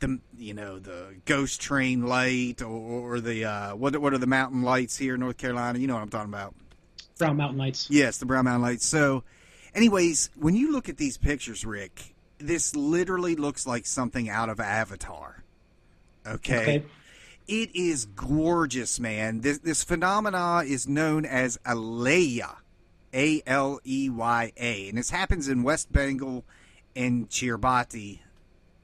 the 0.00 0.18
you 0.36 0.54
know 0.54 0.78
the 0.78 1.16
ghost 1.24 1.60
train 1.60 2.06
light 2.06 2.62
or, 2.62 2.66
or 3.14 3.20
the 3.20 3.44
uh, 3.44 3.76
what 3.76 3.96
what 3.98 4.12
are 4.14 4.18
the 4.18 4.26
mountain 4.26 4.62
lights 4.62 4.96
here 4.96 5.14
in 5.14 5.20
North 5.20 5.36
Carolina? 5.36 5.78
You 5.78 5.86
know 5.86 5.94
what 5.94 6.02
I'm 6.02 6.10
talking 6.10 6.32
about. 6.32 6.54
Brown 7.18 7.36
Mountain 7.36 7.58
Lights. 7.58 7.88
Yes, 7.90 8.18
the 8.18 8.26
Brown 8.26 8.44
Mountain 8.44 8.62
Lights. 8.62 8.86
So, 8.86 9.24
anyways, 9.74 10.30
when 10.36 10.54
you 10.54 10.72
look 10.72 10.88
at 10.88 10.96
these 10.96 11.16
pictures, 11.18 11.64
Rick, 11.64 12.14
this 12.38 12.74
literally 12.74 13.36
looks 13.36 13.66
like 13.66 13.86
something 13.86 14.28
out 14.28 14.48
of 14.48 14.60
Avatar. 14.60 15.42
Okay. 16.26 16.62
Okay. 16.62 16.84
It 17.46 17.74
is 17.74 18.04
gorgeous, 18.04 19.00
man. 19.00 19.40
This 19.40 19.58
this 19.58 19.82
phenomena 19.82 20.62
is 20.66 20.86
known 20.86 21.24
as 21.24 21.56
Aleya, 21.64 22.56
A 23.14 23.42
L 23.46 23.80
E 23.86 24.10
Y 24.10 24.52
A, 24.56 24.88
and 24.90 24.98
this 24.98 25.08
happens 25.08 25.48
in 25.48 25.62
West 25.62 25.90
Bengal 25.90 26.44
and 26.94 27.28
Chirbati 27.30 28.20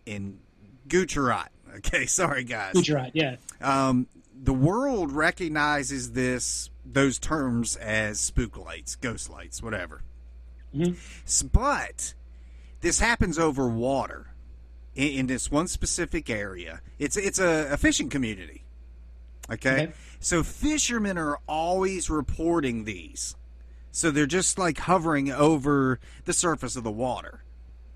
in 0.06 0.38
Gujarat. 0.88 1.50
Okay, 1.78 2.06
sorry 2.06 2.44
guys. 2.44 2.74
Gujarat, 2.74 3.10
yeah. 3.14 3.34
Um, 3.60 4.06
the 4.40 4.52
world 4.52 5.10
recognizes 5.10 6.12
this 6.12 6.70
those 6.84 7.18
terms 7.18 7.76
as 7.76 8.20
spook 8.20 8.56
lights, 8.56 8.96
ghost 8.96 9.30
lights, 9.30 9.62
whatever. 9.62 10.02
Mhm. 10.74 10.96
But 11.52 12.14
this 12.80 13.00
happens 13.00 13.38
over 13.38 13.68
water 13.68 14.28
in, 14.94 15.08
in 15.08 15.26
this 15.26 15.50
one 15.50 15.68
specific 15.68 16.28
area. 16.28 16.80
It's 16.98 17.16
it's 17.16 17.38
a, 17.38 17.68
a 17.72 17.76
fishing 17.76 18.08
community. 18.10 18.62
Okay? 19.50 19.70
Okay. 19.84 19.92
so 20.20 20.42
fishermen 20.42 21.18
are 21.18 21.38
always 21.46 22.08
reporting 22.08 22.84
these. 22.84 23.36
So 23.92 24.10
they're 24.10 24.26
just 24.26 24.58
like 24.58 24.78
hovering 24.78 25.30
over 25.30 26.00
the 26.24 26.32
surface 26.32 26.76
of 26.76 26.82
the 26.84 26.90
water. 26.90 27.42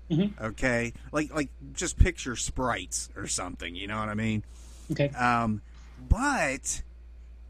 Mhm. 0.09 0.39
Okay, 0.41 0.93
like 1.11 1.33
like 1.33 1.49
just 1.73 1.99
picture 1.99 2.35
sprites 2.35 3.09
or 3.15 3.27
something. 3.27 3.75
You 3.75 3.87
know 3.87 3.99
what 3.99 4.09
I 4.09 4.13
mean? 4.15 4.43
Okay. 4.91 5.09
Um, 5.09 5.61
but 6.07 6.81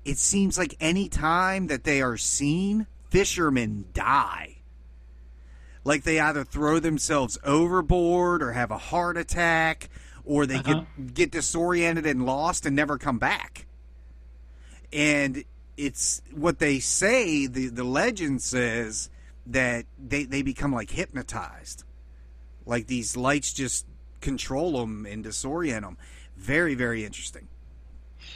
it 0.10 0.18
seems 0.18 0.58
like 0.58 0.76
any 0.80 1.08
time 1.08 1.68
that 1.68 1.84
they 1.84 2.02
are 2.02 2.18
seen, 2.18 2.88
fishermen 3.12 3.86
die. 3.94 4.58
Like 5.84 6.04
they 6.04 6.20
either 6.20 6.44
throw 6.44 6.80
themselves 6.80 7.38
overboard 7.44 8.42
or 8.42 8.54
have 8.54 8.72
a 8.72 8.78
heart 8.78 9.18
attack 9.18 9.90
or 10.26 10.48
they 10.48 10.56
Uh-huh. 10.56 10.86
get 10.98 11.14
get 11.14 11.32
disoriented 11.32 12.08
and 12.08 12.26
lost 12.26 12.66
and 12.66 12.76
never 12.76 12.98
come 12.98 13.20
back. 13.20 13.68
And 14.92 15.44
it's 15.78 16.24
what 16.34 16.58
they 16.58 16.80
say, 16.80 17.46
the, 17.46 17.68
the 17.68 17.84
legend 17.84 18.42
says 18.42 19.12
that 19.46 19.86
they, 20.00 20.24
they 20.24 20.42
become 20.42 20.74
like 20.74 20.90
hypnotized. 20.90 21.84
Like 22.66 22.88
these 22.88 23.16
lights 23.16 23.54
just 23.54 23.86
control 24.22 24.80
them 24.80 25.06
and 25.06 25.24
disorient 25.24 25.82
them. 25.82 25.98
Very, 26.36 26.74
very 26.74 27.06
interesting. 27.06 27.48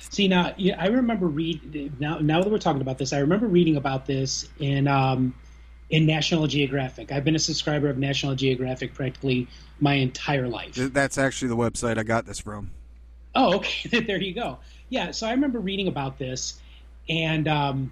See 0.09 0.27
now, 0.27 0.53
I 0.77 0.87
remember 0.87 1.27
read 1.27 1.99
now. 1.99 2.19
Now 2.19 2.41
that 2.41 2.51
we're 2.51 2.59
talking 2.59 2.81
about 2.81 2.97
this, 2.97 3.13
I 3.13 3.19
remember 3.19 3.47
reading 3.47 3.77
about 3.77 4.05
this 4.05 4.47
in 4.59 4.87
um, 4.87 5.33
in 5.89 6.05
National 6.05 6.47
Geographic. 6.47 7.11
I've 7.11 7.23
been 7.23 7.35
a 7.35 7.39
subscriber 7.39 7.89
of 7.89 7.97
National 7.97 8.35
Geographic 8.35 8.93
practically 8.93 9.47
my 9.79 9.95
entire 9.95 10.47
life. 10.47 10.75
That's 10.75 11.17
actually 11.17 11.49
the 11.49 11.57
website 11.57 11.97
I 11.97 12.03
got 12.03 12.25
this 12.25 12.39
from. 12.39 12.71
Oh, 13.35 13.55
okay. 13.55 13.99
there 14.07 14.21
you 14.21 14.33
go. 14.33 14.59
Yeah, 14.89 15.11
so 15.11 15.27
I 15.27 15.31
remember 15.31 15.59
reading 15.59 15.87
about 15.87 16.17
this, 16.17 16.59
and 17.09 17.47
um, 17.47 17.91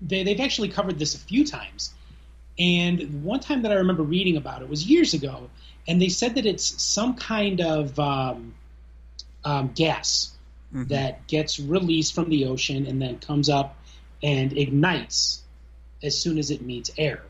they, 0.00 0.22
they've 0.22 0.40
actually 0.40 0.68
covered 0.68 0.98
this 0.98 1.14
a 1.14 1.18
few 1.18 1.46
times. 1.46 1.94
And 2.58 3.22
one 3.22 3.40
time 3.40 3.62
that 3.62 3.72
I 3.72 3.76
remember 3.76 4.02
reading 4.02 4.36
about 4.36 4.62
it 4.62 4.68
was 4.68 4.86
years 4.86 5.14
ago, 5.14 5.48
and 5.86 6.02
they 6.02 6.08
said 6.08 6.34
that 6.34 6.44
it's 6.44 6.82
some 6.82 7.14
kind 7.14 7.60
of 7.60 7.98
um, 7.98 8.54
um, 9.44 9.72
gas 9.74 10.32
Mhm. 10.74 10.88
that 10.88 11.26
gets 11.26 11.58
released 11.58 12.14
from 12.14 12.28
the 12.28 12.44
ocean 12.46 12.86
and 12.86 13.00
then 13.00 13.18
comes 13.18 13.48
up 13.48 13.76
and 14.22 14.56
ignites 14.56 15.42
as 16.02 16.18
soon 16.18 16.38
as 16.38 16.50
it 16.50 16.60
meets 16.60 16.90
air. 16.98 17.22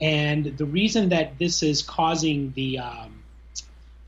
And 0.00 0.56
the 0.56 0.64
reason 0.64 1.10
that 1.10 1.38
this 1.38 1.62
is 1.62 1.82
causing 1.82 2.52
the 2.54 2.78
um, 2.78 3.22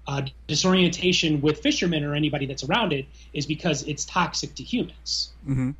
uh, 0.07 0.23
disorientation 0.47 1.41
with 1.41 1.61
fishermen 1.61 2.05
or 2.05 2.15
anybody 2.15 2.47
that's 2.47 2.65
around 2.65 2.93
it 2.93 3.07
is 3.33 3.47
because 3.47 3.83
it's 3.85 4.05
toxic 4.05 4.55
to 4.57 4.63
humans. 4.63 5.31
Mm-hmm. 5.49 5.71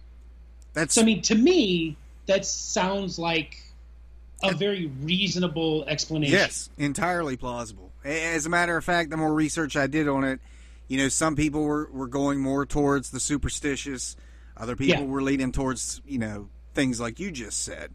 That's 0.73 0.95
So, 0.95 1.03
I 1.03 1.05
mean, 1.05 1.23
to 1.23 1.35
me, 1.35 1.97
that 2.27 2.45
sounds 2.45 3.19
like 3.19 3.57
a 4.43 4.55
very 4.55 4.87
reasonable 5.03 5.85
explanation. 5.87 6.35
yes, 6.35 6.71
entirely 6.79 7.37
plausible. 7.37 7.91
As 8.05 8.47
a 8.47 8.49
matter 8.49 8.77
of 8.77 8.85
fact, 8.85 9.11
the 9.11 9.17
more 9.17 9.33
research 9.35 9.77
I 9.77 9.87
did 9.87 10.09
on 10.09 10.25
it, 10.25 10.41
you 10.91 10.97
know, 10.99 11.09
some 11.09 11.37
people 11.37 11.63
were, 11.63 11.89
were 11.93 12.09
going 12.09 12.41
more 12.41 12.67
towards 12.67 13.11
the 13.11 13.21
superstitious. 13.21 14.17
Other 14.57 14.75
people 14.75 15.05
Yeah. 15.05 15.09
were 15.09 15.23
leaning 15.23 15.53
towards, 15.53 16.03
you 16.05 16.19
know, 16.19 16.49
things 16.75 16.99
like 17.01 17.21
you 17.21 17.31
just 17.31 17.65
said. 17.65 17.93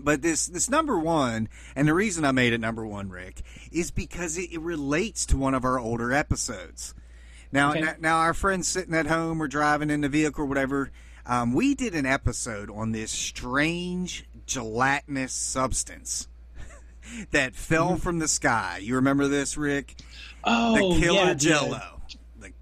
But 0.00 0.20
this 0.20 0.46
this 0.48 0.68
number 0.68 0.98
one, 0.98 1.48
and 1.76 1.86
the 1.86 1.94
reason 1.94 2.24
I 2.24 2.32
made 2.32 2.52
it 2.52 2.60
number 2.60 2.84
one, 2.84 3.08
Rick, 3.08 3.42
is 3.70 3.92
because 3.92 4.36
it, 4.36 4.50
it 4.52 4.60
relates 4.60 5.24
to 5.26 5.36
one 5.36 5.54
of 5.54 5.64
our 5.64 5.78
older 5.78 6.12
episodes. 6.12 6.92
Now, 7.52 7.70
Okay. 7.70 7.82
now, 7.82 7.94
now 8.00 8.16
our 8.16 8.34
friends 8.34 8.66
sitting 8.66 8.94
at 8.94 9.06
home 9.06 9.40
or 9.40 9.46
driving 9.46 9.88
in 9.90 10.00
the 10.00 10.08
vehicle 10.08 10.42
or 10.42 10.46
whatever, 10.48 10.90
um, 11.24 11.52
we 11.52 11.74
did 11.76 11.94
an 11.94 12.06
episode 12.06 12.68
on 12.68 12.90
this 12.90 13.12
strange 13.12 14.24
gelatinous 14.44 15.32
substance 15.32 16.26
that 17.30 17.54
fell 17.54 17.96
from 17.96 18.18
the 18.18 18.26
sky. 18.28 18.80
You 18.82 18.96
remember 18.96 19.28
this, 19.28 19.56
Rick? 19.56 19.94
Oh, 20.42 20.74
the 20.94 21.00
killer 21.00 21.26
yeah, 21.26 21.34
Jello. 21.34 21.91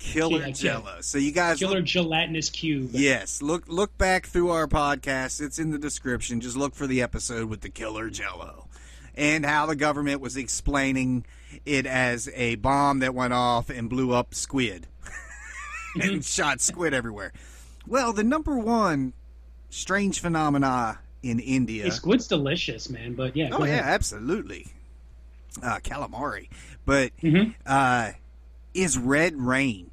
Killer 0.01 0.41
Yeah. 0.47 0.51
Jello. 0.51 0.97
So 1.03 1.19
you 1.19 1.31
guys 1.31 1.59
Killer 1.59 1.83
gelatinous 1.83 2.49
cube. 2.51 2.91
Yes, 2.93 3.43
look 3.43 3.69
look 3.69 3.97
back 3.99 4.27
through 4.27 4.49
our 4.51 4.67
podcast. 4.67 5.41
It's 5.41 5.59
in 5.59 5.71
the 5.71 5.79
description. 5.79 6.41
Just 6.41 6.57
look 6.57 6.75
for 6.75 6.87
the 6.87 7.03
episode 7.03 7.49
with 7.51 7.61
the 7.61 7.69
killer 7.69 8.09
Jello, 8.11 8.67
and 9.15 9.45
how 9.45 9.67
the 9.67 9.77
government 9.77 10.21
was 10.23 10.37
explaining 10.37 11.25
it 11.67 11.85
as 11.87 12.29
a 12.35 12.55
bomb 12.57 13.01
that 13.01 13.15
went 13.15 13.35
off 13.35 13.69
and 13.71 13.91
blew 13.91 14.13
up 14.13 14.35
squid, 14.35 14.87
and 16.03 16.25
shot 16.25 16.61
squid 16.63 16.95
everywhere. 16.95 17.33
Well, 17.87 18.13
the 18.15 18.25
number 18.25 18.59
one 18.59 19.13
strange 19.69 20.19
phenomena 20.21 20.99
in 21.23 21.39
India. 21.41 21.85
Hey, 21.85 21.91
squid's 21.91 22.27
delicious, 22.27 22.89
man. 22.89 23.15
But 23.15 23.37
yeah. 23.37 23.51
Oh 23.53 23.65
yeah, 23.65 23.73
ahead. 23.75 23.85
absolutely. 23.85 24.67
Uh, 25.63 25.79
calamari, 25.81 26.49
but 26.87 27.11
Mhm. 27.23 27.55
uh, 27.67 28.13
is 28.73 28.97
red 28.97 29.37
rain. 29.37 29.90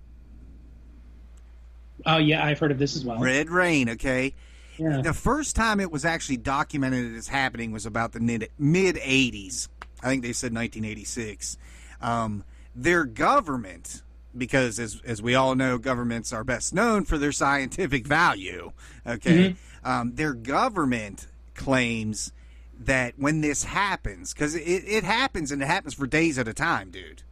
Oh 2.08 2.18
yeah, 2.18 2.44
I've 2.44 2.58
heard 2.58 2.72
of 2.72 2.80
this 2.80 2.96
as 2.96 3.06
well. 3.06 3.20
Red 3.20 3.50
rain. 3.50 3.90
Okay. 3.90 4.34
Yeah. 4.78 5.02
The 5.02 5.14
first 5.14 5.56
time 5.56 5.80
it 5.80 5.92
was 5.92 6.06
actually 6.06 6.38
documented 6.38 7.16
as 7.16 7.28
happening 7.28 7.72
was 7.72 7.86
about 7.86 8.14
the 8.14 8.20
mid 8.20 8.50
mid 8.58 8.96
80s. 8.96 9.68
I 10.02 10.08
think 10.08 10.24
they 10.24 10.34
said 10.34 10.54
1986. 10.54 11.58
Um, 12.00 12.44
their 12.76 13.04
government, 13.04 14.04
because 14.38 14.80
as 14.80 15.02
as 15.04 15.22
we 15.22 15.36
all 15.36 15.56
know, 15.56 15.78
governments 15.78 16.32
are 16.32 16.44
best 16.44 16.74
known 16.74 17.04
for 17.06 17.18
their 17.18 17.32
scientific 17.32 18.08
value. 18.08 18.72
Okay, 19.06 19.56
um, 19.84 20.14
their 20.16 20.34
government 20.34 21.28
claims 21.56 22.32
that 22.80 23.16
when 23.18 23.42
this 23.42 23.64
happens, 23.64 24.34
because 24.34 24.56
it, 24.56 24.62
it 24.62 25.04
happens 25.04 25.52
and 25.52 25.62
it 25.62 25.66
happens 25.66 25.96
for 25.96 26.06
days 26.06 26.38
at 26.38 26.48
a 26.48 26.54
time, 26.54 26.92
dude. 26.92 27.24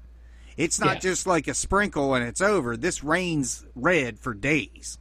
It's 0.57 0.79
not 0.79 0.95
Yeah. 0.95 0.99
just 0.99 1.27
like 1.27 1.47
a 1.47 1.53
sprinkle 1.53 2.13
and 2.15 2.25
it's 2.25 2.41
over. 2.41 2.77
This 2.77 3.03
rains 3.03 3.65
red 3.75 4.19
for 4.19 4.33
days. 4.33 4.97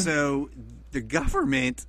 So 0.00 0.48
the 0.92 1.02
government, 1.02 1.84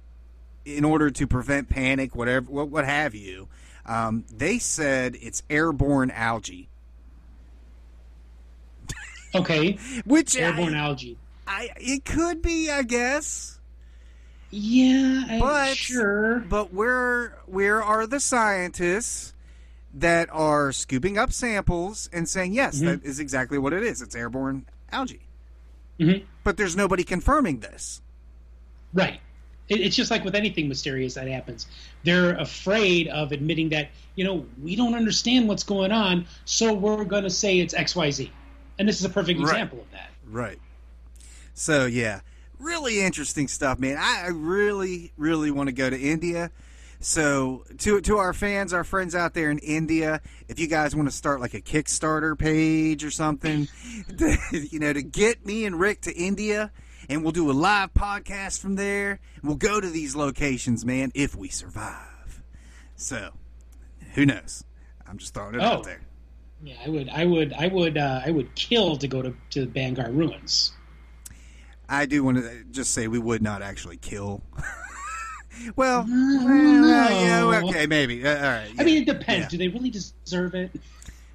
in 0.66 0.84
order 0.84 1.10
to 1.12 1.26
prevent 1.28 1.70
panic, 1.70 2.14
whatever, 2.16 2.46
what, 2.52 2.68
what 2.68 2.84
have 2.86 3.16
you, 3.16 3.48
um, 3.86 4.26
they 4.36 4.60
said 4.60 5.16
it's 5.22 5.44
airborne 5.50 6.12
algae, 6.12 6.68
Okay. 9.34 9.74
which 10.06 10.36
Airborne 10.36 10.76
I, 10.76 10.80
algae. 10.80 11.18
I, 11.48 11.70
it 11.78 12.04
could 12.06 12.42
be, 12.42 12.70
I 12.70 12.84
guess. 12.84 13.60
Yeah, 14.52 15.24
I- 15.30 15.40
But 15.40 15.78
sure. 15.78 16.40
but 16.40 16.74
where 16.74 17.38
where 17.46 17.82
are 17.84 18.08
the 18.08 18.20
scientists 18.20 19.34
that 19.96 20.28
are 20.32 20.72
scooping 20.72 21.18
up 21.18 21.32
samples 21.32 22.10
and 22.12 22.28
saying 22.28 22.54
yes, 22.54 22.76
Mm-hmm. 22.78 22.86
that 22.88 23.04
is 23.06 23.20
exactly 23.20 23.58
what 23.58 23.74
it 23.74 23.82
is. 23.84 24.02
It's 24.02 24.16
airborne 24.16 24.66
algae. 24.92 25.22
Mhm. 26.00 26.24
But 26.44 26.58
there's 26.58 26.76
nobody 26.76 27.04
confirming 27.04 27.60
this. 27.62 28.02
Right. 28.94 29.20
It's 29.68 29.96
just 29.96 30.12
like 30.12 30.24
with 30.24 30.36
anything 30.36 30.68
mysterious 30.68 31.16
that 31.16 31.28
happens. 31.28 31.66
They're 32.04 32.36
afraid 32.38 33.08
of 33.08 33.32
admitting 33.32 33.70
that, 33.70 33.90
you 34.16 34.24
know, 34.24 34.46
we 34.62 34.76
don't 34.76 34.94
understand 34.94 35.48
what's 35.48 35.64
going 35.64 35.92
on, 35.92 36.28
so 36.46 36.72
we're 36.74 37.04
going 37.04 37.24
to 37.24 37.32
say 37.32 37.60
it's 37.60 37.74
XYZ. 37.74 38.30
And 38.78 38.88
this 38.88 39.00
is 39.00 39.06
a 39.06 39.10
perfect 39.10 39.40
Right. 39.40 39.48
example 39.50 39.80
of 39.80 39.90
that. 39.92 40.10
Right. 40.30 40.60
So 41.56 41.86
yeah, 41.86 42.20
really 42.60 43.02
interesting 43.02 43.48
stuff, 43.48 43.80
man. 43.80 43.98
I, 43.98 44.26
I 44.26 44.28
really, 44.28 45.14
really 45.18 45.50
want 45.52 45.68
to 45.68 45.74
go 45.74 45.90
to 45.90 45.98
India. 46.00 46.52
So 47.06 47.64
to 47.78 48.02
to 48.02 48.18
our 48.18 48.34
fans, 48.34 48.74
our 48.74 48.84
friends 48.84 49.14
out 49.14 49.36
there 49.36 49.52
in 49.52 49.60
India, 49.60 50.22
if 50.48 50.60
you 50.60 50.66
guys 50.66 50.96
want 50.96 51.08
to 51.08 51.16
start 51.16 51.40
like 51.40 51.54
a 51.54 51.62
Kickstarter 51.62 52.36
page 52.36 53.04
or 53.04 53.12
something, 53.12 53.68
to, 54.18 54.38
you 54.52 54.80
know, 54.80 54.92
to 54.92 55.04
get 55.04 55.46
me 55.46 55.66
and 55.66 55.80
Rick 55.80 56.02
to 56.02 56.12
India, 56.16 56.72
and 57.08 57.22
we'll 57.22 57.32
do 57.32 57.52
a 57.52 57.54
live 57.54 57.94
podcast 57.94 58.60
from 58.60 58.74
there. 58.74 59.20
We'll 59.44 59.56
go 59.56 59.80
to 59.80 59.88
these 59.88 60.16
locations, 60.16 60.84
man, 60.84 61.12
if 61.14 61.36
we 61.36 61.48
survive. 61.50 62.42
So, 62.96 63.34
who 64.16 64.26
knows? 64.26 64.64
I'm 65.08 65.20
just 65.20 65.36
throwing 65.36 65.54
it 65.54 65.62
Oh. 65.62 65.66
out 65.66 65.84
there. 65.84 66.02
Yeah, 66.64 66.74
I 66.84 66.90
would, 66.90 67.10
I 67.10 67.26
would, 67.26 67.54
I 67.54 67.68
would, 67.68 68.00
uh, 68.00 68.22
I 68.26 68.32
would 68.32 68.56
kill 68.56 68.96
to 68.98 69.08
go 69.08 69.22
to 69.22 69.36
to 69.52 69.68
the 69.68 69.68
Bangarh 69.68 70.12
ruins. 70.12 70.74
I 71.88 72.08
do 72.08 72.24
want 72.24 72.38
to 72.38 72.64
just 72.72 72.96
say 72.96 73.08
we 73.08 73.20
would 73.20 73.44
not 73.44 73.62
actually 73.62 73.98
kill. 73.98 74.42
well, 75.76 76.06
well, 76.08 77.12
yeah, 77.12 77.62
okay, 77.70 77.86
maybe. 77.88 78.26
Uh, 78.26 78.36
all 78.36 78.42
right. 78.44 78.72
I 78.78 78.84
mean, 78.84 79.02
it 79.02 79.06
depends. 79.06 79.46
Yeah. 79.46 79.50
Do 79.50 79.58
they 79.58 79.68
really 79.68 79.90
deserve 79.90 80.56
it? 80.56 80.72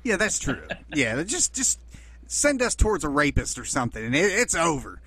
Yeah, 0.03 0.17
that's 0.17 0.39
true. 0.39 0.63
yeah, 0.95 1.23
just 1.25 1.55
just 1.55 1.79
send 2.27 2.63
us 2.63 2.75
towards 2.75 3.05
a 3.05 3.09
rapist 3.09 3.59
or 3.59 3.65
something, 3.65 4.05
and 4.05 4.15
it, 4.15 4.33
it's 4.33 4.55
over. 4.55 5.01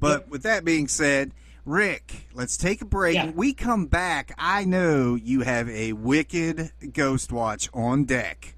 But 0.00 0.28
with 0.28 0.42
that 0.44 0.64
being 0.64 0.86
said, 0.88 1.32
Rick, 1.64 2.28
let's 2.34 2.56
take 2.56 2.80
a 2.80 2.84
break. 2.84 3.14
Yeah. 3.16 3.26
When 3.26 3.34
we 3.34 3.52
come 3.52 3.86
back, 3.86 4.32
I 4.38 4.64
know 4.64 5.16
you 5.16 5.40
have 5.42 5.68
a 5.68 5.92
wicked 5.92 6.70
ghost 6.92 7.32
watch 7.32 7.68
on 7.74 8.04
deck. 8.04 8.54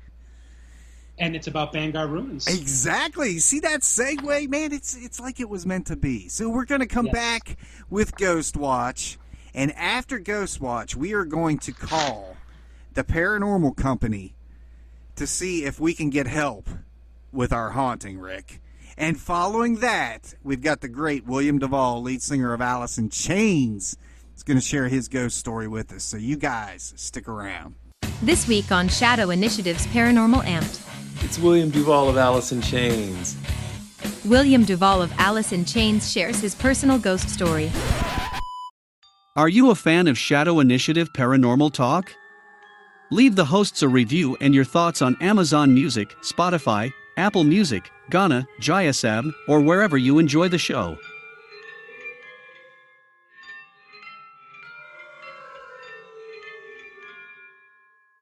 And 1.18 1.36
it's 1.36 1.46
about 1.48 1.74
Bangarh 1.74 2.08
ruins. 2.08 2.46
Exactly. 2.46 3.38
See 3.40 3.61
that 3.61 3.80
segue, 3.80 4.48
man? 4.48 4.72
It's 4.72 4.96
it's 4.96 5.20
like 5.20 5.38
it 5.38 5.50
was 5.50 5.66
meant 5.66 5.86
to 5.88 5.96
be. 5.96 6.28
So 6.28 6.48
we're 6.48 6.64
gonna 6.64 6.86
come 6.86 7.06
Yes. 7.06 7.14
back 7.14 7.58
with 7.90 8.16
Ghost 8.16 8.56
Watch, 8.56 9.18
and 9.55 9.72
after 9.72 10.18
Ghost 10.18 10.61
Watch, 10.61 10.94
we 10.94 11.12
are 11.12 11.24
going 11.24 11.59
to 11.59 11.72
call 11.72 12.36
the 12.94 13.05
paranormal 13.05 13.76
company 13.76 14.34
to 15.16 15.26
see 15.26 15.64
if 15.64 15.80
we 15.80 15.94
can 15.94 16.11
get 16.11 16.26
help 16.26 16.68
with 17.32 17.53
our 17.53 17.70
haunting, 17.70 18.18
Rick. 18.18 18.61
And 18.96 19.18
following 19.18 19.76
that, 19.76 20.34
we've 20.42 20.62
got 20.62 20.80
the 20.80 20.88
great 20.88 21.26
William 21.26 21.59
DuVall, 21.59 22.03
lead 22.03 22.22
singer 22.22 22.53
of 22.53 22.61
Alice 22.61 22.98
in 22.98 23.09
Chains, 23.09 23.96
is 24.36 24.42
going 24.42 24.59
to 24.59 24.64
share 24.64 24.88
his 24.88 25.09
ghost 25.09 25.38
story 25.38 25.68
with 25.68 25.92
us. 25.92 26.05
So 26.05 26.16
you 26.16 26.36
guys 26.36 26.92
stick 26.96 27.28
around. 27.28 27.74
This 28.22 28.46
week 28.46 28.70
on 28.70 28.88
Shadow 28.88 29.30
Initiative's 29.30 29.86
Paranormal 29.86 30.44
Amped, 30.44 31.24
It's 31.24 31.38
William 31.38 31.70
DuVall 31.70 32.11
of 32.11 32.16
Alice 32.18 32.53
in 32.53 32.61
Chains. 32.61 33.36
William 34.24 34.64
DuVall 34.64 35.03
of 35.03 35.12
Alice 35.18 35.53
in 35.53 35.64
Chains 35.64 36.11
shares 36.11 36.40
his 36.40 36.55
personal 36.55 36.98
ghost 36.98 37.30
story. 37.30 37.70
Are 39.37 39.49
you 39.49 39.70
a 39.70 39.76
fan 39.76 40.09
of 40.09 40.18
Shadow 40.18 40.59
Initiative 40.59 41.12
Paranormal 41.12 41.72
Talk? 41.72 42.12
Leave 43.12 43.37
the 43.37 43.45
hosts 43.45 43.81
a 43.81 43.89
review 43.89 44.37
and 44.41 44.53
your 44.53 44.64
thoughts 44.64 45.03
on 45.03 45.16
Amazon 45.20 45.72
Music, 45.72 46.16
Spotify, 46.20 46.93
Apple 47.16 47.45
Music, 47.45 47.93
Gaana, 48.11 48.45
JSM, 48.61 49.33
or 49.47 49.61
wherever 49.61 49.97
you 49.97 50.18
enjoy 50.18 50.49
the 50.49 50.59
show. 50.59 50.99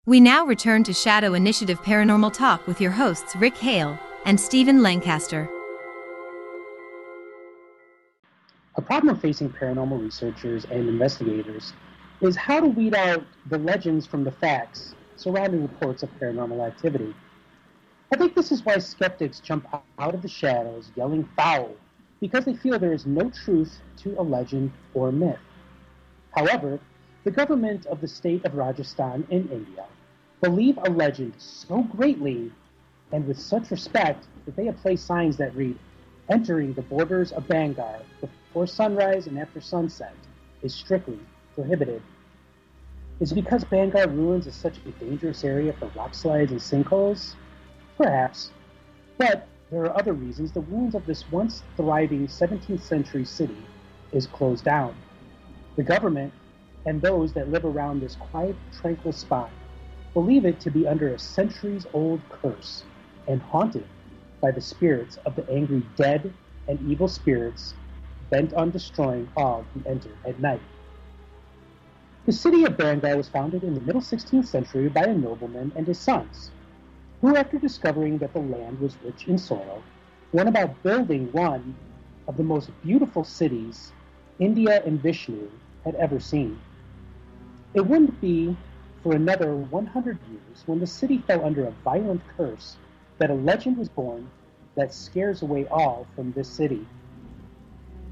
We 0.04 0.20
now 0.20 0.44
return 0.44 0.84
to 0.84 0.92
Shadow 0.92 1.32
Initiative 1.32 1.80
Paranormal 1.80 2.34
Talk 2.34 2.66
with 2.66 2.82
your 2.82 2.92
hosts 2.92 3.34
Rick 3.36 3.56
Hale 3.56 3.98
and 4.26 4.38
Stephen 4.38 4.82
Lancaster. 4.82 5.48
A 8.78 8.80
problem 8.80 9.18
facing 9.18 9.50
paranormal 9.50 10.00
researchers 10.00 10.64
and 10.66 10.88
investigators 10.88 11.72
is 12.20 12.36
how 12.36 12.60
to 12.60 12.68
weed 12.68 12.94
out 12.94 13.24
the 13.46 13.58
legends 13.58 14.06
from 14.06 14.22
the 14.22 14.30
facts 14.30 14.94
surrounding 15.16 15.62
reports 15.62 16.04
of 16.04 16.10
paranormal 16.20 16.64
activity. 16.64 17.12
I 18.12 18.16
think 18.16 18.36
this 18.36 18.52
is 18.52 18.64
why 18.64 18.78
skeptics 18.78 19.40
jump 19.40 19.66
out 19.98 20.14
of 20.14 20.22
the 20.22 20.28
shadows 20.28 20.92
yelling 20.94 21.28
foul, 21.36 21.74
because 22.20 22.44
they 22.44 22.54
feel 22.54 22.78
there 22.78 22.92
is 22.92 23.04
no 23.04 23.30
truth 23.30 23.80
to 23.96 24.14
a 24.16 24.22
legend 24.22 24.70
or 24.94 25.10
myth. 25.10 25.40
However, 26.36 26.78
the 27.24 27.32
government 27.32 27.84
of 27.86 28.00
the 28.00 28.06
state 28.06 28.44
of 28.44 28.54
Rajasthan 28.54 29.26
in 29.28 29.48
India 29.48 29.86
believe 30.40 30.78
a 30.84 30.90
legend 30.90 31.34
so 31.36 31.82
greatly 31.82 32.52
and 33.10 33.26
with 33.26 33.40
such 33.40 33.72
respect 33.72 34.28
that 34.44 34.54
they 34.54 34.66
have 34.66 34.76
placed 34.76 35.04
signs 35.04 35.36
that 35.38 35.56
read, 35.56 35.76
entering 36.28 36.74
the 36.74 36.82
borders 36.82 37.32
of 37.32 37.48
Bangarh 37.48 38.02
before 38.48 38.66
sunrise 38.66 39.26
and 39.26 39.38
after 39.38 39.60
sunset 39.60 40.14
is 40.62 40.74
strictly 40.74 41.18
prohibited. 41.54 42.02
Is 43.20 43.32
it 43.32 43.34
because 43.34 43.64
Bangarh 43.64 44.06
Ruins 44.14 44.46
is 44.46 44.54
such 44.54 44.78
a 44.78 45.04
dangerous 45.04 45.44
area 45.44 45.72
for 45.72 45.90
rock 45.94 46.14
slides 46.14 46.52
and 46.52 46.60
sinkholes? 46.60 47.34
Perhaps. 47.96 48.50
But 49.18 49.46
there 49.70 49.82
are 49.82 49.96
other 49.98 50.14
reasons 50.14 50.52
the 50.52 50.60
ruins 50.60 50.94
of 50.94 51.04
this 51.04 51.30
once 51.30 51.62
thriving 51.76 52.26
17th 52.26 52.80
century 52.80 53.24
city 53.24 53.58
is 54.12 54.26
closed 54.26 54.64
down. 54.64 54.94
The 55.76 55.82
government 55.82 56.32
and 56.86 57.02
those 57.02 57.32
that 57.34 57.50
live 57.50 57.64
around 57.64 58.00
this 58.00 58.16
quiet, 58.16 58.56
tranquil 58.80 59.12
spot 59.12 59.50
believe 60.14 60.46
it 60.46 60.58
to 60.60 60.70
be 60.70 60.86
under 60.86 61.12
a 61.12 61.18
centuries 61.18 61.86
old 61.92 62.20
curse 62.30 62.84
and 63.26 63.42
haunted 63.42 63.84
by 64.40 64.52
the 64.52 64.60
spirits 64.60 65.18
of 65.26 65.36
the 65.36 65.48
angry 65.50 65.82
dead 65.96 66.32
and 66.66 66.80
evil 66.90 67.08
spirits 67.08 67.74
bent 68.30 68.52
on 68.54 68.70
destroying 68.70 69.28
all 69.36 69.64
who 69.74 69.88
enter 69.88 70.10
at 70.26 70.40
night. 70.40 70.60
The 72.26 72.32
city 72.32 72.64
of 72.64 72.76
Berengar 72.76 73.16
was 73.16 73.28
founded 73.28 73.64
in 73.64 73.74
the 73.74 73.80
middle 73.80 74.02
16th 74.02 74.46
century 74.46 74.88
by 74.88 75.04
a 75.04 75.14
nobleman 75.14 75.72
and 75.76 75.86
his 75.86 75.98
sons, 75.98 76.50
who, 77.20 77.36
after 77.36 77.58
discovering 77.58 78.18
that 78.18 78.34
the 78.34 78.40
land 78.40 78.80
was 78.80 78.96
rich 79.02 79.26
in 79.26 79.38
soil, 79.38 79.82
went 80.32 80.48
about 80.48 80.82
building 80.82 81.32
one 81.32 81.74
of 82.26 82.36
the 82.36 82.42
most 82.42 82.70
beautiful 82.82 83.24
cities 83.24 83.92
India 84.38 84.82
and 84.84 85.00
Vishnu 85.00 85.48
had 85.84 85.94
ever 85.94 86.20
seen. 86.20 86.60
It 87.74 87.86
wouldn't 87.86 88.20
be 88.20 88.56
for 89.02 89.14
another 89.14 89.54
100 89.54 90.18
years 90.30 90.62
when 90.66 90.80
the 90.80 90.86
city 90.86 91.18
fell 91.26 91.44
under 91.44 91.64
a 91.66 91.70
violent 91.82 92.20
curse 92.36 92.76
that 93.18 93.30
a 93.30 93.34
legend 93.34 93.78
was 93.78 93.88
born 93.88 94.30
that 94.74 94.92
scares 94.92 95.42
away 95.42 95.66
all 95.70 96.06
from 96.14 96.32
this 96.32 96.48
city. 96.48 96.86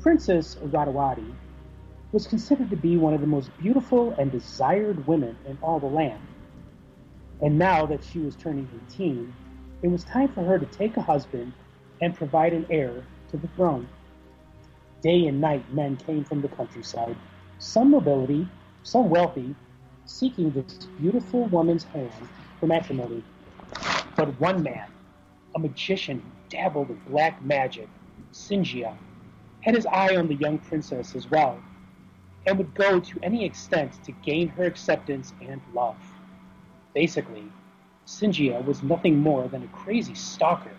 Princess 0.06 0.54
Radawati 0.62 1.34
was 2.12 2.28
considered 2.28 2.70
to 2.70 2.76
be 2.76 2.96
one 2.96 3.12
of 3.12 3.20
the 3.20 3.26
most 3.26 3.50
beautiful 3.58 4.12
and 4.12 4.30
desired 4.30 5.04
women 5.08 5.36
in 5.46 5.58
all 5.60 5.80
the 5.80 5.86
land. 5.86 6.20
And 7.42 7.58
now 7.58 7.86
that 7.86 8.04
she 8.04 8.20
was 8.20 8.36
turning 8.36 8.68
18, 8.92 9.34
it 9.82 9.88
was 9.88 10.04
time 10.04 10.28
for 10.28 10.44
her 10.44 10.60
to 10.60 10.66
take 10.66 10.96
a 10.96 11.02
husband 11.02 11.52
and 12.00 12.14
provide 12.14 12.52
an 12.52 12.66
heir 12.70 13.04
to 13.32 13.36
the 13.36 13.48
throne. 13.56 13.88
Day 15.02 15.26
and 15.26 15.40
night, 15.40 15.74
men 15.74 15.96
came 15.96 16.22
from 16.22 16.40
the 16.40 16.48
countryside, 16.50 17.16
some 17.58 17.90
nobility, 17.90 18.48
some 18.84 19.10
wealthy, 19.10 19.56
seeking 20.04 20.52
this 20.52 20.86
beautiful 21.00 21.46
woman's 21.46 21.82
hand 21.82 22.12
for 22.60 22.68
matrimony. 22.68 23.24
But 24.14 24.40
one 24.40 24.62
man, 24.62 24.86
a 25.56 25.58
magician 25.58 26.20
who 26.20 26.30
dabbled 26.48 26.90
in 26.90 27.00
black 27.08 27.44
magic, 27.44 27.88
Singia, 28.32 28.96
had 29.66 29.74
his 29.74 29.86
eye 29.86 30.14
on 30.14 30.28
the 30.28 30.36
young 30.36 30.58
princess 30.58 31.16
as 31.16 31.28
well, 31.28 31.58
and 32.46 32.56
would 32.56 32.72
go 32.74 33.00
to 33.00 33.18
any 33.24 33.44
extent 33.44 33.92
to 34.04 34.12
gain 34.22 34.46
her 34.46 34.62
acceptance 34.62 35.34
and 35.40 35.60
love. 35.74 35.96
Basically, 36.94 37.50
Singia 38.06 38.64
was 38.64 38.84
nothing 38.84 39.18
more 39.18 39.48
than 39.48 39.64
a 39.64 39.68
crazy 39.68 40.14
stalker 40.14 40.76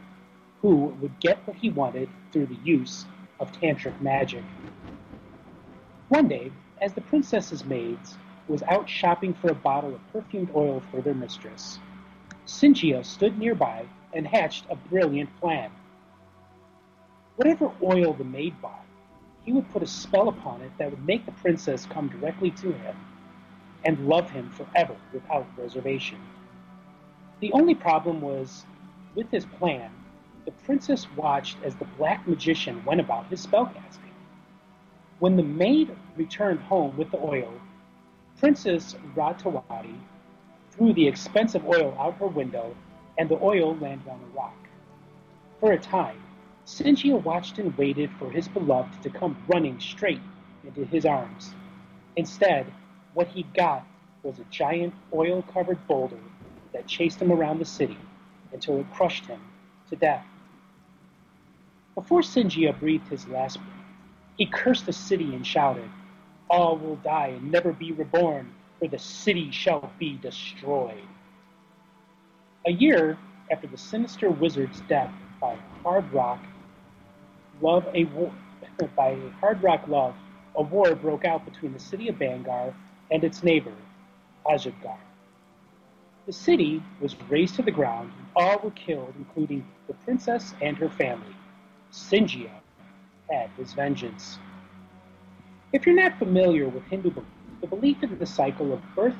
who 0.61 0.85
would 1.01 1.19
get 1.19 1.45
what 1.45 1.57
he 1.57 1.69
wanted 1.69 2.07
through 2.31 2.45
the 2.45 2.57
use 2.63 3.05
of 3.41 3.51
tantric 3.51 3.99
magic. 3.99 4.45
One 6.07 6.29
day, 6.29 6.53
as 6.81 6.93
the 6.93 7.01
princess's 7.01 7.65
maids 7.65 8.17
was 8.47 8.63
out 8.63 8.88
shopping 8.88 9.33
for 9.33 9.51
a 9.51 9.55
bottle 9.55 9.93
of 9.93 10.13
perfumed 10.13 10.49
oil 10.55 10.81
for 10.89 11.01
their 11.01 11.13
mistress, 11.13 11.79
Singia 12.45 13.03
stood 13.03 13.38
nearby 13.38 13.83
and 14.13 14.25
hatched 14.25 14.63
a 14.69 14.77
brilliant 14.77 15.29
plan. 15.41 15.69
Whatever 17.38 17.71
oil 17.83 18.13
the 18.13 18.23
maid 18.23 18.59
bought, 18.61 18.83
he 19.45 19.53
would 19.53 19.69
put 19.71 19.83
a 19.83 19.88
spell 19.88 20.27
upon 20.27 20.61
it 20.63 20.71
that 20.79 20.89
would 20.89 21.05
make 21.05 21.23
the 21.25 21.31
princess 21.31 21.85
come 21.85 22.09
directly 22.09 22.49
to 22.49 22.71
him 22.71 22.95
and 23.85 24.07
love 24.07 24.31
him 24.31 24.49
forever 24.49 24.95
without 25.13 25.47
reservation. 25.55 26.17
The 27.39 27.53
only 27.53 27.75
problem 27.75 28.21
was, 28.21 28.65
with 29.13 29.29
his 29.29 29.45
plan, 29.45 29.91
the 30.45 30.51
princess 30.51 31.05
watched 31.15 31.57
as 31.63 31.75
the 31.75 31.85
black 31.97 32.27
magician 32.27 32.83
went 32.83 33.01
about 33.01 33.27
his 33.27 33.45
spellcasting. 33.45 34.15
When 35.19 35.35
the 35.35 35.43
maid 35.43 35.95
returned 36.15 36.61
home 36.61 36.97
with 36.97 37.11
the 37.11 37.19
oil, 37.19 37.53
Princess 38.39 38.95
Ratawati 39.15 39.99
threw 40.71 40.91
the 40.91 41.07
expensive 41.07 41.67
oil 41.67 41.95
out 41.99 42.15
her 42.15 42.27
window, 42.27 42.75
and 43.19 43.29
the 43.29 43.39
oil 43.43 43.75
landed 43.75 44.07
on 44.07 44.19
a 44.19 44.35
rock. 44.35 44.57
For 45.59 45.73
a 45.73 45.77
time, 45.77 46.17
Singia 46.68 47.24
watched 47.24 47.59
and 47.59 47.76
waited 47.78 48.11
for 48.20 48.30
his 48.30 48.49
beloved 48.49 49.01
to 49.01 49.09
come 49.09 49.38
running 49.47 49.80
straight 49.80 50.20
into 50.65 50.84
his 50.84 51.05
arms. 51.05 51.55
Instead, 52.18 52.74
what 53.13 53.30
he 53.30 53.43
got 53.55 53.88
was 54.22 54.38
a 54.38 54.43
giant 54.51 54.93
oil 55.13 55.41
covered 55.43 55.88
boulder 55.88 56.20
that 56.74 56.86
chased 56.86 57.22
him 57.22 57.32
around 57.32 57.59
the 57.59 57.65
city 57.65 57.97
until 58.51 58.82
it 58.82 58.91
crushed 58.91 59.28
him 59.28 59.39
to 59.89 59.95
death. 59.95 60.26
Before 61.95 62.22
Singia 62.22 62.78
breathed 62.78 63.07
his 63.07 63.26
last 63.30 63.59
breath, 63.59 63.88
he 64.36 64.45
cursed 64.45 64.86
the 64.86 64.93
city 64.93 65.34
and 65.34 65.47
shouted, 65.47 65.89
All 66.49 66.78
will 66.78 66.97
die 66.97 67.28
and 67.28 67.49
never 67.49 67.72
be 67.72 67.93
reborn, 67.93 68.53
for 68.78 68.89
the 68.89 68.99
city 68.99 69.51
shall 69.51 69.89
be 69.97 70.18
destroyed. 70.18 71.07
A 72.65 72.72
year 72.72 73.18
after 73.49 73.68
the 73.68 73.78
sinister 73.78 74.30
wizard's 74.30 74.82
death 74.82 75.13
by 75.39 75.57
Hard 75.82 76.11
Rock 76.11 76.41
Love 77.62 77.88
a 77.95 78.03
war 78.05 78.32
by 78.95 79.18
Hard 79.39 79.64
Rock 79.64 79.88
Love, 79.88 80.16
a 80.55 80.62
war 80.62 80.93
broke 80.95 81.26
out 81.26 81.45
between 81.45 81.74
the 81.74 81.80
city 81.80 82.08
of 82.08 82.16
Bangarh 82.16 82.74
and 83.12 83.24
its 83.24 83.43
neighbor, 83.43 83.74
Ajabgarh. 84.45 84.97
The 86.28 86.34
city 86.34 86.84
was 86.99 87.16
razed 87.30 87.55
to 87.55 87.64
the 87.64 87.72
ground, 87.72 88.12
and 88.18 88.28
all 88.36 88.60
were 88.60 88.72
killed, 88.72 89.14
including 89.18 89.66
the 89.88 89.93
princess 89.93 90.53
and 90.62 90.78
her 90.78 90.89
family. 90.89 91.36
Singia 91.91 92.51
had 93.30 93.49
his 93.58 93.74
vengeance. 93.74 94.38
If 95.74 95.86
you're 95.86 95.95
not 95.95 96.20
familiar 96.20 96.68
with 96.68 96.84
Hindu 96.86 97.12
belief, 97.12 97.28
the 97.62 97.68
belief 97.68 98.03
in 98.03 98.18
the 98.20 98.26
cycle 98.26 98.74
of 98.74 98.82
birth, 98.95 99.16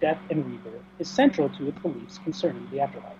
death, 0.00 0.18
and 0.30 0.46
rebirth 0.46 0.82
is 0.98 1.08
central 1.08 1.48
to 1.50 1.68
its 1.68 1.78
beliefs 1.80 2.18
concerning 2.18 2.66
the 2.70 2.80
afterlife. 2.80 3.18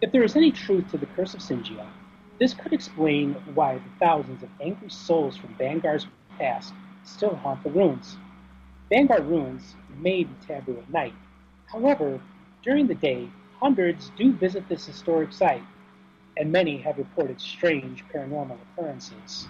If 0.00 0.12
there 0.12 0.22
is 0.22 0.36
any 0.36 0.52
truth 0.52 0.90
to 0.92 0.98
the 0.98 1.06
curse 1.06 1.34
of 1.34 1.40
Singia, 1.40 1.86
this 2.38 2.54
could 2.54 2.72
explain 2.72 3.34
why 3.54 3.74
the 3.74 3.90
thousands 3.98 4.42
of 4.42 4.48
angry 4.60 4.90
souls 4.90 5.36
from 5.36 5.54
Bangarh's 5.54 6.06
past 6.38 6.72
still 7.04 7.34
haunt 7.34 7.62
the 7.64 7.70
ruins. 7.70 8.16
Bangarh 8.90 9.28
ruins 9.28 9.74
may 9.98 10.24
be 10.24 10.34
taboo 10.46 10.78
at 10.78 10.90
night. 10.90 11.14
However, 11.66 12.20
during 12.62 12.86
the 12.86 12.94
day, 12.94 13.28
hundreds 13.60 14.10
do 14.16 14.32
visit 14.32 14.68
this 14.68 14.86
historic 14.86 15.32
site 15.32 15.62
and 16.36 16.52
many 16.52 16.78
have 16.78 16.98
reported 16.98 17.40
strange 17.40 18.04
paranormal 18.14 18.58
occurrences. 18.62 19.48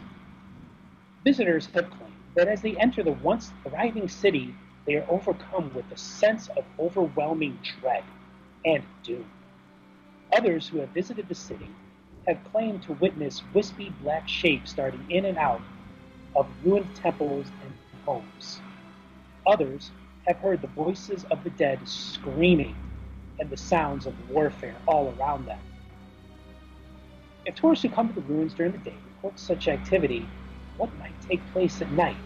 Visitors 1.25 1.67
have 1.75 1.91
claimed 1.91 2.15
that 2.35 2.49
as 2.49 2.63
they 2.63 2.77
enter 2.77 3.03
the 3.03 3.13
once 3.13 3.53
thriving 3.69 4.09
city, 4.09 4.55
they 4.87 4.95
are 4.97 5.07
overcome 5.11 5.71
with 5.75 5.85
a 5.93 5.97
sense 5.97 6.49
of 6.57 6.65
overwhelming 6.79 7.59
dread 7.81 8.05
and 8.65 8.83
doom. 9.03 9.27
Others 10.35 10.69
who 10.69 10.79
have 10.79 10.89
visited 10.91 11.29
the 11.29 11.35
city 11.35 11.69
have 12.29 12.45
claimed 12.45 12.83
to 12.83 12.93
witness 12.95 13.43
wispy 13.55 13.93
black 14.03 14.29
shapes 14.29 14.75
darting 14.75 15.05
in 15.09 15.25
and 15.25 15.39
out 15.39 15.63
of 16.37 16.47
ruined 16.63 16.95
temples 16.95 17.51
and 17.63 17.73
homes. 18.05 18.61
Others 19.47 19.91
have 20.27 20.37
heard 20.37 20.61
the 20.61 20.69
voices 20.69 21.25
of 21.31 21.43
the 21.43 21.51
dead 21.51 21.81
screaming 21.89 22.77
and 23.41 23.49
the 23.49 23.57
sounds 23.57 24.07
of 24.07 24.15
warfare 24.31 24.77
all 24.87 25.15
around 25.19 25.47
them. 25.47 25.59
If 27.47 27.55
tourists 27.55 27.83
who 27.83 27.89
come 27.89 28.09
to 28.09 28.15
the 28.15 28.27
ruins 28.27 28.53
during 28.53 28.73
the 28.73 28.79
day 28.79 28.97
report 29.07 29.39
such 29.39 29.67
activity, 29.67 30.29
what 30.77 30.91
might 30.99 31.19
take 31.29 31.45
place 31.53 31.81
at 31.81 31.91
night? 31.93 32.17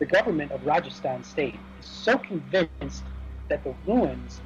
The 0.00 0.06
government 0.06 0.50
of 0.50 0.66
Rajasthan 0.66 1.22
state 1.22 1.60
is 1.78 1.86
so 1.86 2.18
convinced 2.18 3.04
that 3.48 3.62
the 3.62 3.74
ruins 3.86 4.40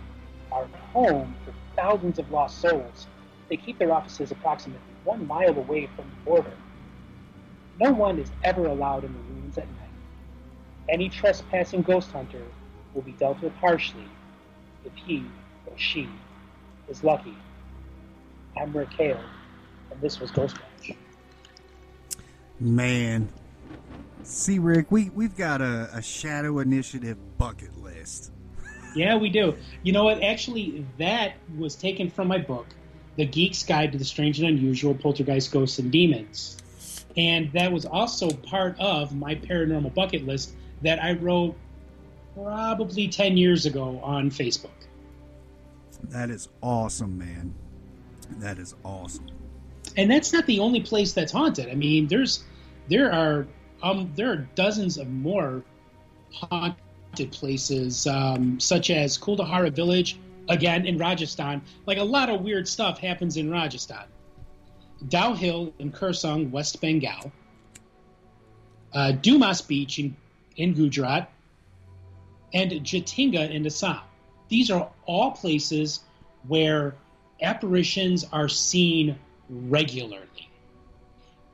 are 0.53 0.69
home 0.93 1.35
for 1.45 1.55
thousands 1.77 2.19
of 2.19 2.31
lost 2.31 2.61
souls, 2.61 3.07
they 3.49 3.57
keep 3.57 3.79
their 3.79 3.93
offices 3.93 4.31
approximately 4.31 4.81
one 5.05 5.27
mile 5.27 5.57
away 5.57 5.89
from 5.97 6.05
the 6.11 6.31
border. 6.31 6.53
No 7.81 7.93
one 7.93 8.19
is 8.19 8.31
ever 8.45 8.67
allowed 8.67 9.05
in 9.05 9.13
the 9.13 9.19
ruins 9.21 9.57
at 9.59 9.67
night. 9.67 9.89
Any 10.89 11.09
trespassing 11.09 11.83
ghost 11.83 12.11
hunter 12.11 12.43
will 12.95 13.03
be 13.03 13.13
dealt 13.13 13.41
with 13.41 13.55
harshly 13.55 14.09
if 14.85 14.93
he 14.95 15.25
or 15.67 15.77
she 15.77 16.09
is 16.89 17.05
lucky. 17.05 17.37
I'm 18.57 18.77
Rick 18.77 18.93
Hale, 18.95 19.21
and 19.91 20.01
this 20.01 20.19
was 20.21 20.31
Ghost 20.31 20.57
Watch. 20.59 20.97
Man. 22.59 23.29
See, 24.25 24.59
Rick, 24.59 24.91
we, 24.91 25.11
we've 25.11 25.37
got 25.37 25.61
a, 25.61 25.89
a 25.93 26.03
Shadow 26.03 26.59
Initiative 26.59 27.17
bucket 27.39 27.79
list. 27.79 28.33
Yeah, 28.95 29.17
we 29.17 29.29
do. 29.29 29.55
You 29.83 29.93
know 29.93 30.05
what? 30.05 30.23
Actually, 30.23 30.85
that 30.99 31.35
was 31.57 31.77
taken 31.77 32.11
from 32.11 32.27
my 32.29 32.39
book, 32.39 32.67
The 33.19 33.27
Geek's 33.27 33.65
Guide 33.65 33.91
to 33.93 33.99
the 33.99 34.05
Strange 34.05 34.39
and 34.39 34.49
Unusual 34.49 34.95
Poltergeist 34.95 35.51
Ghosts 35.51 35.81
and 35.81 35.91
Demons. 35.91 36.57
And 37.17 37.53
that 37.53 37.73
was 37.73 37.85
also 37.85 38.31
part 38.31 38.79
of 38.79 39.13
my 39.13 39.35
paranormal 39.35 39.93
bucket 39.93 40.25
list 40.25 40.55
that 40.83 41.03
I 41.03 41.15
wrote 41.15 41.57
probably 42.35 43.09
10 43.09 43.37
years 43.37 43.67
ago 43.67 44.01
on 44.05 44.31
Facebook. 44.31 44.71
That 46.05 46.31
is 46.31 46.49
awesome, 46.63 47.19
man. 47.19 47.55
That 48.39 48.61
is 48.61 48.77
awesome. 48.85 49.27
And 49.97 50.09
that's 50.09 50.33
not 50.33 50.47
the 50.47 50.61
only 50.61 50.83
place 50.83 51.13
that's 51.13 51.33
haunted. 51.33 51.69
I 51.69 51.75
mean, 51.75 52.07
there's 52.07 52.45
there 52.89 53.13
are 53.13 53.49
um 53.83 54.13
there 54.15 54.31
are 54.31 54.49
dozens 54.55 54.97
of 54.97 55.09
more 55.09 55.65
haunted 56.33 57.33
places, 57.33 58.07
um, 58.07 58.61
such 58.61 58.91
as 58.91 59.19
Kuldhara 59.19 59.73
Village, 59.73 60.21
again 60.49 60.87
in 60.87 60.99
Rajasthan. 60.99 61.63
Like 61.87 61.99
a 61.99 62.05
lot 62.05 62.31
of 62.31 62.43
weird 62.43 62.67
stuff 62.67 62.99
happens 62.99 63.37
in 63.37 63.51
Rajasthan. 63.51 64.07
Dow 65.09 65.35
Hill 65.35 65.73
in 65.79 65.93
Kurseong, 65.93 66.51
West 66.51 66.81
Bengal. 66.81 67.31
Uh, 68.93 69.13
Dumas 69.13 69.61
Beach 69.63 69.99
in, 69.99 70.17
in 70.57 70.75
Gujarat. 70.75 71.31
And 72.53 72.71
Jatinga 72.73 73.51
in 73.51 73.67
Assam. 73.67 74.01
These 74.49 74.71
are 74.71 74.91
all 75.07 75.33
places 75.33 76.01
where 76.47 76.95
apparitions 77.43 78.25
are 78.33 78.49
seen 78.49 79.19
regularly. 79.49 80.27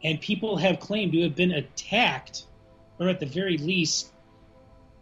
And 0.03 0.21
people 0.21 0.57
have 0.59 0.81
claimed 0.81 1.13
to 1.13 1.23
have 1.23 1.35
been 1.35 1.53
attacked, 1.53 2.45
or 3.01 3.09
at 3.09 3.21
the 3.21 3.27
very 3.27 3.59
least, 3.59 4.13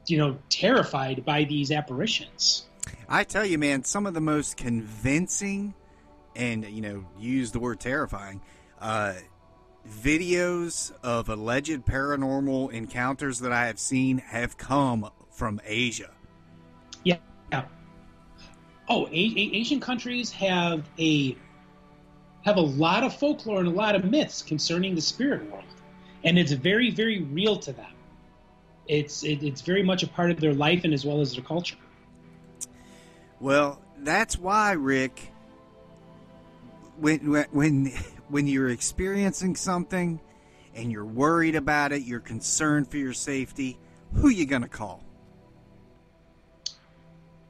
you 0.07 0.17
know, 0.17 0.39
terrified 0.49 1.25
by 1.25 1.45
these 1.45 1.71
apparitions. 1.71 2.67
I 3.13 3.25
tell 3.25 3.45
you, 3.45 3.59
man, 3.59 3.85
some 3.85 4.07
of 4.07 4.15
the 4.15 4.23
most 4.23 4.57
convincing 4.57 5.75
and, 6.35 6.65
you 6.65 6.81
know, 6.81 7.05
use 7.19 7.53
the 7.53 7.61
word 7.61 7.79
terrifying, 7.79 8.41
uh, 8.81 9.13
videos 9.87 10.93
of 11.03 11.29
alleged 11.29 11.85
paranormal 11.85 12.73
encounters 12.73 13.41
that 13.41 13.53
I 13.53 13.67
have 13.67 13.79
seen 13.79 14.17
have 14.17 14.57
come 14.57 15.11
from 15.31 15.61
Asia. 15.67 16.11
Yeah. 17.05 17.19
yeah. 17.53 17.67
Oh, 18.89 19.07
a- 19.09 19.11
a- 19.11 19.51
Asian 19.57 19.79
countries 19.79 20.33
have 20.33 20.89
a 20.99 21.37
have 22.47 22.57
a 22.57 22.61
lot 22.63 23.05
of 23.05 23.15
folklore 23.15 23.59
and 23.59 23.69
a 23.69 23.73
lot 23.73 23.95
of 23.95 24.05
myths 24.07 24.41
concerning 24.41 24.95
the 24.95 25.03
spirit 25.03 25.49
world, 25.53 25.65
and 26.25 26.39
it's 26.39 26.53
very, 26.53 26.91
very 26.91 27.21
real 27.21 27.57
to 27.57 27.73
them. 27.75 27.93
It's 28.89 29.23
it, 29.23 29.43
it's 29.43 29.61
very 29.61 29.83
much 29.83 30.03
a 30.03 30.09
part 30.09 30.31
of 30.31 30.41
their 30.41 30.55
life 30.55 30.85
and 30.85 30.95
as 30.95 31.05
well 31.05 31.21
as 31.21 31.35
their 31.35 31.45
culture. 31.45 31.77
Well, 33.43 33.83
that's 33.99 34.39
why, 34.39 34.73
Rick. 34.73 35.29
When 36.99 37.19
when 37.51 37.87
when 38.29 38.47
you're 38.47 38.69
experiencing 38.69 39.57
something 39.57 40.21
and 40.77 40.93
you're 40.93 41.05
worried 41.05 41.57
about 41.57 41.91
it, 41.91 42.03
you're 42.03 42.21
concerned 42.21 42.89
for 42.89 42.99
your 42.99 43.13
safety, 43.13 43.79
who 44.15 44.29
you 44.29 44.47
gonna 44.47 44.69
call? 44.69 45.03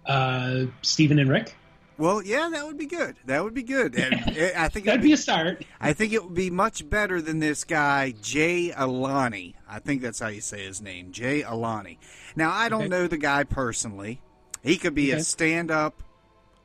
Uh, 0.07 0.65
Stephen 0.81 1.19
and 1.19 1.29
Rick. 1.31 1.55
Well, 1.99 2.23
yeah, 2.23 2.49
that 2.51 2.67
would 2.67 2.79
be 2.79 2.87
good. 2.87 3.17
That 3.27 3.45
would 3.45 3.53
be 3.53 3.63
good. 3.63 3.95
And 3.95 4.15
I 4.57 4.69
think 4.69 4.87
That'd 4.87 4.89
it'd 4.89 5.03
be 5.03 5.13
a 5.13 5.17
start. 5.19 5.63
I 5.79 5.93
think 5.93 6.15
it 6.15 6.25
would 6.25 6.35
be 6.35 6.49
much 6.49 6.89
better 6.89 7.21
than 7.21 7.39
this 7.39 7.65
guy 7.65 8.13
Jay 8.23 8.73
Alani. 8.75 9.57
I 9.69 9.79
think 9.79 10.01
that's 10.01 10.19
how 10.21 10.29
you 10.29 10.41
say 10.41 10.65
his 10.65 10.81
name, 10.81 11.13
Jay 11.13 11.43
Alani. 11.43 11.99
Now, 12.35 12.51
I 12.51 12.71
don't 12.71 12.83
Okay. 12.83 12.89
know 12.89 13.07
the 13.09 13.19
guy 13.19 13.45
personally. 13.45 14.23
He 14.63 14.77
could 14.77 14.95
be 14.95 15.13
Okay. 15.13 15.21
a 15.21 15.25
stand-up, 15.25 16.03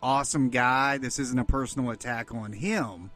awesome 0.02 0.50
guy. 0.50 0.98
This 0.98 1.18
isn't 1.20 1.39
a 1.39 1.43
personal 1.45 1.89
attack 1.91 2.34
on 2.34 2.54
him. 2.54 3.12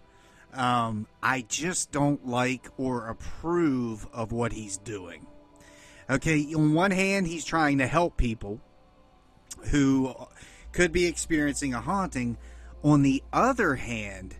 Um, 0.54 1.08
I 1.24 1.46
just 1.48 1.92
don't 1.92 2.28
like 2.28 2.68
or 2.78 3.08
approve 3.08 4.08
of 4.12 4.32
what 4.32 4.52
he's 4.52 4.78
doing. 4.78 5.28
Okay, 6.10 6.54
on 6.54 6.74
one 6.74 6.92
hand, 6.92 7.28
he's 7.28 7.46
trying 7.46 7.78
to 7.78 7.88
help 7.88 8.18
people 8.18 8.60
who 9.70 10.14
could 10.74 10.92
be 10.92 11.06
experiencing 11.06 11.74
a 11.74 11.80
haunting. 11.80 12.38
On 12.84 13.02
the 13.04 13.24
other 13.32 13.76
hand, 13.76 14.36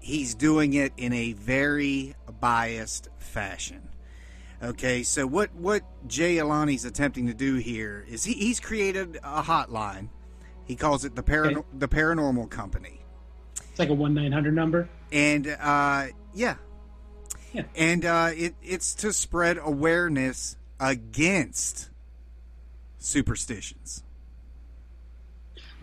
he's 0.00 0.34
doing 0.34 0.72
it 0.72 0.92
in 0.96 1.12
a 1.12 1.34
very 1.34 2.16
biased 2.40 3.10
fashion. 3.18 3.89
Okay, 4.62 5.02
so 5.02 5.26
what 5.26 5.54
what 5.54 5.82
Jay 6.06 6.36
Alani's 6.36 6.84
attempting 6.84 7.26
to 7.28 7.34
do 7.34 7.54
here 7.56 8.04
is 8.08 8.24
he, 8.24 8.34
he's 8.34 8.60
created 8.60 9.16
a 9.24 9.42
hotline. 9.42 10.08
He 10.66 10.76
calls 10.76 11.04
it 11.04 11.14
the 11.16 11.22
Okay. 11.22 11.62
the 11.78 11.88
Paranormal 11.88 12.50
Company. 12.50 13.00
It's 13.70 13.78
like 13.78 13.88
a 13.88 13.94
one 13.94 14.12
nine 14.12 14.32
hundred 14.32 14.54
number. 14.54 14.88
And 15.10 15.46
uh, 15.46 16.08
yeah, 16.34 16.56
Yeah. 17.54 17.62
and 17.74 18.04
uh, 18.04 18.30
it 18.36 18.54
it's 18.62 18.94
to 18.96 19.12
spread 19.14 19.58
awareness 19.58 20.56
against 20.78 21.88
superstitions. 22.98 24.04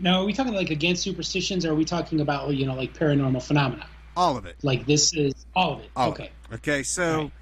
Now, 0.00 0.20
are 0.20 0.24
we 0.24 0.32
talking 0.32 0.54
like 0.54 0.70
against 0.70 1.02
superstitions, 1.02 1.66
or 1.66 1.72
are 1.72 1.74
we 1.74 1.84
talking 1.84 2.20
about 2.20 2.54
you 2.54 2.64
know 2.64 2.74
like 2.74 2.94
paranormal 2.96 3.42
phenomena? 3.42 3.86
All 4.16 4.36
of 4.36 4.46
it. 4.46 4.56
Like 4.62 4.86
this 4.86 5.12
is 5.14 5.34
all 5.54 5.74
of 5.74 5.80
it. 5.80 5.90
All 5.96 6.08
of 6.10 6.14
okay. 6.14 6.30
it. 6.50 6.54
Okay, 6.54 6.82
so 6.84 7.22
Right. 7.22 7.32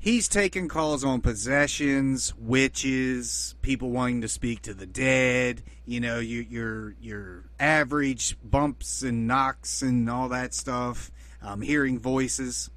He's 0.00 0.26
taking 0.26 0.66
calls 0.66 1.04
on 1.04 1.20
possessions, 1.20 2.34
witches, 2.36 3.54
people 3.62 3.90
wanting 3.90 4.22
to 4.22 4.28
speak 4.28 4.62
to 4.62 4.74
the 4.74 4.86
dead. 4.86 5.62
You 5.84 6.00
know, 6.00 6.18
your 6.18 6.42
your 6.42 6.94
your 7.00 7.44
average 7.60 8.36
bumps 8.42 9.02
and 9.02 9.28
knocks 9.28 9.82
and 9.82 10.10
all 10.10 10.28
that 10.30 10.54
stuff. 10.54 11.12
Um, 11.42 11.60
hearing 11.60 11.98
voices. 11.98 12.70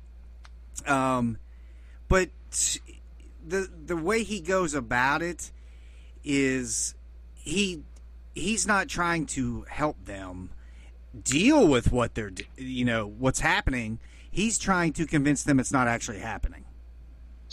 Um, 0.85 1.37
but 2.07 2.29
the 3.45 3.69
the 3.85 3.97
way 3.97 4.23
he 4.23 4.39
goes 4.39 4.73
about 4.73 5.21
it 5.21 5.51
is 6.23 6.95
he 7.35 7.83
he's 8.35 8.67
not 8.67 8.87
trying 8.87 9.25
to 9.25 9.65
help 9.69 10.05
them 10.05 10.49
deal 11.23 11.67
with 11.67 11.91
what 11.91 12.15
they're 12.15 12.31
you 12.57 12.85
know 12.85 13.05
what's 13.05 13.41
happening 13.41 13.99
he's 14.31 14.57
trying 14.57 14.91
to 14.91 15.05
convince 15.05 15.43
them 15.43 15.59
it's 15.59 15.71
not 15.71 15.87
actually 15.87 16.19
happening 16.19 16.62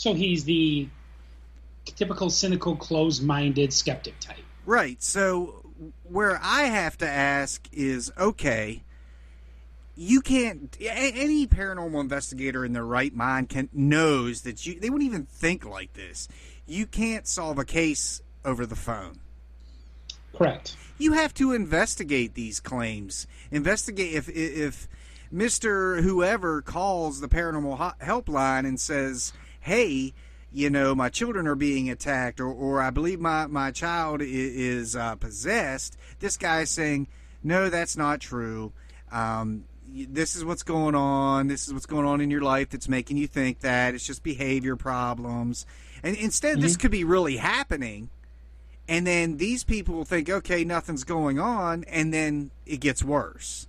So 0.00 0.14
he's 0.14 0.44
the 0.44 0.88
typical 1.84 2.30
cynical, 2.30 2.74
closed-minded 2.74 3.70
skeptic 3.70 4.18
type. 4.18 4.38
right 4.64 5.02
so 5.02 5.62
where 6.04 6.38
i 6.42 6.62
have 6.62 6.96
to 6.96 7.06
ask 7.08 7.68
is 7.72 8.10
okay 8.16 8.82
you 9.96 10.20
can't 10.22 10.76
any 10.80 11.46
paranormal 11.46 12.00
investigator 12.00 12.64
in 12.64 12.72
their 12.72 12.84
right 12.84 13.14
mind 13.14 13.48
can 13.50 13.68
knows 13.74 14.42
that 14.42 14.64
you 14.64 14.78
they 14.80 14.88
wouldn't 14.88 15.06
even 15.10 15.26
think 15.26 15.66
like 15.66 15.92
this 15.94 16.28
you 16.66 16.86
can't 16.86 17.26
solve 17.26 17.58
a 17.58 17.64
case 17.64 18.22
over 18.44 18.64
the 18.64 18.76
phone 18.76 19.18
Correct. 20.34 20.76
you 20.96 21.12
have 21.12 21.34
to 21.34 21.52
investigate 21.52 22.34
these 22.34 22.60
claims. 22.60 23.26
Investigate 23.50 24.14
if 24.14 24.28
if 24.28 24.88
Mister 25.30 26.00
Whoever 26.02 26.62
calls 26.62 27.20
the 27.20 27.28
paranormal 27.28 27.98
helpline 27.98 28.66
and 28.66 28.80
says, 28.80 29.32
"Hey, 29.60 30.12
you 30.52 30.70
know, 30.70 30.94
my 30.94 31.08
children 31.08 31.46
are 31.46 31.54
being 31.54 31.88
attacked," 31.90 32.40
or, 32.40 32.48
or 32.48 32.80
I 32.80 32.90
believe 32.90 33.20
my 33.20 33.46
my 33.46 33.70
child 33.70 34.20
is 34.22 34.96
uh, 34.96 35.16
possessed. 35.16 35.96
This 36.18 36.36
guy 36.36 36.62
is 36.62 36.70
saying, 36.70 37.08
"No, 37.42 37.70
that's 37.70 37.96
not 37.96 38.20
true." 38.20 38.72
Um, 39.12 39.64
this 39.92 40.36
is 40.36 40.44
what's 40.44 40.62
going 40.62 40.94
on. 40.94 41.48
This 41.48 41.66
is 41.66 41.74
what's 41.74 41.86
going 41.86 42.06
on 42.06 42.20
in 42.20 42.30
your 42.30 42.42
life 42.42 42.70
that's 42.70 42.88
making 42.88 43.16
you 43.16 43.26
think 43.26 43.60
that 43.60 43.94
it's 43.94 44.06
just 44.06 44.22
behavior 44.22 44.76
problems. 44.76 45.66
And 46.02 46.16
instead, 46.16 46.60
this 46.60 46.76
could 46.76 46.92
be 46.92 47.04
really 47.04 47.36
happening 47.38 48.08
and 48.88 49.06
then 49.06 49.36
these 49.36 49.62
people 49.62 50.04
think 50.04 50.28
okay 50.28 50.64
nothing's 50.64 51.04
going 51.04 51.38
on 51.38 51.84
and 51.84 52.12
then 52.12 52.50
it 52.66 52.78
gets 52.80 53.04
worse 53.04 53.68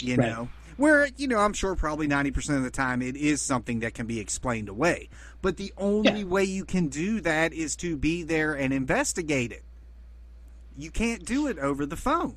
you 0.00 0.14
Right. 0.16 0.28
know 0.28 0.48
where 0.80 1.08
you 1.16 1.28
know 1.28 1.38
i'm 1.38 1.52
sure 1.52 1.74
probably 1.74 2.08
90% 2.08 2.56
of 2.56 2.62
the 2.62 2.70
time 2.70 3.02
it 3.02 3.16
is 3.16 3.42
something 3.42 3.80
that 3.80 3.92
can 3.94 4.06
be 4.06 4.18
explained 4.18 4.68
away 4.68 5.08
but 5.42 5.56
the 5.56 5.72
only 5.76 6.20
Yeah. 6.20 6.24
way 6.24 6.44
you 6.44 6.64
can 6.64 6.88
do 6.88 7.20
that 7.20 7.52
is 7.52 7.76
to 7.76 7.96
be 7.96 8.22
there 8.22 8.54
and 8.54 8.72
investigate 8.72 9.52
it 9.52 9.62
you 10.78 10.90
can't 10.90 11.24
do 11.24 11.46
it 11.46 11.58
over 11.58 11.84
the 11.86 11.96
phone 11.96 12.36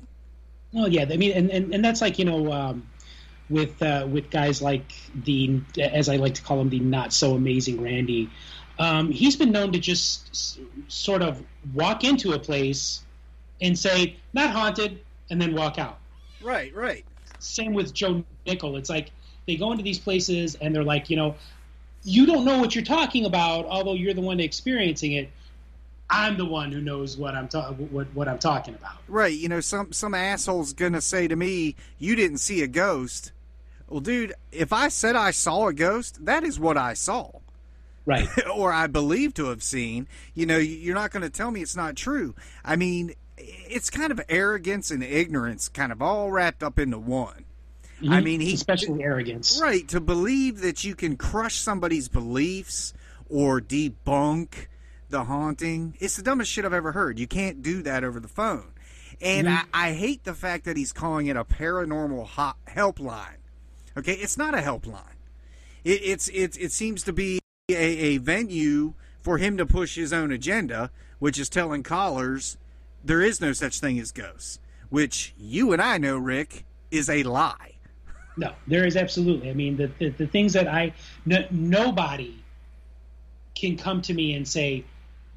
Well, 0.72 0.88
yeah. 0.88 1.06
I 1.10 1.16
mean, 1.16 1.32
and, 1.32 1.50
and, 1.50 1.74
and 1.74 1.84
that's 1.84 2.00
like 2.02 2.18
you 2.18 2.24
know, 2.24 2.52
um, 2.52 2.86
with 3.48 3.80
uh, 3.82 4.06
with 4.10 4.28
guys 4.30 4.60
like 4.60 4.92
the, 5.24 5.60
as 5.80 6.08
I 6.08 6.16
like 6.16 6.34
to 6.34 6.42
call 6.42 6.60
him, 6.60 6.68
the 6.68 6.80
not 6.80 7.12
so 7.12 7.34
amazing 7.34 7.80
Randi. 7.80 8.28
Um, 8.78 9.10
he's 9.12 9.36
been 9.36 9.52
known 9.52 9.70
to 9.72 9.78
just 9.78 10.28
s- 10.32 10.58
sort 10.88 11.22
of 11.22 11.42
walk 11.74 12.02
into 12.04 12.32
a 12.32 12.38
place 12.38 13.02
and 13.60 13.78
say 13.78 14.16
not 14.32 14.50
haunted, 14.50 15.00
and 15.30 15.40
then 15.40 15.54
walk 15.54 15.78
out. 15.78 15.98
right 16.42 16.74
right 16.74 17.04
Same 17.38 17.72
with 17.72 17.94
Joe 17.94 18.24
Nickell. 18.46 18.76
It's 18.76 18.90
like 18.90 19.10
they 19.46 19.56
go 19.56 19.72
into 19.72 19.84
these 19.84 19.98
places 19.98 20.54
and 20.56 20.74
they're 20.74 20.84
like, 20.84 21.10
you 21.10 21.16
know, 21.16 21.34
you 22.02 22.26
don't 22.26 22.44
know 22.44 22.58
what 22.58 22.74
you're 22.74 22.84
talking 22.84 23.24
about, 23.24 23.66
although 23.66 23.94
you're 23.94 24.14
the 24.14 24.20
one 24.20 24.40
experiencing 24.40 25.12
it. 25.12 25.30
I'm 26.10 26.36
the 26.36 26.44
one 26.44 26.70
who 26.70 26.80
knows 26.82 27.16
what 27.16 27.34
I'm 27.34 27.48
ta- 27.48 27.72
what 27.72 28.06
what 28.14 28.28
I'm 28.28 28.38
talking 28.38 28.74
about. 28.74 28.96
right 29.08 29.32
you 29.32 29.48
know 29.48 29.60
some 29.60 29.90
some 29.92 30.14
asshole's 30.14 30.74
gonna 30.74 31.00
say 31.00 31.26
to 31.26 31.34
me 31.34 31.76
you 31.98 32.14
didn't 32.14 32.38
see 32.38 32.62
a 32.62 32.66
ghost 32.66 33.32
well 33.88 34.00
dude 34.00 34.34
if 34.52 34.70
i 34.72 34.88
said 34.88 35.16
i 35.16 35.30
saw 35.30 35.68
a 35.68 35.72
ghost 35.72 36.24
that 36.26 36.44
is 36.44 36.60
what 36.60 36.76
i 36.76 36.92
saw 36.92 37.30
Right. 38.06 38.28
or 38.54 38.70
I 38.70 38.86
believe 38.86 39.32
to 39.34 39.46
have 39.46 39.62
seen, 39.62 40.06
you 40.34 40.44
know, 40.46 40.58
you're 40.58 40.94
not 40.94 41.10
going 41.10 41.22
to 41.22 41.30
tell 41.30 41.50
me 41.50 41.62
it's 41.62 41.74
not 41.74 41.96
true. 41.96 42.34
I 42.64 42.76
mean, 42.76 43.12
it's 43.38 43.88
kind 43.90 44.12
of 44.12 44.20
arrogance 44.28 44.90
and 44.90 45.02
ignorance, 45.02 45.68
kind 45.68 45.90
of 45.90 46.02
all 46.02 46.30
wrapped 46.30 46.62
up 46.62 46.78
into 46.78 46.98
one. 46.98 47.44
I 48.08 48.20
mean, 48.20 48.40
he 48.40 48.54
especially 48.54 49.02
arrogance. 49.02 49.60
Right, 49.60 49.86
to 49.88 50.00
believe 50.00 50.60
that 50.60 50.84
you 50.84 50.94
can 50.94 51.16
crush 51.16 51.56
somebody's 51.56 52.08
beliefs 52.08 52.92
or 53.28 53.60
debunk 53.60 54.66
the 55.08 55.24
haunting. 55.24 55.94
It's 56.00 56.16
the 56.16 56.22
dumbest 56.22 56.50
shit 56.50 56.64
I've 56.64 56.72
ever 56.72 56.92
heard. 56.92 57.18
You 57.18 57.26
can't 57.26 57.62
do 57.62 57.82
that 57.82 58.04
over 58.04 58.20
the 58.20 58.28
phone. 58.28 58.72
And 59.20 59.46
Mhm. 59.46 59.64
I, 59.72 59.90
I 59.90 59.92
hate 59.92 60.24
the 60.24 60.34
fact 60.34 60.64
that 60.64 60.76
he's 60.76 60.92
calling 60.92 61.26
it 61.28 61.36
a 61.36 61.44
paranormal 61.44 62.26
hot 62.26 62.56
helpline. 62.68 63.36
Okay, 63.96 64.14
it's 64.14 64.36
not 64.36 64.54
a 64.54 64.58
helpline. 64.58 65.14
It, 65.84 66.00
it's 66.02 66.28
it's 66.28 66.56
it 66.56 66.72
seems 66.72 67.04
to 67.04 67.12
be 67.12 67.38
a, 67.70 67.74
a 67.74 68.16
venue 68.18 68.94
for 69.22 69.38
him 69.38 69.56
to 69.56 69.64
push 69.64 69.94
his 69.94 70.12
own 70.12 70.32
agenda, 70.32 70.90
which 71.20 71.38
is 71.38 71.48
telling 71.48 71.82
callers 71.84 72.56
there 73.04 73.22
is 73.22 73.40
no 73.40 73.52
such 73.52 73.78
thing 73.80 73.98
as 74.00 74.10
ghosts, 74.10 74.58
which 74.90 75.32
you 75.38 75.72
and 75.72 75.80
I 75.80 75.96
know, 75.98 76.18
Rick, 76.18 76.64
is 76.90 77.08
a 77.08 77.22
lie. 77.22 77.73
No, 78.36 78.52
there 78.66 78.84
is 78.84 78.96
absolutely. 78.96 79.50
I 79.50 79.54
mean, 79.54 79.76
the 79.76 79.90
the, 79.98 80.10
the 80.10 80.26
things 80.26 80.52
that 80.54 80.66
I 80.66 80.92
no, 81.24 81.44
nobody 81.50 82.42
can 83.54 83.76
come 83.76 84.02
to 84.02 84.14
me 84.14 84.34
and 84.34 84.46
say 84.46 84.84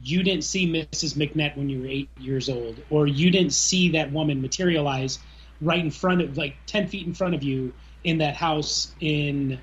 you 0.03 0.23
didn't 0.23 0.43
see 0.43 0.71
Mrs. 0.71 1.15
McNett 1.15 1.57
when 1.57 1.69
you 1.69 1.81
were 1.81 1.87
eight 1.87 2.09
years 2.19 2.49
old, 2.49 2.81
or 2.89 3.07
you 3.07 3.31
didn't 3.31 3.53
see 3.53 3.89
that 3.89 4.11
woman 4.11 4.41
materialize 4.41 5.19
right 5.61 5.79
in 5.79 5.91
front 5.91 6.21
of, 6.21 6.37
like 6.37 6.55
ten 6.65 6.87
feet 6.87 7.05
in 7.05 7.13
front 7.13 7.33
of 7.35 7.43
you 7.43 7.73
in 8.03 8.17
that 8.19 8.35
house 8.35 8.95
in 8.99 9.59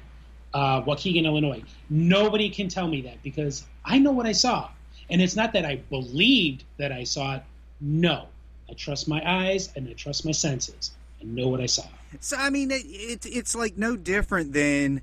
uh, 0.53 0.83
Waukegan, 0.83 1.25
Illinois. 1.25 1.63
Nobody 1.89 2.51
can 2.51 2.69
tell 2.69 2.89
me 2.89 3.01
that 3.03 3.23
because 3.23 3.65
I 3.85 3.99
know 3.99 4.13
what 4.13 4.27
I 4.27 4.33
saw, 4.33 4.71
and 5.11 5.21
it's 5.21 5.37
not 5.37 5.53
that 5.53 5.65
I 5.65 5.77
believed 5.77 6.65
that 6.79 6.93
I 6.93 7.05
saw 7.05 7.37
it. 7.37 7.43
No, 7.81 8.27
I 8.71 8.75
trust 8.75 9.09
my 9.09 9.23
eyes 9.29 9.73
and 9.77 9.89
I 9.89 9.93
trust 9.93 10.25
my 10.25 10.33
senses. 10.33 10.93
I 11.21 11.25
know 11.25 11.49
what 11.49 11.61
I 11.61 11.67
saw. 11.67 11.85
So 12.21 12.37
I 12.37 12.51
mean, 12.51 12.71
it, 12.71 12.85
it, 12.85 13.27
it's 13.27 13.55
like 13.55 13.77
no 13.77 13.97
different 13.97 14.53
than 14.53 15.03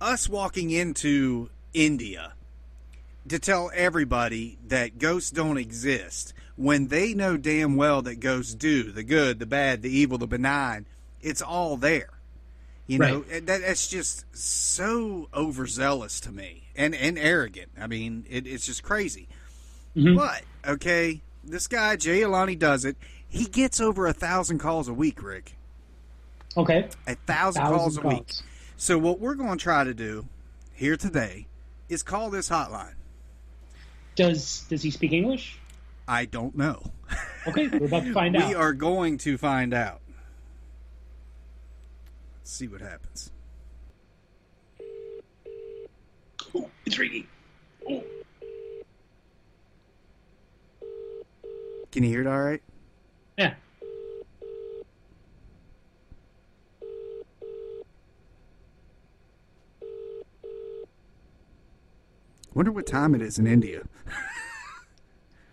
us 0.00 0.28
walking 0.28 0.70
into 0.70 1.50
India 1.74 2.32
to 3.28 3.38
tell 3.38 3.70
everybody 3.74 4.58
that 4.68 4.98
ghosts 4.98 5.30
don't 5.30 5.58
exist 5.58 6.32
when 6.56 6.88
they 6.88 7.14
know 7.14 7.36
damn 7.36 7.76
well 7.76 8.02
that 8.02 8.20
ghosts 8.20 8.54
do 8.54 8.90
the 8.90 9.02
good, 9.02 9.38
the 9.38 9.46
bad, 9.46 9.82
the 9.82 9.90
evil, 9.90 10.18
the 10.18 10.26
benign. 10.26 10.86
It's 11.20 11.42
all 11.42 11.76
there. 11.76 12.10
You 12.86 12.98
know, 12.98 13.20
that, 13.20 13.46
that's 13.46 13.86
just 13.86 14.24
so 14.34 15.28
overzealous 15.34 16.20
to 16.20 16.32
me 16.32 16.68
and, 16.74 16.94
and 16.94 17.18
arrogant. 17.18 17.70
I 17.78 17.86
mean, 17.86 18.24
it, 18.30 18.46
it's 18.46 18.64
just 18.64 18.82
crazy. 18.82 19.28
Mm-hmm. 19.94 20.16
But, 20.16 20.42
okay, 20.66 21.20
this 21.44 21.66
guy, 21.66 21.96
Jay 21.96 22.22
Alani, 22.22 22.56
does 22.56 22.86
it. 22.86 22.96
He 23.28 23.44
gets 23.44 23.78
over 23.78 24.06
a 24.06 24.14
thousand 24.14 24.58
calls 24.58 24.88
a 24.88 24.94
week, 24.94 25.22
Rick. 25.22 25.57
Okay. 26.58 26.88
A 27.06 27.14
thousand, 27.14 27.62
calls 27.62 27.96
a 27.98 28.00
week. 28.00 28.18
calls. 28.18 28.42
So 28.76 28.98
what 28.98 29.20
we're 29.20 29.36
going 29.36 29.56
to 29.56 29.62
try 29.62 29.84
to 29.84 29.94
do 29.94 30.26
here 30.74 30.96
today 30.96 31.46
is 31.88 32.02
call 32.02 32.30
this 32.30 32.48
hotline. 32.48 32.94
Does 34.16 34.66
does 34.68 34.82
he 34.82 34.90
speak 34.90 35.12
English? 35.12 35.58
I 36.08 36.24
don't 36.24 36.56
know. 36.56 36.82
Okay, 37.46 37.68
we're 37.68 37.86
about 37.86 38.02
to 38.02 38.12
find 38.12 38.34
we 38.36 38.42
out. 38.42 38.48
We 38.48 38.54
are 38.56 38.72
going 38.72 39.18
to 39.18 39.38
find 39.38 39.72
out. 39.72 40.00
Let's 42.40 42.52
see 42.52 42.66
what 42.66 42.80
happens. 42.80 43.30
Oh, 46.54 46.68
it's 46.84 46.98
ringing. 46.98 47.26
Oh. 47.88 48.02
Can 51.92 52.02
you 52.02 52.10
hear 52.10 52.22
it 52.22 52.26
all 52.26 52.40
right? 52.42 52.62
Yeah. 53.36 53.54
Wonder 62.58 62.72
what 62.72 62.88
time 62.88 63.14
it 63.14 63.22
is 63.22 63.38
in 63.38 63.46
India. 63.46 63.82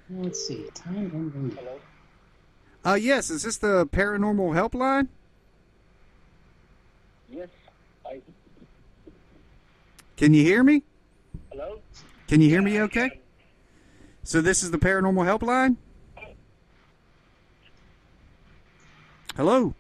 Let's 0.10 0.47
see. 0.47 0.66
Time 0.74 1.12
and 1.14 1.36
India. 1.36 1.60
Uh, 2.84 2.95
yes, 2.95 3.30
is 3.30 3.43
this 3.43 3.58
the 3.58 3.86
paranormal 3.86 4.56
helpline? 4.56 5.10
Yes, 7.32 7.49
I. 8.03 8.22
Can 10.18 10.34
you 10.34 10.41
hear 10.41 10.64
me? 10.64 10.82
Hello? 11.51 11.80
Can 12.28 12.41
you 12.41 12.49
hear 12.49 12.64
me 12.64 12.82
okay? 12.82 13.20
So 14.24 14.41
this 14.41 14.64
is 14.64 14.72
the 14.72 14.80
paranormal 14.80 15.26
helpline? 15.28 15.76
Hello? 19.36 19.76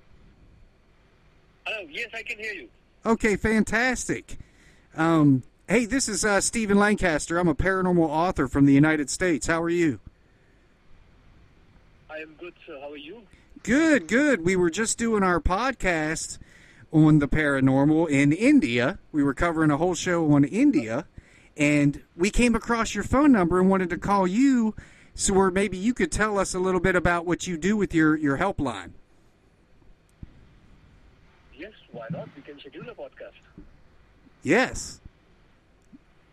Hello, 1.65 1.87
yes, 1.89 2.11
I 2.13 2.21
can 2.21 2.37
hear 2.37 2.53
you. 2.53 2.69
Okay, 3.03 3.35
fantastic. 3.35 4.37
Um, 4.95 5.41
hey, 5.67 5.85
this 5.85 6.07
is 6.07 6.23
uh, 6.23 6.41
Stephen 6.41 6.77
Lancaster. 6.77 7.37
I'm 7.37 7.47
a 7.47 7.55
paranormal 7.55 8.07
author 8.07 8.47
from 8.47 8.65
the 8.65 8.73
United 8.73 9.09
States. 9.09 9.47
How 9.47 9.61
are 9.61 9.69
you? 9.69 9.99
I 12.09 12.17
am 12.17 12.35
good, 12.39 12.53
sir. 12.65 12.79
How 12.79 12.91
are 12.91 12.97
you? 12.97 13.21
Good, 13.63 14.07
good. 14.07 14.45
We 14.45 14.55
were 14.55 14.69
just 14.69 14.97
doing 14.97 15.23
our 15.23 15.39
podcast 15.39 16.37
on 16.91 17.19
the 17.19 17.27
paranormal 17.27 18.09
in 18.09 18.31
India. 18.31 18.99
We 19.11 19.23
were 19.23 19.33
covering 19.33 19.71
a 19.71 19.77
whole 19.77 19.95
show 19.95 20.31
on 20.31 20.43
India, 20.43 21.07
and 21.57 22.03
we 22.15 22.29
came 22.29 22.55
across 22.55 22.93
your 22.93 23.03
phone 23.03 23.31
number 23.31 23.59
and 23.59 23.69
wanted 23.69 23.89
to 23.89 23.97
call 23.97 24.27
you 24.27 24.75
so 25.15 25.33
where 25.33 25.49
maybe 25.49 25.77
you 25.77 25.93
could 25.93 26.11
tell 26.11 26.37
us 26.37 26.53
a 26.53 26.59
little 26.59 26.79
bit 26.79 26.95
about 26.95 27.25
what 27.25 27.47
you 27.47 27.57
do 27.57 27.75
with 27.75 27.93
your, 27.93 28.15
your 28.15 28.37
helpline. 28.37 28.91
Yes, 31.57 31.71
why 31.91 32.07
not? 32.11 32.29
We 32.35 32.41
can 32.41 32.59
schedule 32.59 32.89
a 32.89 32.93
podcast. 32.93 33.31
Yes. 34.43 34.99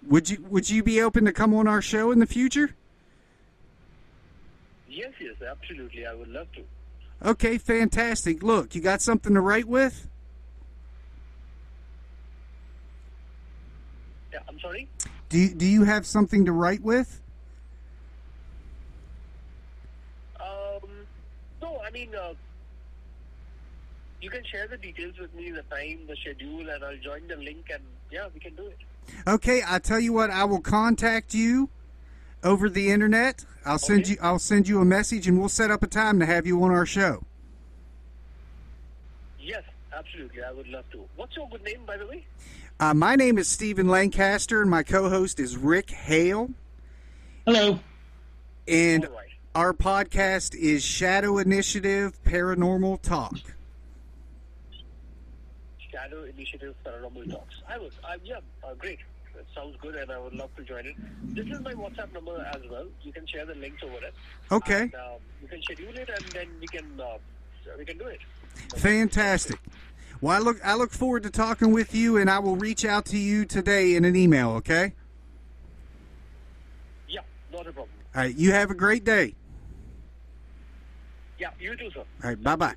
Would 0.08 0.28
you 0.30 0.44
would 0.48 0.68
you 0.68 0.82
be 0.82 1.00
open 1.00 1.24
to 1.24 1.32
come 1.32 1.54
on 1.54 1.68
our 1.68 1.80
show 1.80 2.10
in 2.10 2.18
the 2.18 2.26
future? 2.26 2.74
Yes, 4.88 5.12
yes, 5.20 5.36
absolutely. 5.40 6.06
I 6.06 6.14
would 6.14 6.28
love 6.28 6.48
to. 6.52 6.62
Okay, 7.24 7.56
fantastic. 7.56 8.42
Look, 8.42 8.74
you 8.74 8.80
got 8.80 9.00
something 9.00 9.32
to 9.34 9.40
write 9.40 9.66
with? 9.66 10.08
Yeah, 14.32 14.40
I'm 14.48 14.58
sorry? 14.60 14.88
Do 15.28 15.38
you, 15.38 15.54
do 15.54 15.66
you 15.66 15.84
have 15.84 16.04
something 16.04 16.44
to 16.46 16.52
write 16.52 16.82
with? 16.82 17.22
Um, 20.40 21.06
no, 21.60 21.80
I 21.86 21.90
mean, 21.90 22.14
uh, 22.14 22.34
you 24.20 24.30
can 24.30 24.44
share 24.44 24.66
the 24.66 24.76
details 24.76 25.18
with 25.18 25.34
me, 25.34 25.50
the 25.52 25.62
time, 25.62 26.00
the 26.06 26.16
schedule, 26.16 26.68
and 26.68 26.84
I'll 26.84 26.96
join 26.98 27.28
the 27.28 27.36
link, 27.36 27.66
and 27.72 27.82
yeah, 28.10 28.28
we 28.34 28.40
can 28.40 28.54
do 28.56 28.66
it. 28.66 28.78
Okay, 29.26 29.62
I 29.66 29.78
tell 29.78 30.00
you 30.00 30.12
what, 30.12 30.30
I 30.30 30.44
will 30.44 30.60
contact 30.60 31.34
you 31.34 31.68
over 32.42 32.68
the 32.68 32.90
internet. 32.90 33.44
I'll 33.64 33.78
send 33.78 34.08
you 34.08 34.16
I'll 34.20 34.40
send 34.40 34.66
you 34.66 34.80
a 34.80 34.84
message 34.84 35.28
and 35.28 35.38
we'll 35.38 35.48
set 35.48 35.70
up 35.70 35.82
a 35.82 35.86
time 35.86 36.18
to 36.18 36.26
have 36.26 36.46
you 36.46 36.62
on 36.64 36.72
our 36.72 36.86
show. 36.86 37.22
Yes, 39.40 39.62
absolutely. 39.92 40.42
I 40.42 40.52
would 40.52 40.68
love 40.68 40.84
to. 40.92 41.04
What's 41.16 41.36
your 41.36 41.48
good 41.48 41.62
name, 41.62 41.80
by 41.86 41.96
the 41.96 42.06
way? 42.06 42.26
Uh, 42.80 42.94
my 42.94 43.14
name 43.14 43.38
is 43.38 43.46
Stephen 43.46 43.86
Lancaster 43.86 44.60
and 44.60 44.70
my 44.70 44.82
co-host 44.82 45.38
is 45.38 45.56
Rick 45.56 45.90
Hale. 45.90 46.50
Hello. 47.46 47.78
And 48.66 49.08
our 49.54 49.72
podcast 49.72 50.54
is 50.56 50.82
Shadow 50.82 51.38
Initiative 51.38 52.18
Paranormal 52.24 53.00
Talk. 53.02 53.38
Shadow 55.92 56.24
Initiative 56.24 56.74
Paranormal 56.84 57.30
Talks. 57.30 57.54
I 57.68 57.78
would. 57.78 57.92
Uh, 58.02 58.16
yeah, 58.24 58.36
uh, 58.64 58.74
great. 58.74 58.98
That 59.34 59.44
sounds 59.54 59.76
good, 59.80 59.94
and 59.94 60.10
I 60.10 60.18
would 60.18 60.34
love 60.34 60.54
to 60.56 60.62
join 60.62 60.86
it. 60.86 60.94
This 61.34 61.46
is 61.46 61.60
my 61.60 61.72
WhatsApp 61.72 62.12
number 62.12 62.38
as 62.54 62.60
well. 62.70 62.86
You 63.02 63.12
can 63.12 63.26
share 63.26 63.46
the 63.46 63.54
links 63.54 63.82
over 63.82 63.96
it. 63.96 64.14
Okay. 64.50 64.82
And, 64.82 64.94
um, 64.94 65.20
you 65.40 65.48
can 65.48 65.62
schedule 65.62 65.96
it, 65.96 66.08
and 66.08 66.24
then 66.32 66.48
we 66.60 66.66
can 66.66 67.00
uh, 67.00 67.18
we 67.78 67.84
can 67.84 67.98
do 67.98 68.06
it. 68.06 68.20
Fantastic. 68.76 69.58
Well, 70.20 70.36
I 70.36 70.38
look 70.38 70.64
I 70.64 70.74
look 70.74 70.92
forward 70.92 71.24
to 71.24 71.30
talking 71.30 71.72
with 71.72 71.94
you 71.94 72.16
and 72.16 72.30
I 72.30 72.38
will 72.38 72.54
reach 72.54 72.84
out 72.84 73.06
to 73.06 73.18
you 73.18 73.44
today 73.44 73.96
in 73.96 74.04
an 74.04 74.14
email, 74.14 74.50
okay? 74.52 74.92
Yeah, 77.08 77.20
not 77.52 77.66
a 77.66 77.72
problem. 77.72 77.88
All 78.14 78.22
right, 78.22 78.36
you 78.36 78.52
have 78.52 78.70
a 78.70 78.74
great 78.74 79.04
day. 79.04 79.34
Yeah, 81.38 81.50
you 81.58 81.74
too, 81.74 81.90
sir. 81.90 82.00
All 82.22 82.30
right, 82.30 82.40
bye-bye. 82.40 82.74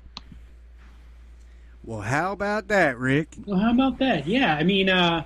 Well, 1.86 2.00
how 2.00 2.32
about 2.32 2.68
that, 2.68 2.98
Rick? 2.98 3.36
Well, 3.46 3.60
how 3.60 3.70
about 3.70 3.98
that? 4.00 4.26
Yeah, 4.26 4.54
I 4.54 4.64
mean, 4.64 4.90
uh, 4.90 5.24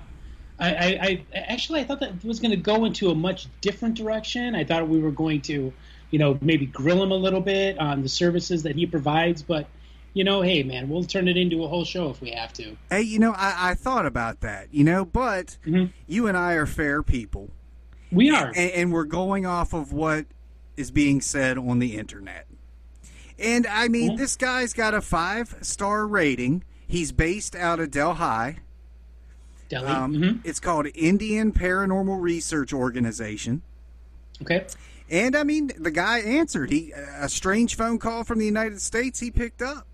I, 0.59 0.69
I, 0.69 0.87
I 1.01 1.27
actually 1.35 1.81
I 1.81 1.85
thought 1.85 2.01
that 2.01 2.23
was 2.23 2.39
going 2.39 2.51
to 2.51 2.57
go 2.57 2.85
into 2.85 3.11
a 3.11 3.15
much 3.15 3.49
different 3.63 3.97
direction. 3.97 4.55
I 4.55 4.65
thought 4.65 4.87
we 4.87 5.01
were 5.01 5.11
going 5.11 5.41
to, 5.43 5.73
you 6.11 6.19
know, 6.19 6.39
maybe 6.43 6.67
grill 6.67 7.03
him 7.03 7.13
a 7.13 7.17
little 7.17 7.41
bit 7.41 7.79
on 7.79 8.03
the 8.03 8.11
services 8.11 8.63
that 8.65 8.77
he 8.77 8.87
provides, 8.87 9.43
but 9.43 9.67
you 10.13 10.25
know, 10.25 10.43
hey, 10.43 10.63
man, 10.63 10.89
we'll 10.89 11.05
turn 11.05 11.29
it 11.29 11.37
into 11.37 11.65
a 11.65 11.69
whole 11.69 11.85
show 11.85 12.11
if 12.11 12.21
we 12.21 12.33
have 12.33 12.53
to. 12.55 12.77
Hey, 12.91 13.03
you 13.03 13.19
know, 13.19 13.33
I, 13.33 13.71
I 13.71 13.75
thought 13.75 14.07
about 14.07 14.41
that, 14.41 14.75
you 14.75 14.85
know, 14.85 15.05
but 15.05 15.57
you 16.07 16.27
and 16.27 16.37
I 16.37 16.55
are 16.55 16.67
fair 16.67 17.03
people. 17.03 17.49
We 18.11 18.31
are. 18.31 18.49
And, 18.49 18.71
and 18.73 18.93
we're 18.93 19.05
going 19.05 19.47
off 19.47 19.73
of 19.73 19.93
what 19.93 20.27
is 20.77 20.91
being 20.91 21.21
said 21.21 21.57
on 21.57 21.79
the 21.79 21.97
internet. 21.97 22.47
And 23.41 23.67
I 23.67 23.89
mean, 23.89 24.15
this 24.17 24.37
guy's 24.37 24.73
got 24.75 24.95
a 24.95 25.01
five 25.01 25.57
star 25.63 26.07
rating. 26.07 26.63
He's 26.87 27.11
based 27.13 27.57
out 27.57 27.81
of 27.81 27.91
Delhi. 27.91 28.57
Delhi. 29.69 29.89
Um, 29.89 30.13
Mhm. 30.15 30.41
It's 30.45 30.61
called 30.61 30.87
Indian 30.95 31.53
Paranormal 31.53 32.21
Research 32.21 32.73
Organization. 32.73 33.63
Okay. 34.43 34.65
And 35.09 35.35
I 35.37 35.43
mean, 35.45 35.71
the 35.79 35.91
guy 35.91 36.21
answered. 36.21 36.71
He 36.71 36.93
a 36.93 37.29
strange 37.29 37.77
phone 37.77 37.99
call 37.99 38.25
from 38.25 38.39
the 38.39 38.47
United 38.47 38.81
States. 38.81 39.21
He 39.21 39.31
picked 39.31 39.61
up. 39.63 39.87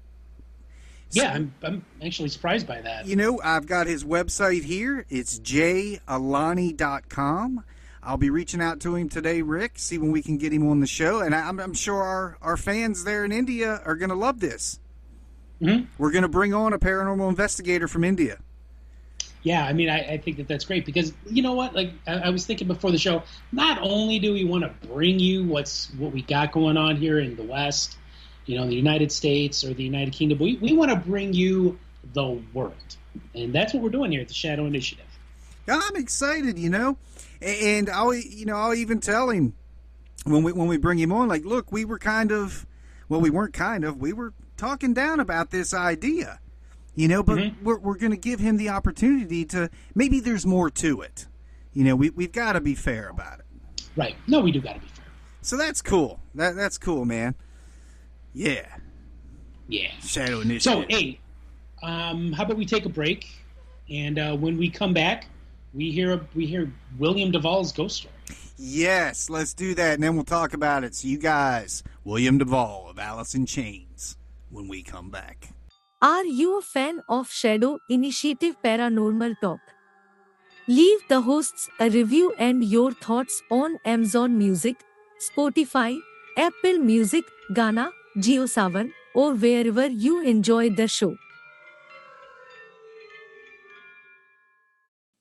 Yeah, 1.13 1.33
I'm, 1.33 1.55
I'm 1.63 1.85
actually 2.05 2.31
surprised 2.31 2.67
by 2.67 2.81
that. 2.81 3.07
You 3.07 3.15
know, 3.17 3.41
I've 3.45 3.67
got 3.67 3.87
his 3.87 4.03
website 4.05 4.65
here. 4.65 5.07
It'sjalani.com. 5.11 7.65
I'll 8.07 8.17
be 8.17 8.31
reaching 8.31 8.63
out 8.63 8.79
to 8.81 8.95
him 8.95 9.09
today, 9.09 9.43
Rick, 9.43 9.73
see 9.81 9.99
when 9.99 10.13
we 10.13 10.23
can 10.23 10.39
get 10.39 10.53
him 10.53 10.69
on 10.71 10.79
the 10.79 10.87
show. 10.87 11.21
And 11.21 11.35
I'm, 11.35 11.59
I'm 11.59 11.75
sure 11.75 12.01
our, 12.01 12.39
our 12.41 12.57
fans 12.57 13.03
there 13.03 13.25
in 13.25 13.33
India 13.33 13.83
are 13.85 13.97
going 13.97 14.11
to 14.11 14.15
love 14.15 14.39
this. 14.39 14.79
Mhm. 15.61 15.89
We're 15.99 16.13
going 16.13 16.23
to 16.23 16.29
bring 16.29 16.55
on 16.55 16.73
a 16.73 16.79
paranormal 16.79 17.29
investigator 17.29 17.89
from 17.89 18.05
India. 18.05 18.39
Yeah, 19.43 19.65
I 19.65 19.73
mean, 19.73 19.89
I, 19.89 20.01
I 20.13 20.19
think 20.19 20.37
that 20.37 20.49
that's 20.49 20.65
great 20.65 20.87
because 20.87 21.13
you 21.29 21.43
know 21.43 21.55
what? 21.55 21.75
Like, 21.75 21.93
I, 22.07 22.15
I 22.15 22.31
was 22.31 22.47
thinking 22.47 22.69
before 22.69 22.91
the 22.91 22.99
show. 22.99 23.23
Not 23.53 23.79
only 23.81 24.19
do 24.19 24.33
we 24.33 24.45
want 24.45 24.65
to 24.65 24.89
bring 24.89 25.19
you 25.19 25.45
what's 25.45 25.93
what 25.95 26.13
we 26.13 26.23
got 26.23 26.53
going 26.53 26.77
on 26.77 26.97
here 26.97 27.19
in 27.19 27.37
the 27.37 27.45
West, 27.45 27.97
you 28.45 28.59
know, 28.59 28.67
the 28.67 28.75
United 28.75 29.11
States 29.11 29.65
or 29.65 29.73
the 29.73 29.85
United 29.85 30.13
Kingdom, 30.13 30.39
we 30.39 30.57
we 30.57 30.73
want 30.73 30.91
to 30.91 30.97
bring 30.97 31.33
you 31.33 31.79
the 32.13 32.41
world, 32.53 32.75
and 33.35 33.53
that's 33.55 33.73
what 33.73 33.83
we're 33.83 33.89
doing 33.91 34.11
here 34.13 34.21
at 34.21 34.29
the 34.29 34.35
Shadow 34.35 34.67
Initiative. 34.67 35.07
I'm 35.69 35.97
excited, 35.97 36.59
you 36.59 36.71
know, 36.71 36.97
and 37.41 37.89
I'll 37.91 38.15
you 38.15 38.47
know 38.47 38.57
I'll 38.57 38.75
even 38.75 39.01
tell 39.01 39.31
him 39.31 39.55
when 40.27 40.43
we 40.43 40.53
when 40.53 40.69
we 40.69 40.77
bring 40.77 40.99
him 40.99 41.13
on, 41.13 41.29
like, 41.29 41.45
look, 41.45 41.71
we 41.71 41.85
were 41.85 41.99
kind 41.99 42.33
of, 42.33 42.67
well, 43.09 43.21
we 43.21 43.31
weren't 43.31 43.55
kind 43.55 43.85
of, 43.85 44.01
we 44.01 44.13
were 44.13 44.33
talking 44.57 44.93
down 44.93 45.21
about 45.21 45.51
this 45.51 45.73
idea, 45.73 46.41
you 46.95 47.09
know, 47.09 47.23
but 47.23 47.39
we're 47.63 47.79
we're 47.79 47.99
going 47.99 48.11
to 48.13 48.19
give 48.19 48.41
him 48.41 48.57
the 48.57 48.69
opportunity 48.69 49.45
to 49.47 49.71
maybe 49.95 50.21
there's 50.21 50.45
more 50.45 50.71
to 50.71 51.01
it, 51.03 51.27
you 51.73 51.85
know, 51.85 51.95
we 51.95 52.11
we've 52.11 52.33
got 52.33 52.55
to 52.55 52.61
be 52.61 52.75
fair 52.75 53.09
about 53.09 53.39
it. 53.41 53.45
Right? 53.97 54.17
No, 54.27 54.41
we 54.41 54.51
do 54.53 54.61
got 54.61 54.75
to 54.75 54.81
be 54.81 54.87
fair. 54.89 55.05
So 55.43 55.57
that's 55.57 55.81
cool. 55.81 56.21
That 56.35 56.57
that's 56.57 56.79
cool, 56.79 57.05
man. 57.05 57.35
Yeah, 58.35 58.67
Yeah. 59.69 59.91
Shadow 60.03 60.41
initiative 60.41 60.63
So, 60.63 60.85
hey, 60.89 61.19
um, 61.83 62.33
how 62.33 62.45
about 62.45 62.59
we 62.59 62.67
take 62.67 62.85
a 62.85 62.91
break, 62.91 63.29
and 63.89 64.19
uh, 64.19 64.37
when 64.37 64.59
we 64.59 64.69
come 64.69 64.93
back, 64.93 65.27
we 65.77 65.91
hear 65.93 66.21
we 66.35 66.47
hear 66.47 66.73
William 66.99 67.31
DuVall's 67.31 67.71
ghost 67.71 67.97
story. 67.97 68.15
Yes, 68.57 69.29
let's 69.29 69.53
do 69.53 69.75
that, 69.75 69.95
and 69.95 70.03
then 70.03 70.15
we'll 70.15 70.25
talk 70.25 70.55
about 70.55 70.83
it. 70.83 70.95
So 70.95 71.09
you 71.09 71.19
guys, 71.19 71.83
William 72.05 72.39
DuVall 72.39 72.89
of 72.91 72.99
Alice 72.99 73.35
in 73.35 73.45
Chains, 73.45 74.17
when 74.51 74.67
we 74.67 74.83
come 74.83 75.11
back. 75.11 75.51
Are 76.01 76.25
you 76.25 76.59
a 76.59 76.63
fan 76.63 77.03
of 77.09 77.31
Shadow 77.31 77.79
Initiative 77.91 78.57
Paranormal 78.65 79.35
Talk? 79.41 79.61
Leave 80.67 80.99
the 81.09 81.21
hosts 81.21 81.69
a 81.79 81.91
review 81.91 82.35
and 82.39 82.65
your 82.65 82.93
thoughts 82.93 83.43
on 83.51 83.79
Amazon 83.85 84.39
Music, 84.39 84.77
Spotify, 85.21 85.99
Apple 86.37 86.79
Music, 86.79 87.25
Gaana, 87.53 87.91
JioSaavn, 88.17 88.93
or 89.15 89.35
wherever 89.35 89.87
you 89.87 90.23
enjoy 90.23 90.71
the 90.71 90.89
show. 90.89 91.17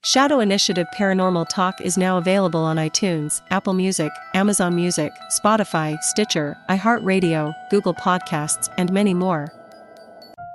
Shadow 0.05 0.39
Initiative 0.39 0.87
Paranormal 0.95 1.49
Talk 1.49 1.81
is 1.81 1.97
now 1.97 2.19
available 2.19 2.59
on 2.59 2.77
iTunes, 2.77 3.41
Apple 3.49 3.73
Music, 3.73 4.11
Amazon 4.35 4.75
Music, 4.75 5.11
Spotify, 5.31 5.99
Stitcher, 6.03 6.55
iHeartRadio, 6.69 7.55
Google 7.71 7.95
Podcasts, 7.95 8.71
and 8.77 8.93
many 8.93 9.15
more. 9.15 9.51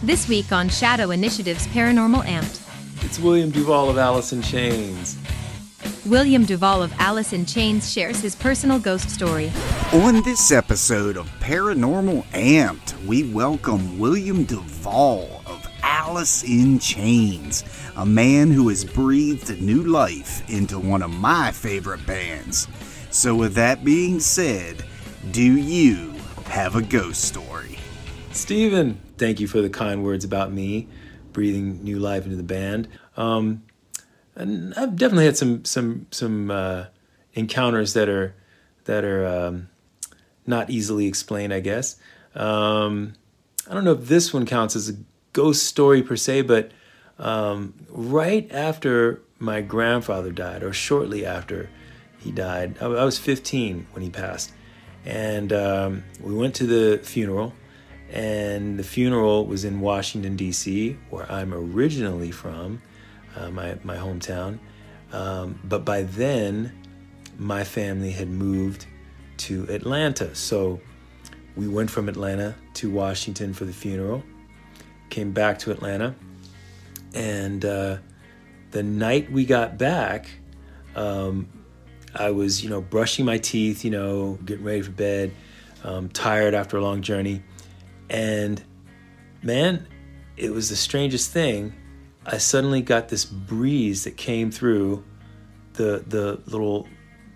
This 0.03 0.27
week 0.27 0.51
on 0.51 0.67
Shadow 0.67 1.11
Initiative's 1.11 1.65
Paranormal 1.67 2.25
Amped, 2.25 3.05
It's 3.05 3.19
William 3.19 3.53
DuVall 3.53 3.89
of 3.89 3.97
Alice 3.97 4.33
in 4.33 4.41
Chains. 4.41 5.17
William 6.05 6.45
DuVall 6.45 6.83
of 6.83 6.93
Alice 6.99 7.33
in 7.33 7.47
Chains 7.47 7.91
shares 7.91 8.19
his 8.19 8.35
personal 8.35 8.77
ghost 8.77 9.09
story. 9.09 9.51
On 9.91 10.21
this 10.21 10.51
episode 10.51 11.17
of 11.17 11.27
Paranormal 11.39 12.23
Amped, 12.25 12.93
we 13.07 13.23
welcome 13.31 13.97
William 13.97 14.45
DuVall 14.45 15.43
of 15.47 15.65
Alice 15.81 16.43
in 16.43 16.77
Chains, 16.77 17.63
a 17.95 18.05
man 18.05 18.51
who 18.51 18.69
has 18.69 18.85
breathed 18.85 19.59
new 19.59 19.81
life 19.81 20.47
into 20.47 20.77
one 20.77 21.01
of 21.01 21.09
my 21.09 21.51
favorite 21.51 22.05
bands. 22.05 22.67
So, 23.09 23.33
with 23.33 23.55
that 23.55 23.83
being 23.83 24.19
said, 24.19 24.85
do 25.31 25.57
you 25.57 26.13
have 26.45 26.75
a 26.75 26.83
ghost 26.83 27.23
story? 27.23 27.79
Stephen, 28.31 29.01
thank 29.17 29.39
you 29.39 29.47
for 29.47 29.59
the 29.59 29.71
kind 29.71 30.03
words 30.03 30.23
about 30.23 30.53
me, 30.53 30.87
breathing 31.33 31.83
new 31.83 31.97
life 31.97 32.25
into 32.25 32.37
the 32.37 32.43
band. 32.43 32.89
Um, 33.17 33.63
and 34.35 34.73
I've 34.75 34.95
definitely 34.95 35.25
had 35.25 35.37
some 35.37 35.65
some 35.65 36.07
some 36.11 36.51
uh, 36.51 36.85
encounters 37.33 37.93
that 37.93 38.09
are 38.09 38.35
that 38.85 39.03
are 39.03 39.25
um, 39.25 39.69
not 40.45 40.69
easily 40.69 41.07
explained. 41.07 41.53
I 41.53 41.59
guess 41.59 41.97
um, 42.35 43.13
I 43.69 43.73
don't 43.73 43.83
know 43.83 43.93
if 43.93 44.07
this 44.07 44.33
one 44.33 44.45
counts 44.45 44.75
as 44.75 44.89
a 44.89 44.95
ghost 45.33 45.63
story 45.63 46.03
per 46.03 46.15
se, 46.15 46.43
but 46.43 46.71
um, 47.17 47.73
right 47.89 48.49
after 48.51 49.21
my 49.39 49.61
grandfather 49.61 50.31
died, 50.31 50.63
or 50.63 50.73
shortly 50.73 51.25
after 51.25 51.69
he 52.19 52.31
died, 52.31 52.77
I, 52.81 52.85
I 52.85 53.05
was 53.05 53.17
15 53.17 53.87
when 53.91 54.03
he 54.03 54.09
passed, 54.09 54.51
and 55.05 55.51
um, 55.53 56.03
we 56.21 56.35
went 56.35 56.55
to 56.55 56.65
the 56.65 56.99
funeral. 57.03 57.53
And 58.11 58.77
the 58.77 58.83
funeral 58.83 59.47
was 59.47 59.65
in 59.65 59.81
Washington, 59.81 60.35
D.C., 60.35 60.95
where 61.09 61.29
I'm 61.29 61.53
originally 61.53 62.29
from 62.29 62.81
uh, 63.35 63.49
my 63.49 63.77
my 63.83 63.95
hometown. 63.95 64.59
Um, 65.11 65.59
but 65.63 65.85
by 65.85 66.03
then, 66.03 66.73
my 67.37 67.63
family 67.63 68.11
had 68.11 68.29
moved 68.29 68.85
to 69.37 69.65
Atlanta, 69.69 70.33
so 70.35 70.79
we 71.55 71.67
went 71.67 71.89
from 71.89 72.09
Atlanta 72.09 72.55
to 72.75 72.89
Washington 72.89 73.53
for 73.53 73.65
the 73.65 73.73
funeral. 73.73 74.23
Came 75.09 75.31
back 75.31 75.59
to 75.59 75.71
Atlanta, 75.71 76.15
and 77.13 77.63
uh, 77.63 77.97
the 78.71 78.83
night 78.83 79.31
we 79.31 79.45
got 79.45 79.77
back, 79.77 80.29
um, 80.95 81.47
I 82.13 82.31
was 82.31 82.63
you 82.63 82.69
know 82.69 82.81
brushing 82.81 83.25
my 83.25 83.37
teeth, 83.37 83.85
you 83.85 83.91
know, 83.91 84.39
getting 84.45 84.65
ready 84.65 84.81
for 84.81 84.91
bed, 84.91 85.31
um, 85.83 86.09
tired 86.09 86.53
after 86.53 86.77
a 86.77 86.81
long 86.81 87.01
journey, 87.01 87.43
and 88.09 88.61
man, 89.43 89.87
it 90.35 90.51
was 90.51 90.69
the 90.69 90.75
strangest 90.75 91.31
thing. 91.31 91.73
I 92.25 92.37
suddenly 92.37 92.81
got 92.81 93.09
this 93.09 93.25
breeze 93.25 94.03
that 94.05 94.17
came 94.17 94.51
through 94.51 95.03
the 95.73 96.03
the 96.07 96.41
little 96.45 96.87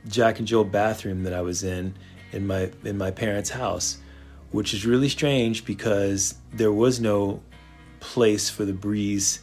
Jack 0.08 0.40
and 0.40 0.48
Jill 0.48 0.64
bathroom 0.64 1.24
that 1.24 1.34
I 1.34 1.42
was 1.42 1.64
in 1.64 1.96
in 2.32 2.48
my 2.48 2.72
in 2.84 2.98
my 2.98 3.12
parents' 3.12 3.50
house, 3.50 3.98
which 4.52 4.74
is 4.74 4.86
really 4.86 5.10
strange 5.10 5.66
because 5.66 6.36
there 6.54 6.72
was 6.72 7.00
no 7.00 7.42
place 8.00 8.50
for 8.50 8.66
the 8.66 8.74
breeze 8.74 9.42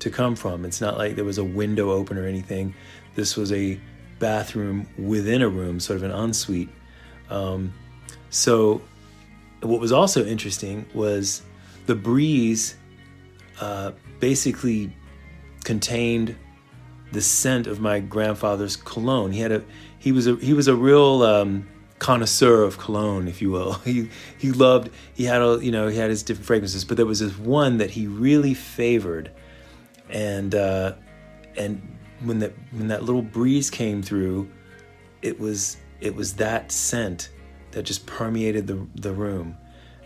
to 0.00 0.10
come 0.10 0.36
from. 0.36 0.64
It's 0.64 0.80
not 0.80 0.98
like 0.98 1.16
there 1.16 1.24
was 1.24 1.38
a 1.38 1.44
window 1.44 1.90
open 1.90 2.18
or 2.18 2.26
anything. 2.26 2.74
This 3.14 3.36
was 3.36 3.52
a 3.52 3.80
bathroom 4.18 4.88
within 4.98 5.42
a 5.42 5.48
room, 5.48 5.80
sort 5.80 5.96
of 5.96 6.02
an 6.02 6.10
ensuite. 6.10 6.68
Um, 7.30 7.72
so, 8.30 8.82
what 9.62 9.80
was 9.80 9.92
also 9.92 10.24
interesting 10.24 10.86
was 10.94 11.42
the 11.86 11.94
breeze 11.94 12.76
uh, 13.60 13.92
basically 14.20 14.94
contained 15.64 16.36
the 17.12 17.20
scent 17.20 17.66
of 17.66 17.80
my 17.80 18.00
grandfather's 18.00 18.76
cologne. 18.76 19.32
He 19.32 19.40
had 19.40 19.52
a 19.52 19.64
he 19.98 20.12
was 20.12 20.26
a 20.26 20.36
he 20.36 20.52
was 20.52 20.68
a 20.68 20.74
real 20.74 21.22
um, 21.22 21.68
connoisseur 21.98 22.62
of 22.62 22.78
cologne, 22.78 23.28
if 23.28 23.40
you 23.40 23.50
will. 23.50 23.74
He 23.84 24.10
he 24.38 24.52
loved 24.52 24.90
he 25.14 25.24
had 25.24 25.42
a 25.42 25.58
you 25.62 25.70
know 25.70 25.88
he 25.88 25.98
had 25.98 26.10
his 26.10 26.22
different 26.22 26.46
fragrances, 26.46 26.84
but 26.84 26.96
there 26.96 27.06
was 27.06 27.20
this 27.20 27.36
one 27.38 27.78
that 27.78 27.90
he 27.90 28.06
really 28.06 28.54
favored, 28.54 29.30
and 30.10 30.54
uh, 30.54 30.94
and 31.56 31.96
when 32.22 32.38
that 32.40 32.52
when 32.72 32.88
that 32.88 33.02
little 33.04 33.22
breeze 33.22 33.70
came 33.70 34.02
through, 34.02 34.48
it 35.22 35.38
was 35.38 35.78
it 36.00 36.14
was 36.14 36.34
that 36.34 36.72
scent 36.72 37.30
that 37.72 37.84
just 37.84 38.06
permeated 38.06 38.66
the 38.66 38.86
the 38.96 39.12
room, 39.12 39.56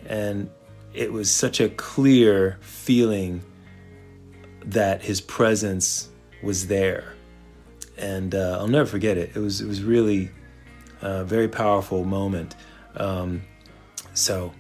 and 0.07 0.51
it 0.93 1.13
was 1.13 1.31
such 1.31 1.61
a 1.61 1.69
clear 1.69 2.59
feeling 2.61 3.43
that 4.67 5.03
his 5.03 5.21
presence 5.21 6.09
was 6.43 6.67
there, 6.67 7.15
and 7.99 8.35
uh, 8.35 8.59
I'll 8.61 8.69
never 8.69 8.87
forget 8.87 9.17
it. 9.17 9.33
It 9.35 9.41
was 9.41 9.61
it 9.61 9.67
was 9.67 9.83
really 9.83 10.31
a 11.03 11.25
very 11.25 11.49
powerful 11.49 12.05
moment. 12.05 12.57
Um, 12.97 13.43
so 14.15 14.53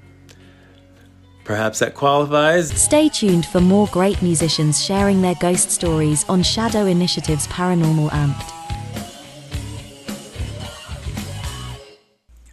perhaps 1.45 1.81
that 1.81 1.95
qualifies. 1.95 2.71
Stay 2.71 3.09
tuned 3.09 3.47
for 3.47 3.61
more 3.61 3.89
great 3.89 4.23
musicians 4.23 4.83
sharing 4.83 5.23
their 5.23 5.35
ghost 5.35 5.71
stories 5.71 6.25
on 6.29 6.43
Shadow 6.43 6.87
Initiative's 6.87 7.47
Paranormal 7.49 8.11
Amped. 8.11 8.53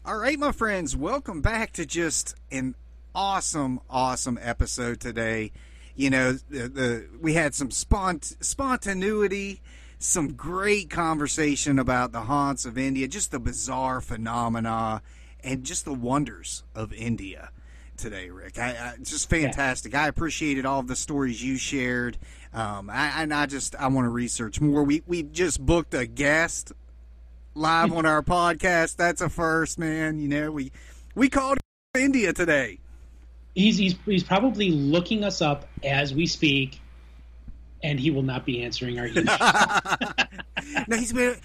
All 0.05 0.17
right, 0.17 0.39
my 0.39 0.51
friends, 0.51 0.95
welcome 0.95 1.41
back 1.41 1.73
to 1.73 1.85
just 1.85 2.33
an 2.51 2.75
awesome, 3.13 3.79
awesome 3.89 4.39
episode 4.41 4.99
today. 4.99 5.51
You 5.97 6.11
know, 6.11 6.33
the, 6.33 6.69
the 6.69 7.07
we 7.19 7.33
had 7.33 7.55
some 7.55 7.69
spont- 7.69 8.41
spontaneity, 8.43 9.61
some 9.97 10.33
great 10.33 10.91
conversation 10.91 11.79
about 11.79 12.11
the 12.11 12.21
haunts 12.21 12.65
of 12.65 12.77
India, 12.77 13.07
just 13.07 13.31
the 13.31 13.39
bizarre 13.39 13.99
phenomena, 13.99 15.01
and 15.43 15.63
just 15.63 15.85
the 15.85 15.93
wonders 15.93 16.63
of 16.75 16.93
India 16.93 17.49
today, 17.97 18.29
Rick. 18.29 18.59
I, 18.59 18.69
I 18.69 18.93
just 19.01 19.27
fantastic. 19.27 19.95
I 19.95 20.07
appreciated 20.07 20.67
all 20.67 20.79
of 20.79 20.87
the 20.87 20.95
stories 20.95 21.43
you 21.43 21.57
shared. 21.57 22.17
Um, 22.53 22.91
I, 22.91 23.23
and 23.23 23.33
I 23.33 23.47
just 23.47 23.75
I 23.75 23.87
want 23.87 24.05
to 24.05 24.09
research 24.09 24.61
more. 24.61 24.83
We 24.83 25.01
we 25.07 25.23
just 25.23 25.65
booked 25.65 25.95
a 25.95 26.05
guest 26.05 26.71
live 27.55 27.91
on 27.97 28.05
our 28.05 28.21
podcast. 28.21 28.97
That's 28.97 29.21
a 29.21 29.29
first, 29.29 29.79
man. 29.79 30.19
You 30.19 30.27
know 30.27 30.51
we 30.51 30.71
we 31.15 31.27
called 31.27 31.57
India 31.95 32.33
today. 32.33 32.81
He's, 33.57 33.75
he's 33.79 33.95
he's 34.05 34.23
probably 34.23 34.69
looking 34.69 35.23
us 35.23 35.41
up 35.41 35.67
as 35.83 36.13
we 36.13 36.27
speak, 36.27 36.79
and 37.81 37.99
he 37.99 38.11
will 38.11 38.21
not 38.21 38.45
be 38.45 38.63
answering 38.63 38.99
our 38.99 39.07
email. 39.07 39.35
no, 40.87 40.95
he's 40.95 41.11
been. 41.11 41.37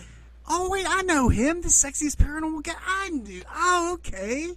Oh 0.47 0.69
wait, 0.69 0.85
I 0.87 1.01
know 1.03 1.31
him, 1.31 1.63
the 1.63 1.69
sexiest 1.69 2.17
paranormal 2.17 2.65
guy. 2.65 2.75
I 2.87 3.09
knew. 3.09 3.41
Oh, 3.55 3.93
okay. 3.95 4.51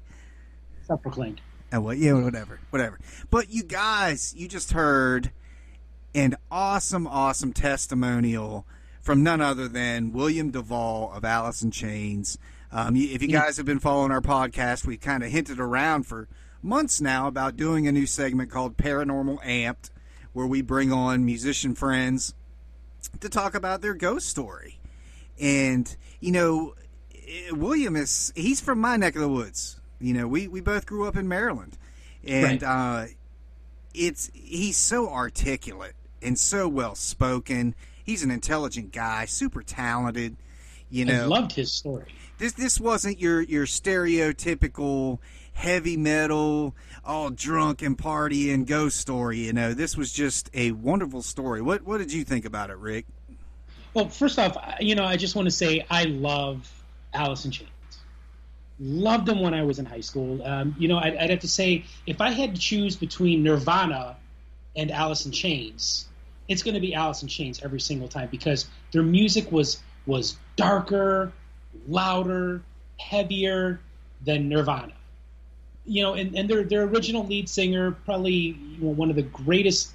Self-proclaimed. 0.86 1.40
Oh 1.72 1.80
well, 1.80 1.94
yeah, 1.94 2.12
whatever, 2.22 2.60
whatever. 2.72 3.00
But 3.30 3.50
you 3.50 3.64
guys, 3.64 4.34
you 4.36 4.50
just 4.50 4.74
heard 4.74 5.32
an 6.14 6.36
awesome, 6.52 7.08
awesome 7.08 7.54
testimonial 7.54 8.66
from 9.02 9.24
none 9.24 9.40
other 9.40 9.70
than 9.70 10.12
William 10.12 10.52
DuVall 10.52 11.16
of 11.16 11.24
Alice 11.24 11.62
in 11.62 11.72
Chains. 11.72 12.38
Um, 12.74 12.98
if 12.98 13.22
you 13.22 13.30
guys 13.30 13.56
have 13.56 13.66
been 13.66 13.80
following 13.80 14.12
our 14.12 14.20
podcast, 14.20 14.86
we 14.86 14.98
kind 14.98 15.24
of 15.24 15.32
hinted 15.32 15.62
around 15.62 16.04
for 16.04 16.28
months 16.66 17.00
now 17.00 17.28
about 17.28 17.56
doing 17.56 17.88
a 17.88 17.92
new 17.92 18.06
segment 18.06 18.50
called 18.50 18.76
Paranormal 18.76 19.42
Amped, 19.44 19.92
where 20.34 20.48
we 20.48 20.62
bring 20.62 20.92
on 20.92 21.24
musician 21.24 21.76
friends 21.76 22.34
to 23.20 23.30
talk 23.30 23.56
about 23.56 23.82
their 23.82 23.94
ghost 23.94 24.28
story. 24.28 24.80
And, 25.40 25.96
you 26.20 26.32
know, 26.32 26.76
eh, 27.14 27.52
William 27.52 27.96
is, 27.96 28.34
he's 28.36 28.60
from 28.60 28.82
my 28.82 28.98
neck 28.98 29.16
of 29.16 29.22
the 29.22 29.30
woods. 29.30 29.80
You 30.00 30.14
know, 30.14 30.28
we, 30.28 30.48
we 30.48 30.60
both 30.60 30.86
grew 30.86 31.08
up 31.08 31.16
in 31.16 31.28
Maryland. 31.28 31.78
And 32.28 32.64
uh, 32.64 33.06
it's, 33.94 34.32
he's 34.34 34.78
so 34.78 35.10
articulate 35.10 35.94
and 36.22 36.38
so 36.38 36.68
well 36.68 36.96
spoken. 36.96 37.76
He's 38.04 38.24
an 38.24 38.32
intelligent 38.32 38.92
guy, 38.92 39.26
super 39.26 39.62
talented. 39.62 40.36
You 40.90 41.06
know, 41.06 41.24
I 41.24 41.26
loved 41.26 41.52
his 41.54 41.72
story. 41.72 42.06
this 42.38 42.54
this 42.54 42.80
wasn't 42.80 43.20
your 43.20 43.42
your 43.42 43.66
stereotypical 43.66 45.18
heavy 45.56 45.98
metal, 45.98 46.76
all 47.04 47.32
drunk 47.32 47.82
and 47.82 47.98
party 47.98 48.52
and 48.52 48.68
ghost 48.68 48.98
story. 48.98 49.40
You 49.40 49.54
know, 49.54 49.74
this 49.74 49.98
was 49.98 50.12
just 50.12 50.50
a 50.54 50.72
wonderful 50.72 51.24
story. 51.24 51.62
What 51.62 51.82
what 51.82 51.98
did 51.98 52.14
you 52.14 52.24
think 52.24 52.46
about 52.46 52.70
it, 52.70 52.78
Rick? 52.78 53.06
Well, 53.96 54.10
first 54.10 54.38
off, 54.38 54.58
you 54.80 54.94
know, 54.94 55.06
I 55.06 55.16
just 55.16 55.36
want 55.36 55.48
to 55.48 55.52
say 55.52 55.86
I 55.90 56.04
love 56.04 56.70
Alice 57.14 57.46
in 57.46 57.52
Chains. 57.52 57.70
Loved 58.78 59.26
them 59.26 59.40
when 59.40 59.54
I 59.54 59.64
was 59.64 59.80
in 59.80 59.86
high 59.86 60.02
school. 60.02 60.46
Um, 60.46 60.76
you 60.78 60.90
know, 60.90 60.98
I'd, 60.98 61.16
I'd 61.16 61.30
have 61.30 61.40
to 61.40 61.48
say 61.48 61.86
if 62.06 62.20
I 62.20 62.32
had 62.32 62.56
to 62.56 62.62
choose 62.62 62.98
between 62.98 63.42
Nirvana 63.42 64.18
and 64.76 64.92
Alice 64.92 65.26
in 65.26 65.32
Chains, 65.32 66.08
it's 66.50 66.62
going 66.62 66.74
to 66.74 66.82
be 66.82 66.94
Alice 66.94 67.22
in 67.22 67.30
Chains 67.30 67.64
every 67.64 67.80
single 67.80 68.10
time 68.10 68.28
because 68.30 68.68
their 68.92 69.02
music 69.02 69.50
was 69.52 69.82
was 70.06 70.38
darker, 70.58 71.32
louder, 71.88 72.62
heavier 73.00 73.80
than 74.26 74.50
Nirvana. 74.50 74.94
You 75.88 76.02
know, 76.04 76.14
and, 76.14 76.36
and 76.36 76.50
their 76.50 76.64
their 76.64 76.84
original 76.84 77.26
lead 77.26 77.48
singer, 77.48 77.92
probably 77.92 78.34
you 78.34 78.78
know, 78.82 78.90
one 78.90 79.10
of 79.10 79.16
the 79.16 79.24
greatest 79.24 79.92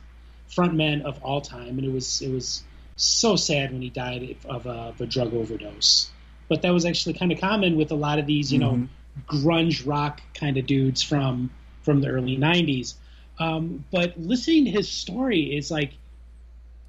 frontmen 0.49 1.03
of 1.03 1.23
all 1.23 1.41
time, 1.41 1.79
and 1.79 1.85
it 1.85 1.93
was 1.93 2.23
it 2.23 2.31
was 2.31 2.63
so 2.97 3.35
sad 3.37 3.73
when 3.73 3.83
he 3.83 3.89
died 3.89 4.37
of 4.45 4.67
a, 4.67 4.71
of 4.71 5.01
a 5.01 5.07
drug 5.07 5.33
overdose. 5.35 6.11
But 6.49 6.63
that 6.63 6.71
was 6.71 6.85
actually 6.85 7.15
kind 7.15 7.33
of 7.33 7.41
common 7.41 7.77
with 7.77 7.91
a 7.93 7.95
lot 7.95 8.19
of 8.19 8.27
these, 8.27 8.53
you 8.53 8.59
know, 8.59 8.89
grunge 9.27 9.87
rock 9.87 10.21
kind 10.35 10.57
of 10.57 10.67
dudes 10.67 11.03
from 11.03 11.51
from 11.83 12.01
the 12.01 12.09
early 12.09 12.37
'90s. 12.37 12.95
Um, 13.39 13.85
but 13.91 14.19
listening 14.21 14.67
to 14.67 14.71
his 14.71 14.89
story 14.89 15.57
is 15.57 15.71
like, 15.71 15.95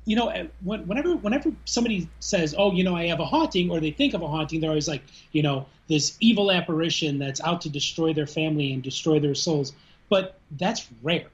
you 0.05 0.15
know, 0.15 0.47
when- 0.63 0.85
whenever 0.87 1.15
whenever 1.15 1.53
somebody 1.65 2.09
says, 2.19 2.53
"Oh, 2.57 2.73
you 2.73 2.83
know, 2.83 2.95
I 2.95 3.07
have 3.07 3.19
a 3.19 3.25
haunting," 3.25 3.69
or 3.69 3.79
they 3.79 3.91
think 3.91 4.13
of 4.13 4.21
a 4.21 4.27
haunting, 4.27 4.59
they're 4.59 4.69
always 4.71 4.87
like, 4.87 5.03
you 5.31 5.43
know, 5.43 5.65
this 5.91 6.15
evil 6.21 6.49
apparition 6.51 7.19
that's 7.19 7.41
out 7.41 7.59
to 7.61 7.69
destroy 7.69 8.13
their 8.13 8.25
family 8.25 8.71
and 8.73 8.81
destroy 8.81 9.19
their 9.19 9.35
souls. 9.35 9.73
But 10.09 10.39
that's 10.51 10.87
rare. 11.03 11.27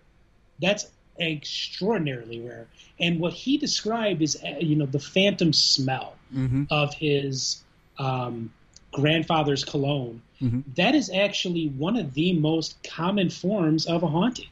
That's 0.59 0.87
extraordinarily 1.19 2.39
rare. 2.41 2.67
And 2.99 3.19
what 3.19 3.33
he 3.33 3.57
described 3.57 4.21
is, 4.21 4.37
eh, 4.43 4.57
you 4.59 4.75
know, 4.75 4.85
the 4.85 4.99
phantom 4.99 5.53
smell 5.53 6.15
Mm-hmm. 6.35 6.63
of 6.71 6.93
his 6.93 7.63
um, 7.99 8.51
grandfather's 8.91 9.63
cologne. 9.63 10.21
Mhm. 10.41 10.63
That 10.75 10.93
is 10.93 11.09
actually 11.09 11.67
one 11.69 11.95
of 11.95 12.13
the 12.15 12.33
most 12.33 12.75
common 12.83 13.29
forms 13.29 13.85
of 13.85 14.03
a 14.03 14.07
haunting. 14.07 14.49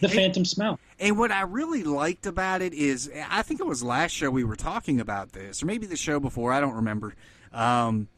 The 0.00 0.10
phantom 0.10 0.44
smell. 0.44 0.78
And 1.00 1.16
what 1.16 1.32
I 1.32 1.40
really 1.42 1.84
liked 1.84 2.26
about 2.26 2.60
it 2.60 2.74
is, 2.74 3.10
I 3.30 3.40
think 3.42 3.60
it 3.60 3.66
was 3.66 3.82
last 3.82 4.12
show 4.12 4.30
we 4.30 4.44
were 4.44 4.56
talking 4.56 5.00
about 5.00 5.32
this, 5.32 5.62
or 5.62 5.66
maybe 5.66 5.86
the 5.86 5.96
show 5.96 6.20
before, 6.20 6.52
I 6.52 6.60
don't 6.60 6.74
remember, 6.74 7.14
um, 7.52 8.08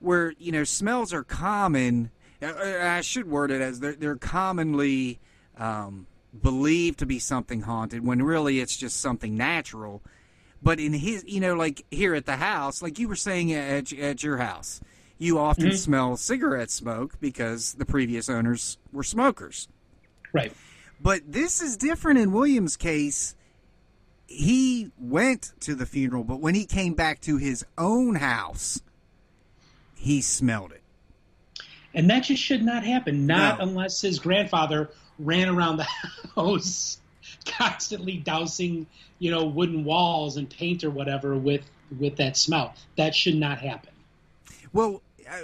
where, 0.00 0.32
you 0.38 0.52
know, 0.52 0.64
smells 0.64 1.12
are 1.12 1.24
common. 1.24 2.10
uh, 2.42 2.46
uh, 2.46 2.78
I 2.82 3.00
should 3.00 3.28
word 3.28 3.50
it 3.50 3.60
as 3.60 3.80
they're, 3.80 3.94
they're 3.94 4.16
commonly 4.16 5.18
um, 5.56 6.06
believed 6.42 6.98
to 7.00 7.06
be 7.06 7.18
something 7.18 7.62
haunted 7.62 8.04
when 8.04 8.22
really 8.22 8.60
it's 8.60 8.76
just 8.76 9.00
something 9.00 9.36
natural. 9.36 10.02
But 10.62 10.80
in 10.80 10.92
his, 10.92 11.24
you 11.26 11.40
know, 11.40 11.54
like 11.54 11.84
here 11.90 12.14
at 12.14 12.26
the 12.26 12.36
house, 12.36 12.82
like 12.82 12.98
you 12.98 13.08
were 13.08 13.16
saying 13.16 13.52
at, 13.52 13.92
at 13.92 14.22
your 14.22 14.38
house, 14.38 14.80
you 15.16 15.38
often 15.38 15.70
Mhm. 15.70 15.76
smell 15.76 16.16
cigarette 16.16 16.70
smoke 16.70 17.18
because 17.20 17.74
the 17.74 17.84
previous 17.84 18.28
owners 18.28 18.78
were 18.92 19.02
smokers. 19.02 19.68
Right. 20.32 20.52
But 21.00 21.22
this 21.32 21.60
is 21.60 21.76
different 21.76 22.18
in 22.20 22.32
William's 22.32 22.76
case. 22.76 23.34
He 24.26 24.90
went 24.98 25.52
to 25.60 25.74
the 25.74 25.86
funeral, 25.86 26.22
but 26.24 26.40
when 26.40 26.54
he 26.54 26.66
came 26.66 26.94
back 26.94 27.20
to 27.22 27.36
his 27.38 27.64
own 27.78 28.16
house, 28.16 28.82
he 29.98 30.20
smelled 30.20 30.72
it. 30.72 30.82
And 31.94 32.08
that 32.10 32.20
just 32.20 32.42
should 32.42 32.62
not 32.62 32.84
happen. 32.84 33.26
Not 33.26 33.58
No. 33.58 33.64
unless 33.64 34.00
his 34.00 34.18
grandfather 34.18 34.90
ran 35.18 35.48
around 35.48 35.78
the 35.78 35.86
house 36.36 37.00
constantly 37.44 38.18
dousing, 38.18 38.86
you 39.18 39.30
know, 39.30 39.44
wooden 39.44 39.84
walls 39.84 40.36
and 40.36 40.48
paint 40.48 40.84
or 40.84 40.90
whatever 40.90 41.36
with 41.36 41.62
with 41.98 42.16
that 42.16 42.36
smell. 42.36 42.74
That 42.96 43.14
should 43.14 43.34
not 43.36 43.58
happen. 43.60 43.92
Well, 44.74 45.00
uh, 45.28 45.38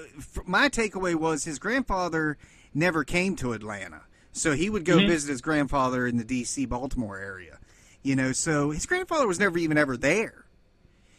my 0.44 0.68
takeaway 0.68 1.14
was 1.14 1.44
his 1.44 1.58
grandfather 1.58 2.36
never 2.74 3.02
came 3.02 3.34
to 3.36 3.52
Atlanta. 3.54 4.02
So 4.32 4.52
he 4.52 4.68
would 4.68 4.84
go 4.84 4.98
Mhm. 4.98 5.06
visit 5.08 5.30
his 5.30 5.40
grandfather 5.40 6.06
in 6.06 6.18
the 6.18 6.24
D.C. 6.24 6.66
Baltimore 6.66 7.18
area. 7.18 7.58
You 8.02 8.14
know, 8.16 8.32
so 8.32 8.70
his 8.72 8.84
grandfather 8.84 9.26
was 9.26 9.38
never 9.40 9.56
even 9.58 9.78
ever 9.78 9.96
there. 9.96 10.44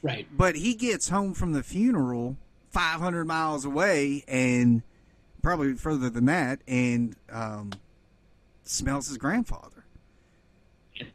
Right. 0.04 0.28
But 0.32 0.58
he 0.58 0.76
gets 0.76 1.10
home 1.10 1.34
from 1.34 1.54
the 1.54 1.64
funeral 1.64 2.38
500 2.76 3.24
miles 3.24 3.64
away 3.64 4.26
and 4.28 4.82
probably 5.42 5.76
further 5.76 6.10
than 6.10 6.26
that 6.26 6.60
and 6.68 7.16
um, 7.32 7.72
smells 8.66 9.08
his 9.08 9.18
grandfather. 9.18 9.86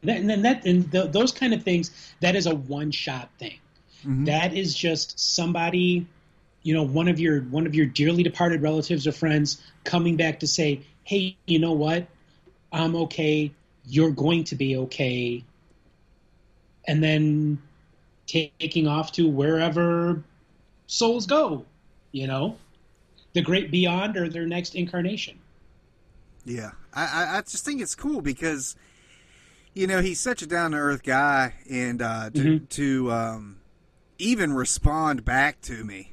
And 0.02 0.30
then 0.30 0.40
that 0.40 0.64
and 0.64 0.90
th- 0.90 1.12
those 1.12 1.32
kind 1.32 1.52
of 1.52 1.62
things. 1.62 1.90
That 2.20 2.34
is 2.34 2.46
a 2.46 2.54
one 2.54 2.90
shot 2.90 3.28
thing. 3.38 3.58
Mhm. 4.06 4.24
That 4.24 4.54
is 4.54 4.74
just 4.74 5.20
somebody 5.20 6.06
you 6.62 6.72
know 6.72 6.82
one 6.82 7.08
of 7.08 7.20
your 7.20 7.42
one 7.42 7.66
of 7.66 7.74
your 7.74 7.84
dearly 7.84 8.22
departed 8.22 8.62
relatives 8.62 9.06
or 9.06 9.12
friends 9.12 9.62
coming 9.84 10.16
back 10.16 10.40
to 10.40 10.46
say, 10.46 10.80
"Hey, 11.04 11.36
you 11.46 11.58
know 11.58 11.72
what? 11.72 12.06
I'm 12.72 12.96
okay. 12.96 13.52
You're 13.86 14.12
going 14.12 14.44
to 14.44 14.54
be 14.54 14.78
okay." 14.78 15.44
And 16.88 17.04
then 17.04 17.58
taking 18.26 18.86
off 18.86 19.12
to 19.12 19.28
wherever 19.28 20.22
souls 20.90 21.24
go, 21.26 21.64
you 22.12 22.26
know, 22.26 22.56
the 23.32 23.40
great 23.42 23.70
beyond 23.70 24.16
or 24.16 24.28
their 24.28 24.46
next 24.46 24.74
incarnation. 24.74 25.38
Yeah, 26.44 26.72
I, 26.92 27.04
I, 27.04 27.38
I 27.38 27.40
just 27.42 27.64
think 27.64 27.80
it's 27.80 27.94
cool 27.94 28.20
because, 28.22 28.74
you 29.74 29.86
know, 29.86 30.00
he's 30.00 30.18
such 30.20 30.42
a 30.42 30.46
down 30.46 30.72
to 30.72 30.78
earth 30.78 31.02
guy, 31.02 31.54
and 31.70 32.02
uh, 32.02 32.30
to, 32.30 32.40
Mhm. 32.60 32.68
to 32.70 33.12
um, 33.12 33.56
even 34.18 34.52
respond 34.52 35.24
back 35.24 35.60
to 35.62 35.84
me, 35.84 36.12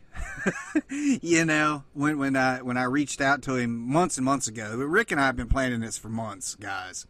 you 0.91 1.43
know, 1.45 1.83
when 1.93 2.17
when 2.19 2.35
I 2.35 2.61
when 2.61 2.77
I 2.77 2.83
reached 2.83 3.19
out 3.21 3.41
to 3.43 3.55
him 3.55 3.77
months 3.77 4.17
and 4.17 4.25
months 4.25 4.47
ago. 4.47 4.75
Rick 4.75 5.11
and 5.11 5.19
I 5.19 5.25
have 5.25 5.35
been 5.35 5.49
planning 5.49 5.79
this 5.79 5.97
for 5.97 6.09
months, 6.09 6.55
guys. 6.55 7.07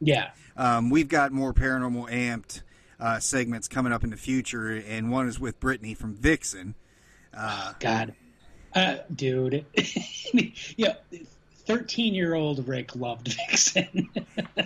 Yeah. 0.00 0.30
Um, 0.56 0.90
we've 0.90 1.08
got 1.08 1.32
more 1.32 1.52
paranormal 1.54 2.10
amped 2.10 2.62
uh, 3.00 3.18
segments 3.18 3.66
coming 3.68 3.92
up 3.92 4.04
in 4.04 4.10
the 4.10 4.16
future, 4.16 4.70
and 4.70 5.10
one 5.10 5.26
is 5.26 5.40
with 5.40 5.58
Brittany 5.60 5.94
from 5.94 6.14
Vixen. 6.14 6.74
Uh, 7.36 7.72
God, 7.80 8.14
uh, 8.74 8.96
dude, 9.14 9.64
yeah, 10.76 10.94
thirteen-year-old 11.66 12.66
Rick 12.66 12.96
loved 12.96 13.28
Vixen, 13.48 14.08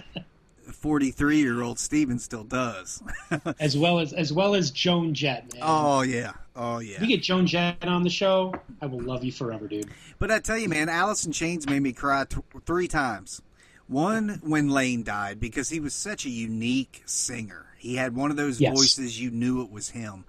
Forty-three 0.73 1.39
year 1.41 1.63
old 1.63 1.79
Stephen 1.79 2.19
still 2.19 2.45
does. 2.45 3.03
as 3.61 3.77
well 3.77 3.99
as 3.99 4.13
as 4.13 4.33
well 4.33 4.55
as 4.55 4.71
Joan 4.71 5.13
Jett. 5.15 5.53
Man. 5.53 5.63
oh 5.65 6.03
yeah, 6.03 6.33
oh 6.57 6.79
yeah. 6.79 6.97
If 6.97 7.03
you 7.03 7.09
get 7.09 7.23
Joan 7.23 7.47
Jett 7.47 7.85
on 7.87 8.03
the 8.03 8.11
show, 8.11 8.55
I 8.81 8.87
will 8.87 9.01
love 9.03 9.25
you 9.25 9.33
forever, 9.33 9.69
dude. 9.69 9.91
But 10.19 10.31
I 10.31 10.39
tell 10.41 10.57
you, 10.59 10.69
man, 10.69 10.89
Alice 10.89 11.25
in 11.27 11.33
Chains 11.33 11.67
made 11.69 11.81
me 11.81 11.93
cry 11.93 12.25
t- 12.25 12.39
three 12.67 12.89
times. 12.89 13.43
One 13.87 14.41
when 14.43 14.71
Lane 14.71 15.05
died 15.05 15.39
because 15.39 15.69
he 15.69 15.81
was 15.81 15.95
such 15.95 16.25
a 16.25 16.31
unique 16.31 17.03
singer. 17.05 17.67
He 17.79 17.97
had 17.97 18.17
one 18.17 18.31
of 18.31 18.39
those 18.39 18.59
Yes. 18.59 18.75
voices 18.75 19.21
you 19.21 19.31
knew 19.31 19.61
it 19.63 19.71
was 19.71 19.91
him. 19.91 20.25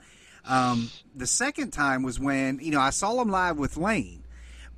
Um, 0.47 0.89
the 1.15 1.27
second 1.27 1.72
time 1.72 2.03
was 2.03 2.19
when 2.19 2.59
you 2.61 2.72
know 2.72 2.80
I 2.80 2.91
saw 2.91 3.22
him 3.22 3.30
live 3.30 3.57
with 3.57 3.77
Lane, 3.77 4.23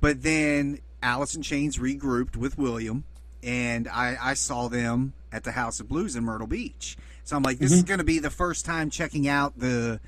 but 0.00 0.22
then 0.22 0.78
Alice 1.02 1.34
in 1.34 1.42
Chains 1.42 1.78
regrouped 1.78 2.36
with 2.36 2.58
William, 2.58 3.04
and 3.42 3.88
I, 3.88 4.16
I 4.20 4.34
saw 4.34 4.68
them 4.68 5.12
at 5.32 5.44
the 5.44 5.52
House 5.52 5.80
of 5.80 5.88
Blues 5.88 6.16
in 6.16 6.24
Myrtle 6.24 6.46
Beach. 6.46 6.96
So 7.24 7.36
I'm 7.36 7.42
like, 7.42 7.58
this 7.58 7.72
is 7.72 7.82
going 7.82 7.98
to 7.98 8.04
be 8.04 8.18
the 8.18 8.30
first 8.30 8.64
time 8.64 8.88
checking 8.88 9.28
out 9.28 9.58
the 9.58 10.00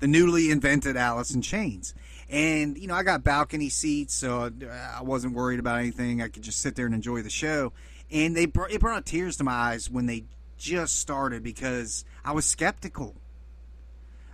the 0.00 0.06
newly 0.06 0.50
invented 0.50 0.96
Alice 0.96 1.34
in 1.34 1.42
Chains. 1.42 1.94
And 2.30 2.78
you 2.78 2.86
know, 2.86 2.94
I 2.94 3.02
got 3.02 3.24
balcony 3.24 3.68
seats, 3.68 4.14
so 4.14 4.52
I 4.70 5.02
wasn't 5.02 5.34
worried 5.34 5.58
about 5.58 5.78
anything. 5.78 6.22
I 6.22 6.28
could 6.28 6.42
just 6.42 6.60
sit 6.60 6.76
there 6.76 6.86
and 6.86 6.94
enjoy 6.94 7.22
the 7.22 7.30
show. 7.30 7.72
And 8.10 8.36
they 8.36 8.46
br- 8.46 8.68
it 8.70 8.80
brought 8.80 9.06
tears 9.06 9.36
to 9.38 9.44
my 9.44 9.52
eyes 9.52 9.90
when 9.90 10.06
they 10.06 10.24
just 10.56 10.96
started 10.96 11.42
because 11.42 12.04
I 12.24 12.32
was 12.32 12.44
skeptical. 12.44 13.16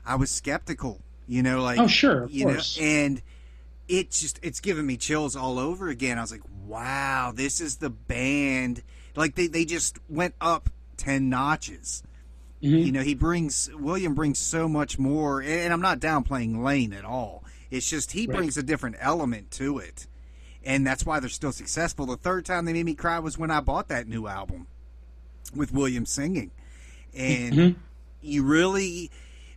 I 0.06 0.16
was 0.16 0.30
skeptical, 0.30 1.00
you 1.26 1.42
know, 1.42 1.62
like 1.62 1.78
Oh, 1.80 1.86
sure, 1.86 2.24
of 2.24 2.32
you 2.32 2.44
course. 2.44 2.78
know, 2.78 2.84
and 2.84 3.22
it 3.88 4.10
just 4.10 4.38
it's 4.42 4.60
giving 4.60 4.86
me 4.86 4.96
chills 4.96 5.36
all 5.36 5.58
over 5.58 5.88
again. 5.88 6.18
I 6.18 6.22
was 6.22 6.32
like, 6.32 6.42
wow, 6.66 7.32
this 7.34 7.60
is 7.60 7.76
the 7.76 7.90
band. 7.90 8.82
Like 9.16 9.34
they 9.34 9.46
they 9.46 9.64
just 9.64 9.98
went 10.08 10.34
up 10.40 10.70
ten 10.96 11.28
notches. 11.28 12.02
You 12.60 12.92
know, 12.92 13.02
he 13.02 13.14
brings 13.14 13.68
William 13.74 14.14
brings 14.14 14.38
so 14.38 14.68
much 14.68 14.98
more, 14.98 15.42
and 15.42 15.70
I'm 15.72 15.82
not 15.82 16.00
downplaying 16.00 16.62
Lane 16.62 16.94
at 16.94 17.04
all. 17.04 17.44
It's 17.70 17.88
just 17.88 18.12
he 18.12 18.26
Right. 18.26 18.36
brings 18.36 18.56
a 18.56 18.62
different 18.62 18.96
element 19.00 19.50
to 19.52 19.78
it, 19.78 20.06
and 20.64 20.86
that's 20.86 21.04
why 21.04 21.20
they're 21.20 21.28
still 21.28 21.52
successful. 21.52 22.06
The 22.06 22.16
third 22.16 22.46
time 22.46 22.64
they 22.64 22.72
made 22.72 22.86
me 22.86 22.94
cry 22.94 23.18
was 23.18 23.36
when 23.36 23.50
I 23.50 23.60
bought 23.60 23.88
that 23.88 24.08
new 24.08 24.26
album 24.26 24.66
with 25.54 25.72
William 25.72 26.06
singing, 26.06 26.52
and 27.14 27.54
Mhm. 27.54 27.76
you 28.22 28.42
really, 28.44 29.10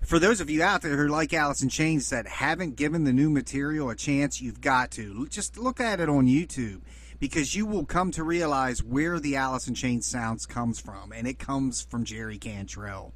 for 0.07 0.19
those 0.19 0.39
of 0.39 0.49
you 0.49 0.63
out 0.63 0.83
there 0.83 0.95
who 0.95 1.09
like 1.09 1.33
Alice 1.33 1.61
in 1.61 1.67
Chains 1.67 2.09
that 2.11 2.25
haven't 2.25 2.77
given 2.77 3.03
the 3.03 3.11
new 3.11 3.29
material 3.29 3.89
a 3.89 3.95
chance, 3.95 4.41
you've 4.41 4.61
got 4.61 4.89
to 4.91 5.27
just 5.27 5.57
look 5.57 5.81
at 5.81 5.99
it 5.99 6.07
on 6.07 6.27
YouTube 6.27 6.79
because 7.19 7.55
you 7.55 7.65
will 7.65 7.83
come 7.83 8.11
to 8.11 8.23
realize 8.23 8.81
where 8.81 9.19
the 9.19 9.35
Alice 9.35 9.67
in 9.67 9.73
Chains 9.73 10.05
sounds 10.05 10.45
comes 10.45 10.79
from, 10.79 11.11
and 11.11 11.27
it 11.27 11.39
comes 11.39 11.81
from 11.81 12.05
Jerry 12.05 12.37
Cantrell. 12.37 13.13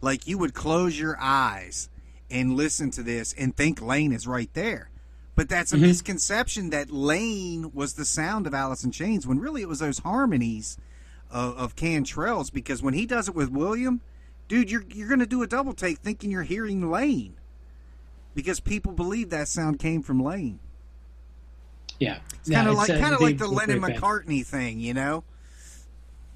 Like 0.00 0.26
you 0.26 0.38
would 0.38 0.54
close 0.54 0.98
your 0.98 1.18
eyes 1.20 1.90
and 2.30 2.56
listen 2.56 2.90
to 2.92 3.02
this 3.02 3.34
and 3.34 3.54
think 3.54 3.82
Lane 3.82 4.12
is 4.12 4.26
right 4.26 4.52
there. 4.54 4.88
But 5.34 5.50
that's 5.50 5.74
a 5.74 5.76
mm-hmm. 5.76 5.88
misconception 5.88 6.70
that 6.70 6.90
Lane 6.90 7.70
was 7.74 7.94
the 7.94 8.06
sound 8.06 8.46
of 8.46 8.54
Alice 8.54 8.82
in 8.82 8.92
Chains 8.92 9.26
when 9.26 9.40
really 9.40 9.60
it 9.60 9.68
was 9.68 9.80
those 9.80 9.98
harmonies 9.98 10.78
of, 11.30 11.54
of 11.58 11.76
Cantrell's 11.76 12.48
because 12.48 12.82
when 12.82 12.94
he 12.94 13.04
does 13.04 13.28
it 13.28 13.34
with 13.34 13.50
William, 13.50 14.00
dude, 14.50 14.70
you're 14.70 14.84
you're 14.92 15.08
gonna 15.08 15.24
do 15.24 15.42
a 15.42 15.46
double 15.46 15.72
take 15.72 15.98
thinking 15.98 16.30
you're 16.30 16.42
hearing 16.42 16.90
Lane. 16.90 17.36
Because 18.34 18.60
people 18.60 18.92
believe 18.92 19.30
that 19.30 19.48
sound 19.48 19.78
came 19.78 20.02
from 20.02 20.22
Lane. 20.22 20.60
Yeah, 21.98 22.18
It's 22.38 22.48
kind 22.50 22.68
of 22.68 22.76
like 22.76 22.90
uh, 22.90 22.98
kind 22.98 23.14
of 23.14 23.20
like 23.20 23.38
the 23.38 23.48
Lennon 23.48 23.80
great 23.80 24.00
band. 24.00 24.02
McCartney 24.02 24.46
thing, 24.46 24.80
you 24.80 24.94
know? 24.94 25.22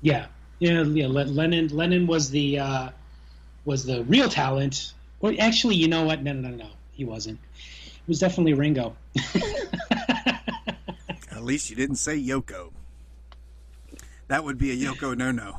Yeah, 0.02 0.26
yeah, 0.58 0.82
yeah. 0.82 1.06
Lennon 1.06 1.68
Lennon 1.68 2.06
was 2.06 2.30
the 2.30 2.58
uh, 2.58 2.88
was 3.64 3.84
the 3.84 4.04
real 4.04 4.28
talent. 4.28 4.92
Well, 5.20 5.34
actually, 5.38 5.76
you 5.76 5.88
know 5.88 6.04
what? 6.04 6.22
No, 6.22 6.32
no, 6.32 6.48
no, 6.48 6.56
no. 6.56 6.68
He 6.92 7.04
wasn't. 7.04 7.38
It 7.56 8.08
was 8.08 8.20
definitely 8.20 8.52
Ringo. 8.54 8.94
At 11.30 11.42
least 11.42 11.70
you 11.70 11.76
didn't 11.76 11.96
say 11.96 12.20
Yoko. 12.20 12.72
That 14.28 14.44
would 14.44 14.58
be 14.58 14.70
a 14.72 14.76
Yoko 14.76 15.16
no 15.16 15.30
no. 15.32 15.56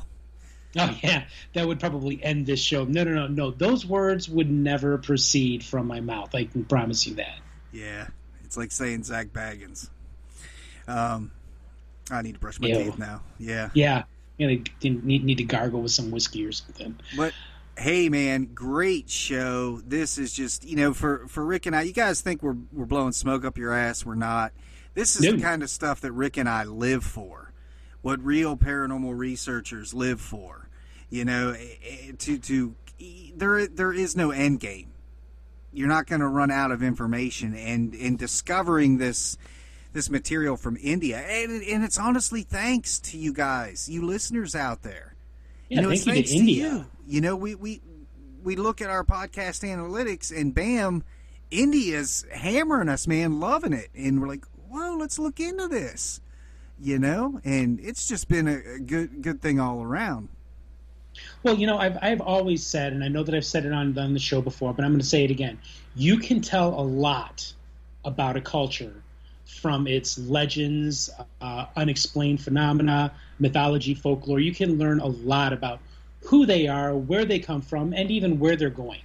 Oh 0.80 0.94
yeah, 1.02 1.24
that 1.54 1.66
would 1.66 1.80
probably 1.80 2.22
end 2.22 2.46
this 2.46 2.60
show. 2.60 2.84
No, 2.84 3.02
no, 3.04 3.12
no, 3.14 3.26
no. 3.28 3.50
Those 3.50 3.86
words 3.86 4.28
would 4.28 4.50
never 4.50 4.98
proceed 4.98 5.64
from 5.64 5.86
my 5.86 6.00
mouth. 6.00 6.34
I 6.34 6.44
can 6.44 6.64
promise 6.64 7.06
you 7.06 7.14
that. 7.14 7.38
Yeah, 7.72 8.08
it's 8.44 8.56
like 8.56 8.70
saying 8.72 9.04
Zak 9.04 9.28
Bagans. 9.28 9.88
Um, 10.86 11.30
I 12.10 12.22
need 12.22 12.34
to 12.34 12.40
brush 12.40 12.60
my 12.60 12.68
Ew. 12.68 12.84
teeth 12.84 12.98
now. 12.98 13.22
Yeah, 13.38 13.70
Yeah, 13.74 14.04
they 14.38 14.46
need 14.46 15.24
need 15.24 15.38
to 15.38 15.44
gargle 15.44 15.82
with 15.82 15.92
some 15.92 16.10
whiskey 16.10 16.44
or 16.44 16.52
something. 16.52 16.98
but 17.16 17.32
hey, 17.78 18.08
man, 18.08 18.50
great 18.54 19.10
show. 19.10 19.80
This 19.84 20.18
is 20.18 20.32
just 20.32 20.64
you 20.64 20.76
know 20.76 20.92
for 20.94 21.26
for 21.28 21.44
Rick 21.44 21.66
and 21.66 21.74
I. 21.74 21.82
You 21.82 21.92
guys 21.92 22.20
think 22.20 22.42
we're 22.42 22.56
we're 22.72 22.86
blowing 22.86 23.12
smoke 23.12 23.44
up 23.44 23.58
your 23.58 23.72
ass? 23.72 24.04
We're 24.04 24.14
not. 24.14 24.52
This 24.94 25.16
is 25.16 25.22
the 25.22 25.40
kind 25.40 25.62
of 25.62 25.68
stuff 25.70 26.00
that 26.02 26.12
Rick 26.12 26.36
and 26.36 26.48
I 26.48 26.64
live 26.64 27.04
for. 27.04 27.52
What 28.02 28.24
real 28.24 28.56
paranormal 28.56 29.18
researchers 29.18 29.92
live 29.92 30.20
for. 30.20 30.65
You 31.10 31.24
know, 31.24 31.50
eh, 31.50 31.64
eh, 31.84 32.12
to 32.18 32.38
to 32.38 32.74
there 33.36 33.66
there 33.66 33.92
is 33.92 34.16
no 34.16 34.30
end 34.30 34.60
game. 34.60 34.92
You're 35.72 35.88
not 35.88 36.06
going 36.06 36.20
to 36.20 36.28
run 36.28 36.50
out 36.50 36.70
of 36.72 36.82
information, 36.82 37.54
and 37.54 37.94
in 37.94 38.16
discovering 38.16 38.98
this 38.98 39.36
this 39.92 40.10
material 40.10 40.56
from 40.56 40.76
India, 40.80 41.18
and, 41.18 41.62
and 41.62 41.82
it's 41.82 41.98
honestly 41.98 42.42
thanks 42.42 42.98
to 42.98 43.18
you 43.18 43.32
guys, 43.32 43.88
you 43.88 44.04
listeners 44.04 44.54
out 44.54 44.82
there. 44.82 45.14
Yeah, 45.68 45.76
you 45.76 45.82
know, 45.82 45.88
thank 45.88 45.98
it's 45.98 46.06
you 46.06 46.12
to 46.12 46.16
thanks 46.16 46.30
to, 46.30 46.36
India. 46.36 46.68
you. 46.68 46.86
You 47.06 47.20
know, 47.20 47.36
we 47.36 47.54
we 47.54 47.80
we 48.42 48.56
look 48.56 48.80
at 48.80 48.90
our 48.90 49.04
podcast 49.04 49.64
analytics, 49.64 50.34
and 50.34 50.54
bam, 50.54 51.02
India's 51.50 52.24
hammering 52.32 52.88
us, 52.88 53.06
man, 53.06 53.40
loving 53.40 53.72
it, 53.72 53.88
and 53.94 54.20
we're 54.20 54.28
like, 54.28 54.44
whoa, 54.68 54.96
let's 54.96 55.18
look 55.18 55.40
into 55.40 55.68
this. 55.68 56.20
You 56.78 56.98
know, 56.98 57.40
and 57.42 57.80
it's 57.80 58.06
just 58.06 58.28
been 58.28 58.48
a, 58.48 58.74
a 58.74 58.78
good 58.80 59.22
good 59.22 59.40
thing 59.40 59.58
all 59.58 59.82
around. 59.82 60.28
Well, 61.42 61.56
you 61.56 61.66
know, 61.66 61.78
I've 61.78 61.98
I've 62.02 62.20
always 62.20 62.64
said, 62.64 62.92
and 62.92 63.04
I 63.04 63.08
know 63.08 63.22
that 63.22 63.34
I've 63.34 63.44
said 63.44 63.64
it 63.64 63.72
on 63.72 63.96
on 63.98 64.12
the 64.12 64.20
show 64.20 64.40
before, 64.40 64.72
but 64.72 64.84
I'm 64.84 64.90
going 64.90 65.00
to 65.00 65.06
say 65.06 65.24
it 65.24 65.30
again. 65.30 65.58
You 65.94 66.18
can 66.18 66.40
tell 66.40 66.78
a 66.78 66.82
lot 66.82 67.52
about 68.04 68.36
a 68.36 68.40
culture 68.40 68.94
from 69.44 69.86
its 69.86 70.18
legends, 70.18 71.10
uh, 71.40 71.66
unexplained 71.76 72.40
phenomena, 72.40 73.12
mythology, 73.38 73.94
folklore. 73.94 74.40
You 74.40 74.54
can 74.54 74.78
learn 74.78 75.00
a 75.00 75.06
lot 75.06 75.52
about 75.52 75.80
who 76.24 76.46
they 76.46 76.66
are, 76.66 76.94
where 76.94 77.24
they 77.24 77.38
come 77.38 77.62
from, 77.62 77.92
and 77.92 78.10
even 78.10 78.38
where 78.38 78.56
they're 78.56 78.70
going. 78.70 79.00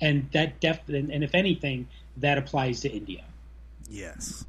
And 0.00 0.28
that 0.32 0.60
def- 0.60 0.88
and, 0.88 1.24
if 1.24 1.34
anything, 1.34 1.88
that 2.18 2.36
applies 2.36 2.80
to 2.80 2.90
India. 2.90 3.24
Yes. 3.88 4.44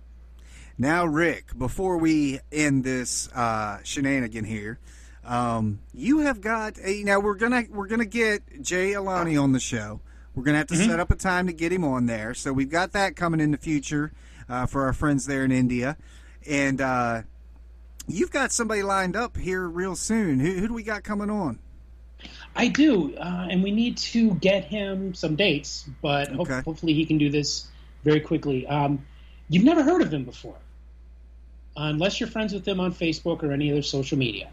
Now, 0.78 1.06
Rick, 1.06 1.58
before 1.58 1.98
we 1.98 2.40
end 2.52 2.84
this 2.84 3.30
uh, 3.32 3.80
shenanigan 3.84 4.44
here, 4.44 4.78
um, 5.26 5.80
you 5.94 6.20
have 6.20 6.42
got 6.42 6.78
a, 6.84 7.04
now 7.04 7.20
we're 7.20 7.36
gonna 7.36 7.64
we're 7.70 7.88
gonna 7.88 8.06
get 8.06 8.62
Jay 8.62 8.94
Alani 8.94 9.38
on 9.38 9.52
the 9.52 9.60
show. 9.60 10.02
We're 10.36 10.44
gonna 10.44 10.58
have 10.60 10.68
to 10.68 10.76
set 10.76 11.00
up 11.00 11.12
a 11.12 11.16
time 11.16 11.48
to 11.48 11.54
get 11.54 11.72
him 11.72 11.84
on 11.84 12.06
there. 12.06 12.34
So 12.34 12.52
we've 12.54 12.70
got 12.70 12.92
that 12.92 13.16
coming 13.16 13.40
in 13.40 13.52
the 13.52 13.58
future 13.58 14.12
uh, 14.50 14.66
for 14.66 14.84
our 14.86 14.94
friends 14.94 15.26
there 15.26 15.44
in 15.44 15.52
India, 15.52 15.98
and 16.48 16.80
uh, 16.82 17.22
you've 18.08 18.32
got 18.32 18.52
somebody 18.52 18.84
lined 18.84 19.16
up 19.16 19.38
here 19.38 19.68
real 19.68 19.96
soon. 19.96 20.40
Who, 20.40 20.52
who 20.54 20.68
do 20.68 20.74
we 20.74 20.84
got 20.84 21.04
coming 21.04 21.30
on? 21.30 21.60
I 22.56 22.68
do, 22.68 23.16
uh, 23.18 23.48
and 23.50 23.62
we 23.64 23.72
need 23.72 23.98
to 23.98 24.32
get 24.36 24.66
him 24.66 25.14
some 25.14 25.36
dates, 25.36 25.86
but 26.02 26.32
Okay. 26.32 26.62
hopefully 26.62 26.94
he 26.94 27.06
can 27.06 27.18
do 27.18 27.30
this 27.30 27.68
very 28.04 28.20
quickly. 28.20 28.66
Um, 28.68 29.06
you've 29.50 29.64
never 29.66 29.84
heard 29.84 30.02
of 30.02 30.14
him 30.14 30.24
before, 30.24 30.56
unless 31.76 32.20
you're 32.20 32.30
friends 32.30 32.54
with 32.54 32.68
him 32.68 32.80
on 32.80 32.94
Facebook 32.94 33.44
or 33.44 33.52
any 33.52 33.72
other 33.72 33.82
social 33.82 34.18
media. 34.18 34.50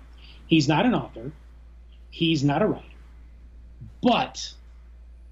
He's 0.52 0.68
not 0.68 0.84
an 0.84 0.94
author. 0.94 1.32
He's 2.10 2.44
not 2.44 2.60
a 2.60 2.66
writer, 2.66 2.84
but 4.02 4.52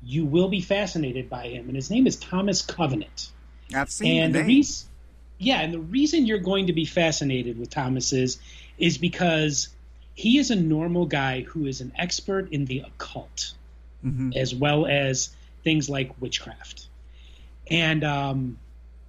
you 0.03 0.25
will 0.25 0.49
be 0.49 0.63
fascinated 0.63 1.29
by 1.29 1.49
him. 1.49 1.67
And 1.67 1.77
his 1.77 1.91
name 1.91 2.07
is 2.07 2.17
Thomas 2.17 2.63
Covenant. 2.63 3.31
I've 3.75 3.91
seen 3.91 4.23
And 4.23 4.35
the 4.35 4.39
the 4.39 4.45
name. 4.45 4.57
reason, 4.57 4.89
yeah, 5.37 5.61
and 5.61 5.75
the 5.75 5.79
reason 5.79 6.25
you're 6.25 6.39
going 6.39 6.69
to 6.69 6.73
be 6.73 6.87
fascinated 6.87 7.59
with 7.59 7.69
Thomas 7.69 8.15
is, 8.15 8.39
is 8.79 8.97
because 8.97 9.69
he 10.15 10.39
is 10.39 10.51
a 10.51 10.57
normal 10.57 11.05
guy 11.05 11.43
who 11.43 11.67
is 11.67 11.83
an 11.83 11.93
expert 11.99 12.51
in 12.51 12.65
the 12.65 12.79
occult, 12.87 13.53
Mhm. 14.03 14.35
as 14.35 14.55
well 14.55 14.87
as 14.87 15.29
things 15.65 15.91
like 15.91 16.19
witchcraft. 16.19 16.87
And 17.71 18.05
um, 18.05 18.59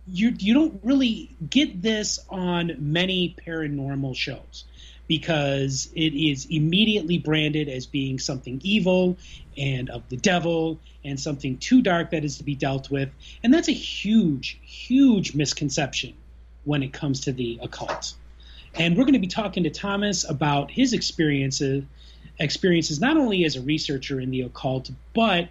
you 0.05 0.35
you 0.37 0.53
don't 0.55 0.77
really 0.83 1.29
get 1.49 1.81
this 1.81 2.19
on 2.29 2.75
many 2.79 3.33
paranormal 3.47 4.13
shows 4.17 4.65
because 5.11 5.89
it 5.93 6.13
is 6.13 6.47
immediately 6.49 7.17
branded 7.17 7.67
as 7.67 7.85
being 7.85 8.17
something 8.17 8.61
evil 8.63 9.17
and 9.57 9.89
of 9.89 10.07
the 10.07 10.15
devil 10.15 10.79
and 11.03 11.19
something 11.19 11.57
too 11.57 11.81
dark 11.81 12.11
that 12.11 12.23
is 12.23 12.37
to 12.37 12.45
be 12.45 12.55
dealt 12.55 12.89
with. 12.89 13.09
And 13.43 13.53
that's 13.53 13.67
a 13.67 13.73
huge, 13.73 14.57
huge 14.63 15.35
misconception 15.35 16.13
when 16.63 16.81
it 16.81 16.93
comes 16.93 17.19
to 17.25 17.33
the 17.33 17.59
occult. 17.61 18.13
And 18.75 18.95
we're 18.95 19.03
going 19.03 19.15
to 19.15 19.19
be 19.19 19.27
talking 19.27 19.63
to 19.63 19.69
Thomas 19.69 20.23
about 20.23 20.71
his 20.71 20.93
experiences 20.93 21.83
experiences 22.39 23.01
not 23.01 23.17
only 23.17 23.43
as 23.43 23.57
a 23.57 23.61
researcher 23.61 24.21
in 24.21 24.31
the 24.31 24.43
occult, 24.43 24.91
but 25.13 25.49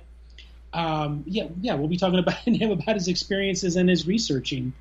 um, 0.73 1.23
yeah, 1.27 1.49
yeah, 1.61 1.74
we'll 1.74 1.89
be 1.89 1.99
talking 1.99 2.19
about 2.19 2.35
him 2.47 2.70
about 2.70 2.95
his 2.95 3.09
experiences 3.09 3.77
and 3.77 3.91
his 3.91 4.07
researching 4.07 4.73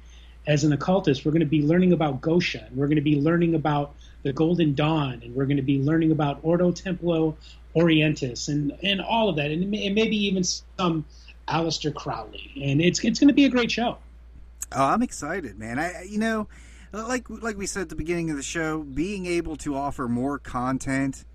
as 0.47 0.63
an 0.63 0.71
occultist. 0.71 1.25
We're 1.25 1.33
going 1.33 1.41
to 1.41 1.45
be 1.45 1.63
learning 1.63 1.91
about 1.91 2.21
Goetia, 2.21 2.65
and 2.67 2.77
we're 2.77 2.87
going 2.87 2.95
to 2.95 3.01
be 3.01 3.19
learning 3.19 3.55
about 3.55 3.93
the 4.23 4.33
Golden 4.33 4.73
Dawn, 4.73 5.21
and 5.23 5.35
we're 5.35 5.45
going 5.45 5.57
to 5.57 5.63
be 5.63 5.79
learning 5.79 6.11
about 6.11 6.39
Ordo 6.43 6.71
Templi 6.71 7.35
Orientis, 7.75 8.47
and 8.47 8.77
and 8.83 9.01
all 9.01 9.29
of 9.29 9.35
that, 9.37 9.51
and, 9.51 9.63
and 9.63 9.95
maybe 9.95 10.17
even 10.17 10.43
some 10.43 11.05
Aleister 11.47 11.93
Crowley. 11.93 12.51
And 12.61 12.81
it's 12.81 13.03
it's 13.03 13.19
going 13.19 13.29
to 13.29 13.33
be 13.33 13.45
a 13.45 13.49
great 13.49 13.71
show. 13.71 13.97
Oh, 14.71 14.85
I'm 14.85 15.01
excited, 15.01 15.57
man. 15.57 15.79
I, 15.79 16.03
you 16.03 16.19
know, 16.19 16.47
like 16.91 17.29
like 17.29 17.57
we 17.57 17.65
said 17.65 17.83
at 17.83 17.89
the 17.89 17.95
beginning 17.95 18.29
of 18.29 18.37
the 18.37 18.43
show, 18.43 18.83
being 18.83 19.25
able 19.25 19.55
to 19.57 19.75
offer 19.75 20.07
more 20.07 20.39
content 20.39 21.25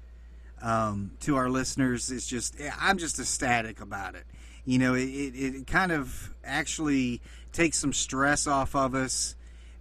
um, 0.63 1.13
to 1.21 1.37
our 1.37 1.49
listeners 1.49 2.11
is 2.11 2.27
just 2.27 2.57
I'm 2.81 2.99
just 2.99 3.19
ecstatic 3.19 3.81
about 3.81 4.15
it. 4.15 4.25
You 4.65 4.79
know, 4.79 4.95
it, 4.95 5.05
it, 5.05 5.55
it 5.55 5.67
kind 5.67 5.93
of 5.93 6.35
actually 6.43 7.21
takes 7.53 7.79
some 7.79 7.93
stress 7.93 8.47
off 8.47 8.75
of 8.75 8.95
us 8.95 9.37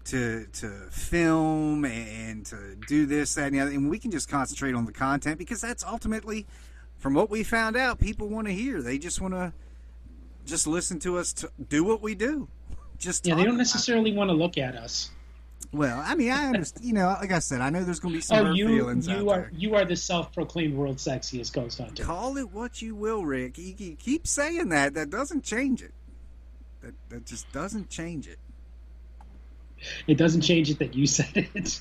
to 0.06 0.46
to 0.54 0.68
film 0.90 1.86
and 1.86 2.46
to 2.48 2.76
do 2.88 3.06
this, 3.06 3.36
that, 3.36 3.48
and 3.48 3.56
the 3.56 3.60
other, 3.62 3.72
and 3.72 3.90
we 3.90 4.00
can 4.00 4.12
just 4.12 4.30
concentrate 4.30 4.76
on 4.76 4.86
the 4.86 4.92
content 4.92 5.38
because 5.38 5.62
that's 5.62 5.84
ultimately, 5.84 6.46
from 6.98 7.14
what 7.14 7.30
we 7.30 7.44
found 7.44 7.76
out, 7.78 8.00
people 8.00 8.28
want 8.28 8.48
to 8.48 8.54
hear. 8.54 8.82
They 8.82 8.98
just 8.98 9.22
want 9.22 9.34
to 9.34 9.54
just 10.46 10.68
listen 10.68 11.00
to 11.00 11.18
us 11.18 11.32
to 11.34 11.50
do 11.70 11.84
what 11.84 12.02
we 12.02 12.16
do. 12.16 12.48
Just 13.00 13.26
Yeah, 13.26 13.36
they 13.36 13.44
don't 13.44 13.58
necessarily 13.58 14.14
want 14.14 14.30
to 14.30 14.34
look 14.34 14.58
at 14.58 14.76
us. 14.76 15.10
Well, 15.74 16.02
I 16.06 16.16
mean, 16.16 16.32
I 16.32 16.46
understand. 16.46 16.86
You 16.86 16.94
know, 16.94 17.08
like 17.20 17.32
I 17.32 17.40
said, 17.40 17.60
I 17.60 17.70
know 17.70 17.84
there's 17.84 18.00
going 18.00 18.14
to 18.14 18.18
be 18.18 18.22
some 18.22 18.48
Oh, 18.48 18.52
you 18.52 18.68
feelings 18.68 19.10
out 19.10 19.18
you 19.18 19.30
are 19.30 19.40
there. 19.40 19.52
you 19.54 19.76
are 19.76 19.84
the 19.84 19.96
self-proclaimed 19.96 20.74
world 20.76 20.98
sexiest 20.98 21.52
ghost 21.52 21.80
hunter. 21.80 22.04
Call 22.04 22.38
it 22.38 22.52
what 22.52 22.82
you 22.82 22.96
will, 22.96 23.26
Rick. 23.26 23.58
You, 23.58 23.74
you 23.78 23.96
keep 23.96 24.26
saying 24.28 24.70
that. 24.70 24.94
That 24.94 25.10
doesn't 25.10 25.44
change 25.44 25.82
it. 25.82 25.92
That 26.82 26.94
that 27.10 27.26
just 27.26 27.52
doesn't 27.52 27.90
change 27.90 28.28
it. 28.28 28.38
It 30.08 30.16
doesn't 30.18 30.42
change 30.42 30.70
it 30.70 30.80
that 30.80 30.94
you 30.96 31.06
said 31.08 31.32
it. 31.56 31.80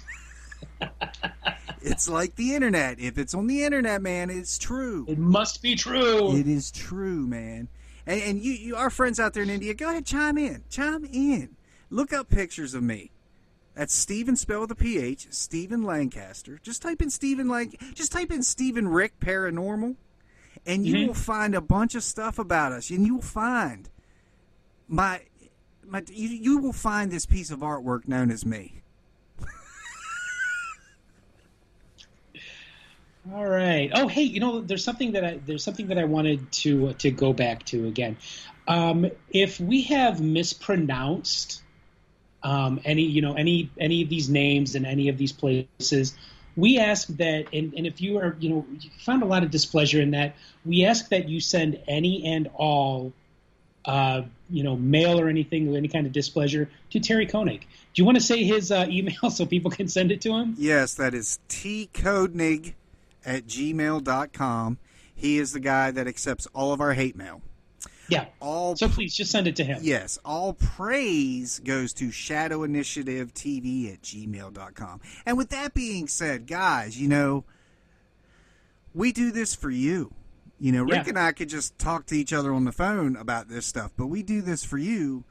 It's 1.85 2.09
like 2.09 2.37
the 2.37 2.55
internet. 2.55 3.01
If 3.01 3.19
it's 3.19 3.35
on 3.35 3.49
the 3.49 3.65
internet, 3.65 4.03
man, 4.03 4.31
it's 4.31 4.57
true. 4.57 5.05
It 5.09 5.19
must 5.19 5.63
be 5.63 5.75
true. 5.75 6.37
It 6.37 6.47
is 6.47 6.71
true, 6.71 7.27
man. 7.27 7.69
And, 8.07 8.23
and 8.23 8.41
you, 8.43 8.53
you, 8.53 8.77
our 8.77 8.91
friends 8.91 9.19
out 9.19 9.35
there 9.35 9.43
in 9.43 9.51
India, 9.51 9.75
go 9.75 9.91
ahead, 9.91 10.07
chime 10.07 10.39
in, 10.39 10.63
chime 10.71 11.05
in. 11.05 11.57
Look 11.91 12.13
up 12.13 12.29
pictures 12.29 12.75
of 12.75 12.83
me. 12.83 13.11
That's 13.75 13.95
Stephen 13.95 14.37
spell 14.37 14.61
with 14.61 14.71
a 14.71 14.75
PH, 14.77 15.29
Stephen 15.31 15.83
Lancaster. 15.83 16.61
Just 16.63 16.83
type 16.83 17.01
in 17.03 17.11
Stephen 17.11 17.49
Lang. 17.49 17.75
Just 17.95 18.13
type 18.13 18.31
in 18.31 18.43
Stephen 18.43 18.87
Rick 18.87 19.19
Paranormal, 19.19 19.97
and 20.67 20.87
you 20.87 20.97
Mhm. 20.97 21.07
will 21.09 21.15
find 21.15 21.55
a 21.55 21.61
bunch 21.61 21.95
of 21.95 22.05
stuff 22.05 22.39
about 22.39 22.73
us. 22.73 22.91
And 22.91 23.07
you 23.07 23.15
will 23.17 23.23
find 23.23 23.89
my 24.89 25.23
my. 25.87 26.03
You, 26.09 26.29
you 26.29 26.59
will 26.59 26.73
find 26.73 27.11
this 27.11 27.27
piece 27.27 27.51
of 27.51 27.61
artwork 27.61 28.09
known 28.09 28.31
as 28.31 28.45
me. 28.45 28.83
All 33.33 33.47
right. 33.47 33.91
Oh, 33.95 34.09
hey, 34.09 34.23
you 34.23 34.41
know, 34.41 34.61
there's 34.61 34.83
something 34.83 35.13
that 35.13 35.25
I 35.25 35.41
there's 35.47 35.63
something 35.63 35.87
that 35.89 35.99
I 35.99 36.05
wanted 36.05 36.51
to 36.53 36.93
to 36.95 37.11
go 37.11 37.33
back 37.33 37.65
to 37.67 37.87
again. 37.87 38.17
Um, 38.67 39.11
if 39.31 39.61
we 39.61 39.83
have 39.83 40.21
mispronounced 40.21 41.63
um, 42.43 42.81
any, 42.85 43.03
you 43.03 43.23
know, 43.23 43.35
any 43.35 43.71
any 43.79 44.03
of 44.03 44.09
these 44.09 44.29
names 44.29 44.75
in 44.75 44.85
any 44.85 45.09
of 45.09 45.19
these 45.19 45.33
places, 45.33 46.17
we 46.57 46.79
ask 46.79 47.09
that, 47.09 47.47
and, 47.53 47.73
and 47.75 47.87
if 47.87 48.01
you 48.01 48.19
are, 48.19 48.37
you 48.39 48.51
know, 48.51 48.67
you 48.81 48.91
found 48.99 49.23
a 49.23 49.27
lot 49.27 49.43
of 49.43 49.51
displeasure 49.51 50.01
in 50.01 50.11
that, 50.11 50.35
we 50.65 50.85
ask 50.85 51.09
that 51.09 51.29
you 51.29 51.41
send 51.41 51.81
any 51.89 52.27
and 52.27 52.51
all, 52.55 53.13
uh, 53.85 54.23
you 54.51 54.63
know, 54.63 54.77
mail 54.77 55.21
or 55.21 55.29
anything 55.29 55.67
with 55.67 55.77
any 55.77 55.89
kind 55.89 56.07
of 56.07 56.13
displeasure 56.13 56.69
to 56.91 57.01
Terry 57.01 57.27
Koenig. 57.27 57.61
Do 57.61 58.01
you 58.03 58.05
want 58.05 58.17
to 58.17 58.23
say 58.23 58.45
his 58.45 58.71
uh, 58.71 58.87
email 58.91 59.31
so 59.31 59.47
people 59.47 59.71
can 59.71 59.89
send 59.89 60.13
it 60.13 60.21
to 60.23 60.33
him? 60.33 60.55
Yes, 60.59 60.95
that 60.95 61.15
is 61.15 61.39
tkoenig 61.49 62.75
at 63.25 63.47
gmail.com. 63.47 64.79
He 65.15 65.39
is 65.39 65.53
the 65.53 65.61
guy 65.61 65.91
that 65.91 66.07
accepts 66.07 66.47
all 66.55 66.73
of 66.73 66.81
our 66.81 66.95
hate 66.95 67.17
mail. 67.17 67.43
Yeah. 68.09 68.27
All 68.41 68.77
So 68.77 68.89
please 68.89 69.15
just 69.15 69.31
send 69.31 69.47
it 69.47 69.57
to 69.57 69.65
him. 69.65 69.79
Yes, 69.83 70.19
all 70.25 70.53
praise 70.53 71.61
goes 71.61 71.93
to 71.95 72.11
Shadow 72.11 72.63
Initiative 72.63 73.33
TV 73.33 73.93
at 73.93 74.03
gmail.com. 74.03 75.01
And 75.25 75.39
with 75.39 75.51
that 75.51 75.73
being 75.73 76.09
said, 76.09 76.47
guys, 76.47 77.01
you 77.01 77.09
know, 77.09 77.45
we 78.95 79.13
do 79.13 79.31
this 79.31 79.55
for 79.55 79.71
you. 79.71 80.13
You 80.63 80.71
know, 80.71 80.85
Rick 80.85 81.07
Yeah. 81.07 81.09
and 81.09 81.19
I 81.19 81.33
could 81.33 81.49
just 81.49 81.77
talk 81.77 82.07
to 82.07 82.15
each 82.17 82.33
other 82.33 82.55
on 82.55 82.65
the 82.65 82.71
phone 82.71 83.17
about 83.17 83.49
this 83.49 83.67
stuff, 83.67 83.91
but 83.97 84.07
we 84.07 84.23
do 84.23 84.41
this 84.41 84.63
for 84.63 84.79
you. 84.79 85.25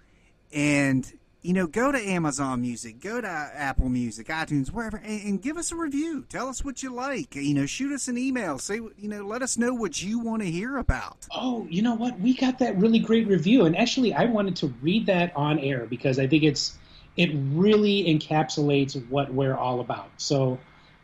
And, 0.54 1.10
you 1.42 1.54
know, 1.54 1.68
go 1.68 1.90
to 1.90 1.98
Amazon 1.98 2.60
Music, 2.60 3.00
go 3.00 3.22
to 3.22 3.28
Apple 3.30 3.88
Music, 3.88 4.28
iTunes, 4.28 4.68
wherever, 4.74 4.98
and, 4.98 5.22
and 5.22 5.42
give 5.42 5.56
us 5.56 5.72
a 5.72 5.78
review. 5.78 6.26
Tell 6.28 6.50
us 6.50 6.66
what 6.66 6.84
you 6.84 6.94
like. 6.94 7.34
You 7.34 7.54
know, 7.54 7.66
shoot 7.66 7.94
us 7.94 8.10
an 8.10 8.18
email. 8.18 8.60
Say, 8.60 8.76
you 8.76 9.08
know, 9.08 9.26
let 9.26 9.42
us 9.42 9.58
know 9.58 9.74
what 9.74 10.04
you 10.04 10.20
want 10.20 10.42
to 10.42 10.52
hear 10.52 10.76
about. 10.76 11.26
Oh, 11.34 11.66
you 11.70 11.82
know 11.82 11.96
what? 11.96 12.20
We 12.20 12.34
got 12.36 12.60
that 12.60 12.78
really 12.78 13.00
great 13.00 13.26
review, 13.30 13.64
and 13.66 13.78
actually, 13.78 14.14
I 14.14 14.26
wanted 14.26 14.58
to 14.58 14.68
read 14.82 15.06
that 15.06 15.34
on 15.38 15.60
air 15.60 15.86
because 15.90 16.20
I 16.20 16.28
think 16.28 16.44
it's 16.44 16.78
it 17.16 17.30
really 17.54 18.04
encapsulates 18.04 19.02
what 19.10 19.34
we're 19.34 19.56
all 19.56 19.80
about. 19.80 20.10
So, 20.18 20.60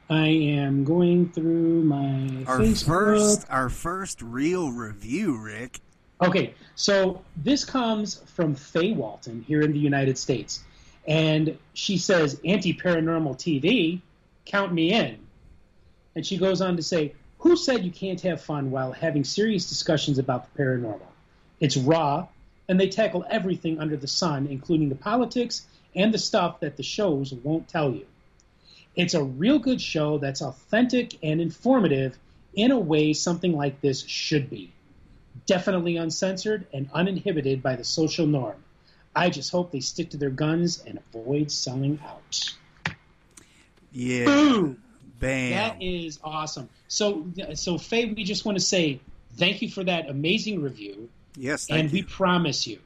I 0.09 0.27
am 0.27 0.85
going 0.85 1.29
through 1.29 1.83
my 1.83 2.45
Our 2.47 2.59
Facebook. 2.59 2.85
first, 2.85 3.45
our 3.49 3.69
first 3.69 4.21
real 4.21 4.71
review, 4.71 5.37
Rick. 5.37 5.81
Okay, 6.21 6.53
so 6.75 7.21
this 7.35 7.65
comes 7.65 8.15
from 8.35 8.55
Faye 8.55 8.93
Walton 8.93 9.43
here 9.47 9.61
in 9.61 9.73
the 9.73 9.79
United 9.79 10.17
States. 10.17 10.63
And 11.07 11.57
she 11.73 11.97
says, 11.97 12.39
Anti 12.45 12.73
paranormal 12.73 13.35
TV, 13.37 14.01
count 14.45 14.73
me 14.73 14.93
in. 14.93 15.17
And 16.15 16.25
she 16.25 16.37
goes 16.37 16.61
on 16.61 16.77
to 16.77 16.83
say, 16.83 17.13
Who 17.39 17.55
said 17.55 17.83
you 17.83 17.91
can't 17.91 18.21
have 18.21 18.41
fun 18.41 18.71
while 18.71 18.93
having 18.93 19.23
serious 19.23 19.69
discussions 19.69 20.19
about 20.19 20.53
the 20.53 20.63
paranormal? 20.63 21.01
It's 21.59 21.77
raw, 21.77 22.27
and 22.69 22.79
they 22.79 22.89
tackle 22.89 23.25
everything 23.29 23.79
under 23.79 23.97
the 23.97 24.07
sun, 24.07 24.47
including 24.47 24.89
the 24.89 24.95
politics 24.95 25.65
and 25.95 26.13
the 26.13 26.17
stuff 26.17 26.61
that 26.61 26.77
the 26.77 26.83
shows 26.83 27.33
won't 27.33 27.67
tell 27.67 27.91
you. 27.91 28.05
It's 28.97 29.13
a 29.13 29.23
real 29.23 29.59
good 29.59 29.79
show 29.79 30.17
that's 30.17 30.41
authentic 30.41 31.17
and 31.23 31.39
informative 31.39 32.17
in 32.53 32.71
a 32.71 32.79
way 32.79 33.13
something 33.13 33.55
like 33.55 33.79
this 33.79 34.05
should 34.05 34.49
be 34.49 34.73
definitely 35.45 35.97
uncensored 35.97 36.65
and 36.73 36.89
uninhibited 36.93 37.61
by 37.61 37.75
the 37.75 37.83
social 37.83 38.25
norm. 38.25 38.55
I 39.15 39.29
just 39.29 39.51
hope 39.51 39.71
they 39.71 39.79
stick 39.79 40.09
to 40.11 40.17
their 40.17 40.29
guns 40.29 40.83
and 40.85 40.99
avoid 40.99 41.51
selling 41.51 41.99
out. 42.05 42.55
Yeah. 43.91 44.25
Boom! 44.25 44.83
Bam. 45.19 45.51
That 45.51 45.81
is 45.81 46.19
awesome. 46.23 46.69
So, 46.87 47.25
so 47.53 47.77
Faye, 47.77 48.13
we 48.13 48.23
just 48.23 48.45
want 48.45 48.57
to 48.57 48.63
say 48.63 48.99
thank 49.35 49.61
you 49.61 49.69
for 49.69 49.83
that 49.83 50.09
amazing 50.09 50.61
review, 50.61 51.09
yes, 51.35 51.67
thank 51.67 51.79
and 51.79 51.91
you. 51.91 51.99
we 51.99 52.03
promise 52.03 52.67
you 52.67 52.79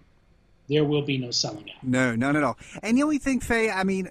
there 0.70 0.86
will 0.86 1.02
be 1.02 1.18
no 1.18 1.32
selling 1.32 1.70
out. 1.70 1.84
No, 1.84 2.16
none 2.16 2.38
at 2.38 2.44
all. 2.44 2.58
And 2.82 2.98
the 2.98 3.04
only 3.04 3.18
thing, 3.18 3.42
Faye, 3.42 3.70
I 3.70 3.84
mean, 3.84 4.10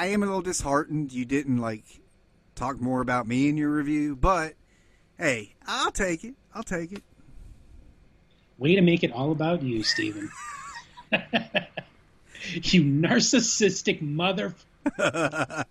I 0.00 0.06
am 0.06 0.22
a 0.22 0.26
little 0.26 0.40
disheartened 0.40 1.12
you 1.12 1.26
didn't 1.26 1.58
like 1.58 1.84
talk 2.54 2.80
more 2.80 3.02
about 3.02 3.28
me 3.28 3.50
in 3.50 3.58
your 3.58 3.68
review, 3.68 4.16
but 4.16 4.54
hey, 5.18 5.56
I'll 5.66 5.90
take 5.90 6.24
it. 6.24 6.36
I'll 6.54 6.62
take 6.62 6.92
it. 6.92 7.02
Way 8.56 8.76
to 8.76 8.80
make 8.80 9.04
it 9.04 9.12
all 9.12 9.30
about 9.30 9.62
you, 9.62 9.82
Stephen. 9.82 10.30
you 11.12 12.82
narcissistic 12.82 14.00
mother. 14.00 14.54
uh, 14.98 15.64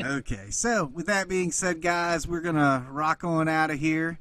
okay, 0.00 0.50
so 0.50 0.86
with 0.86 1.06
that 1.06 1.28
being 1.28 1.52
said, 1.52 1.80
guys, 1.80 2.26
we're 2.26 2.40
gonna 2.40 2.84
rock 2.90 3.22
on 3.22 3.48
out 3.48 3.70
of 3.70 3.78
here. 3.78 4.18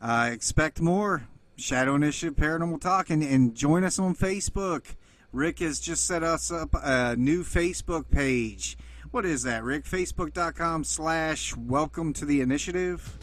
Uh, 0.00 0.30
expect 0.32 0.80
more 0.80 1.26
Shadow 1.56 1.96
Initiative 1.96 2.36
Paranormal 2.36 2.80
Talk, 2.80 3.10
and, 3.10 3.24
and 3.24 3.56
join 3.56 3.82
us 3.82 3.98
on 3.98 4.14
Facebook. 4.14 4.94
Rick 5.32 5.60
has 5.60 5.80
just 5.80 6.04
set 6.04 6.22
us 6.22 6.52
up 6.52 6.74
a 6.74 7.16
new 7.16 7.42
Facebook 7.42 8.10
page. 8.10 8.76
What 9.12 9.24
is 9.24 9.44
that, 9.44 9.64
Rick? 9.64 9.84
Facebook.com 9.84 10.84
slash 10.84 11.56
welcome 11.56 12.12
to 12.14 12.26
the 12.26 12.42
initiative. 12.42 13.18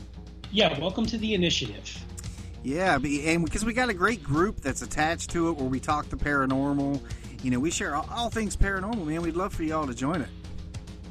Yeah, 0.52 0.78
welcome 0.80 1.06
to 1.06 1.20
the 1.20 1.36
initiative. 1.36 2.04
Yeah, 2.64 2.96
and 2.96 3.46
because 3.46 3.64
we 3.64 3.74
got 3.74 3.90
a 3.90 3.94
great 3.94 4.24
group 4.24 4.60
that's 4.60 4.82
attached 4.82 5.30
to 5.32 5.50
it 5.50 5.58
where 5.58 5.70
we 5.70 5.80
talk 5.80 6.10
the 6.10 6.18
paranormal. 6.18 7.00
You 7.44 7.52
know, 7.52 7.60
we 7.60 7.70
share 7.70 7.96
all, 7.96 8.10
all 8.12 8.30
things 8.32 8.58
paranormal, 8.58 9.06
man. 9.06 9.22
We'd 9.22 9.36
love 9.36 9.54
for 9.54 9.64
y'all 9.64 9.86
to 9.86 9.94
join 9.94 10.22
it. 10.22 10.30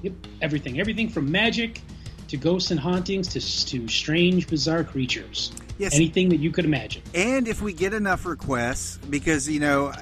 Yep, 0.02 0.14
everything. 0.42 0.80
Everything 0.80 1.08
from 1.08 1.30
magic 1.30 1.80
to 2.26 2.36
ghosts 2.36 2.72
and 2.72 2.80
hauntings 2.80 3.28
to, 3.28 3.40
to 3.66 3.86
strange, 3.86 4.48
bizarre 4.48 4.82
creatures. 4.82 5.52
Yes. 5.78 5.94
Anything 5.94 6.28
that 6.30 6.38
you 6.38 6.50
could 6.50 6.64
imagine. 6.64 7.02
And 7.14 7.46
if 7.46 7.62
we 7.62 7.72
get 7.72 7.94
enough 7.94 8.26
requests, 8.26 8.98
because, 9.08 9.48
you 9.48 9.60
know, 9.60 9.92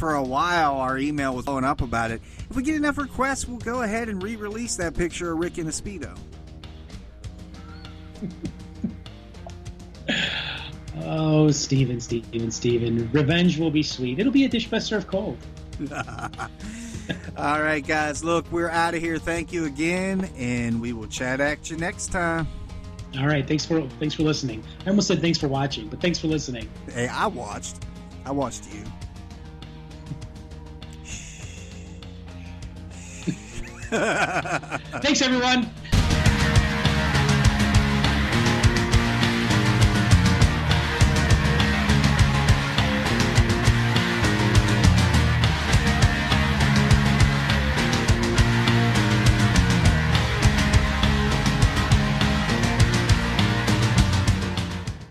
for 0.00 0.14
a 0.14 0.22
while 0.22 0.76
our 0.76 0.96
email 0.96 1.34
was 1.36 1.44
blowing 1.44 1.62
up 1.62 1.82
about 1.82 2.10
it. 2.10 2.22
If 2.48 2.56
we 2.56 2.62
get 2.62 2.74
enough 2.74 2.96
requests, 2.96 3.46
we'll 3.46 3.58
go 3.58 3.82
ahead 3.82 4.08
and 4.08 4.22
re 4.22 4.34
release 4.34 4.74
that 4.76 4.94
picture 4.94 5.32
of 5.32 5.38
Rick 5.38 5.58
in 5.58 5.66
a 5.66 5.70
Speedo. 5.70 6.18
Oh, 11.02 11.50
Stephen, 11.50 12.00
Stephen, 12.00 12.50
Stephen. 12.50 13.10
Revenge 13.12 13.58
will 13.58 13.70
be 13.70 13.82
sweet. 13.82 14.18
It'll 14.18 14.32
be 14.32 14.44
a 14.44 14.48
dish 14.48 14.68
best 14.68 14.86
served 14.86 15.06
cold. 15.06 15.36
All 17.36 17.62
right, 17.62 17.86
guys. 17.86 18.24
Look, 18.24 18.50
we're 18.50 18.70
out 18.70 18.94
of 18.94 19.00
here. 19.00 19.18
Thank 19.18 19.52
you 19.52 19.66
again, 19.66 20.30
and 20.36 20.80
we 20.80 20.92
will 20.92 21.08
chat 21.08 21.40
at 21.40 21.70
you 21.70 21.76
next 21.76 22.08
time. 22.08 22.48
All 23.18 23.26
right. 23.26 23.46
Thanks 23.46 23.66
for 23.66 23.86
thanks 23.98 24.14
for 24.14 24.22
listening. 24.22 24.64
I 24.86 24.90
almost 24.90 25.08
said 25.08 25.20
thanks 25.20 25.38
for 25.38 25.48
watching, 25.48 25.88
but 25.88 26.00
thanks 26.00 26.18
for 26.18 26.28
listening. 26.28 26.70
Hey, 26.92 27.08
I 27.08 27.26
watched. 27.26 27.84
I 28.24 28.30
watched 28.30 28.72
you. 28.72 28.84
thanks, 35.02 35.20
everyone. 35.20 35.68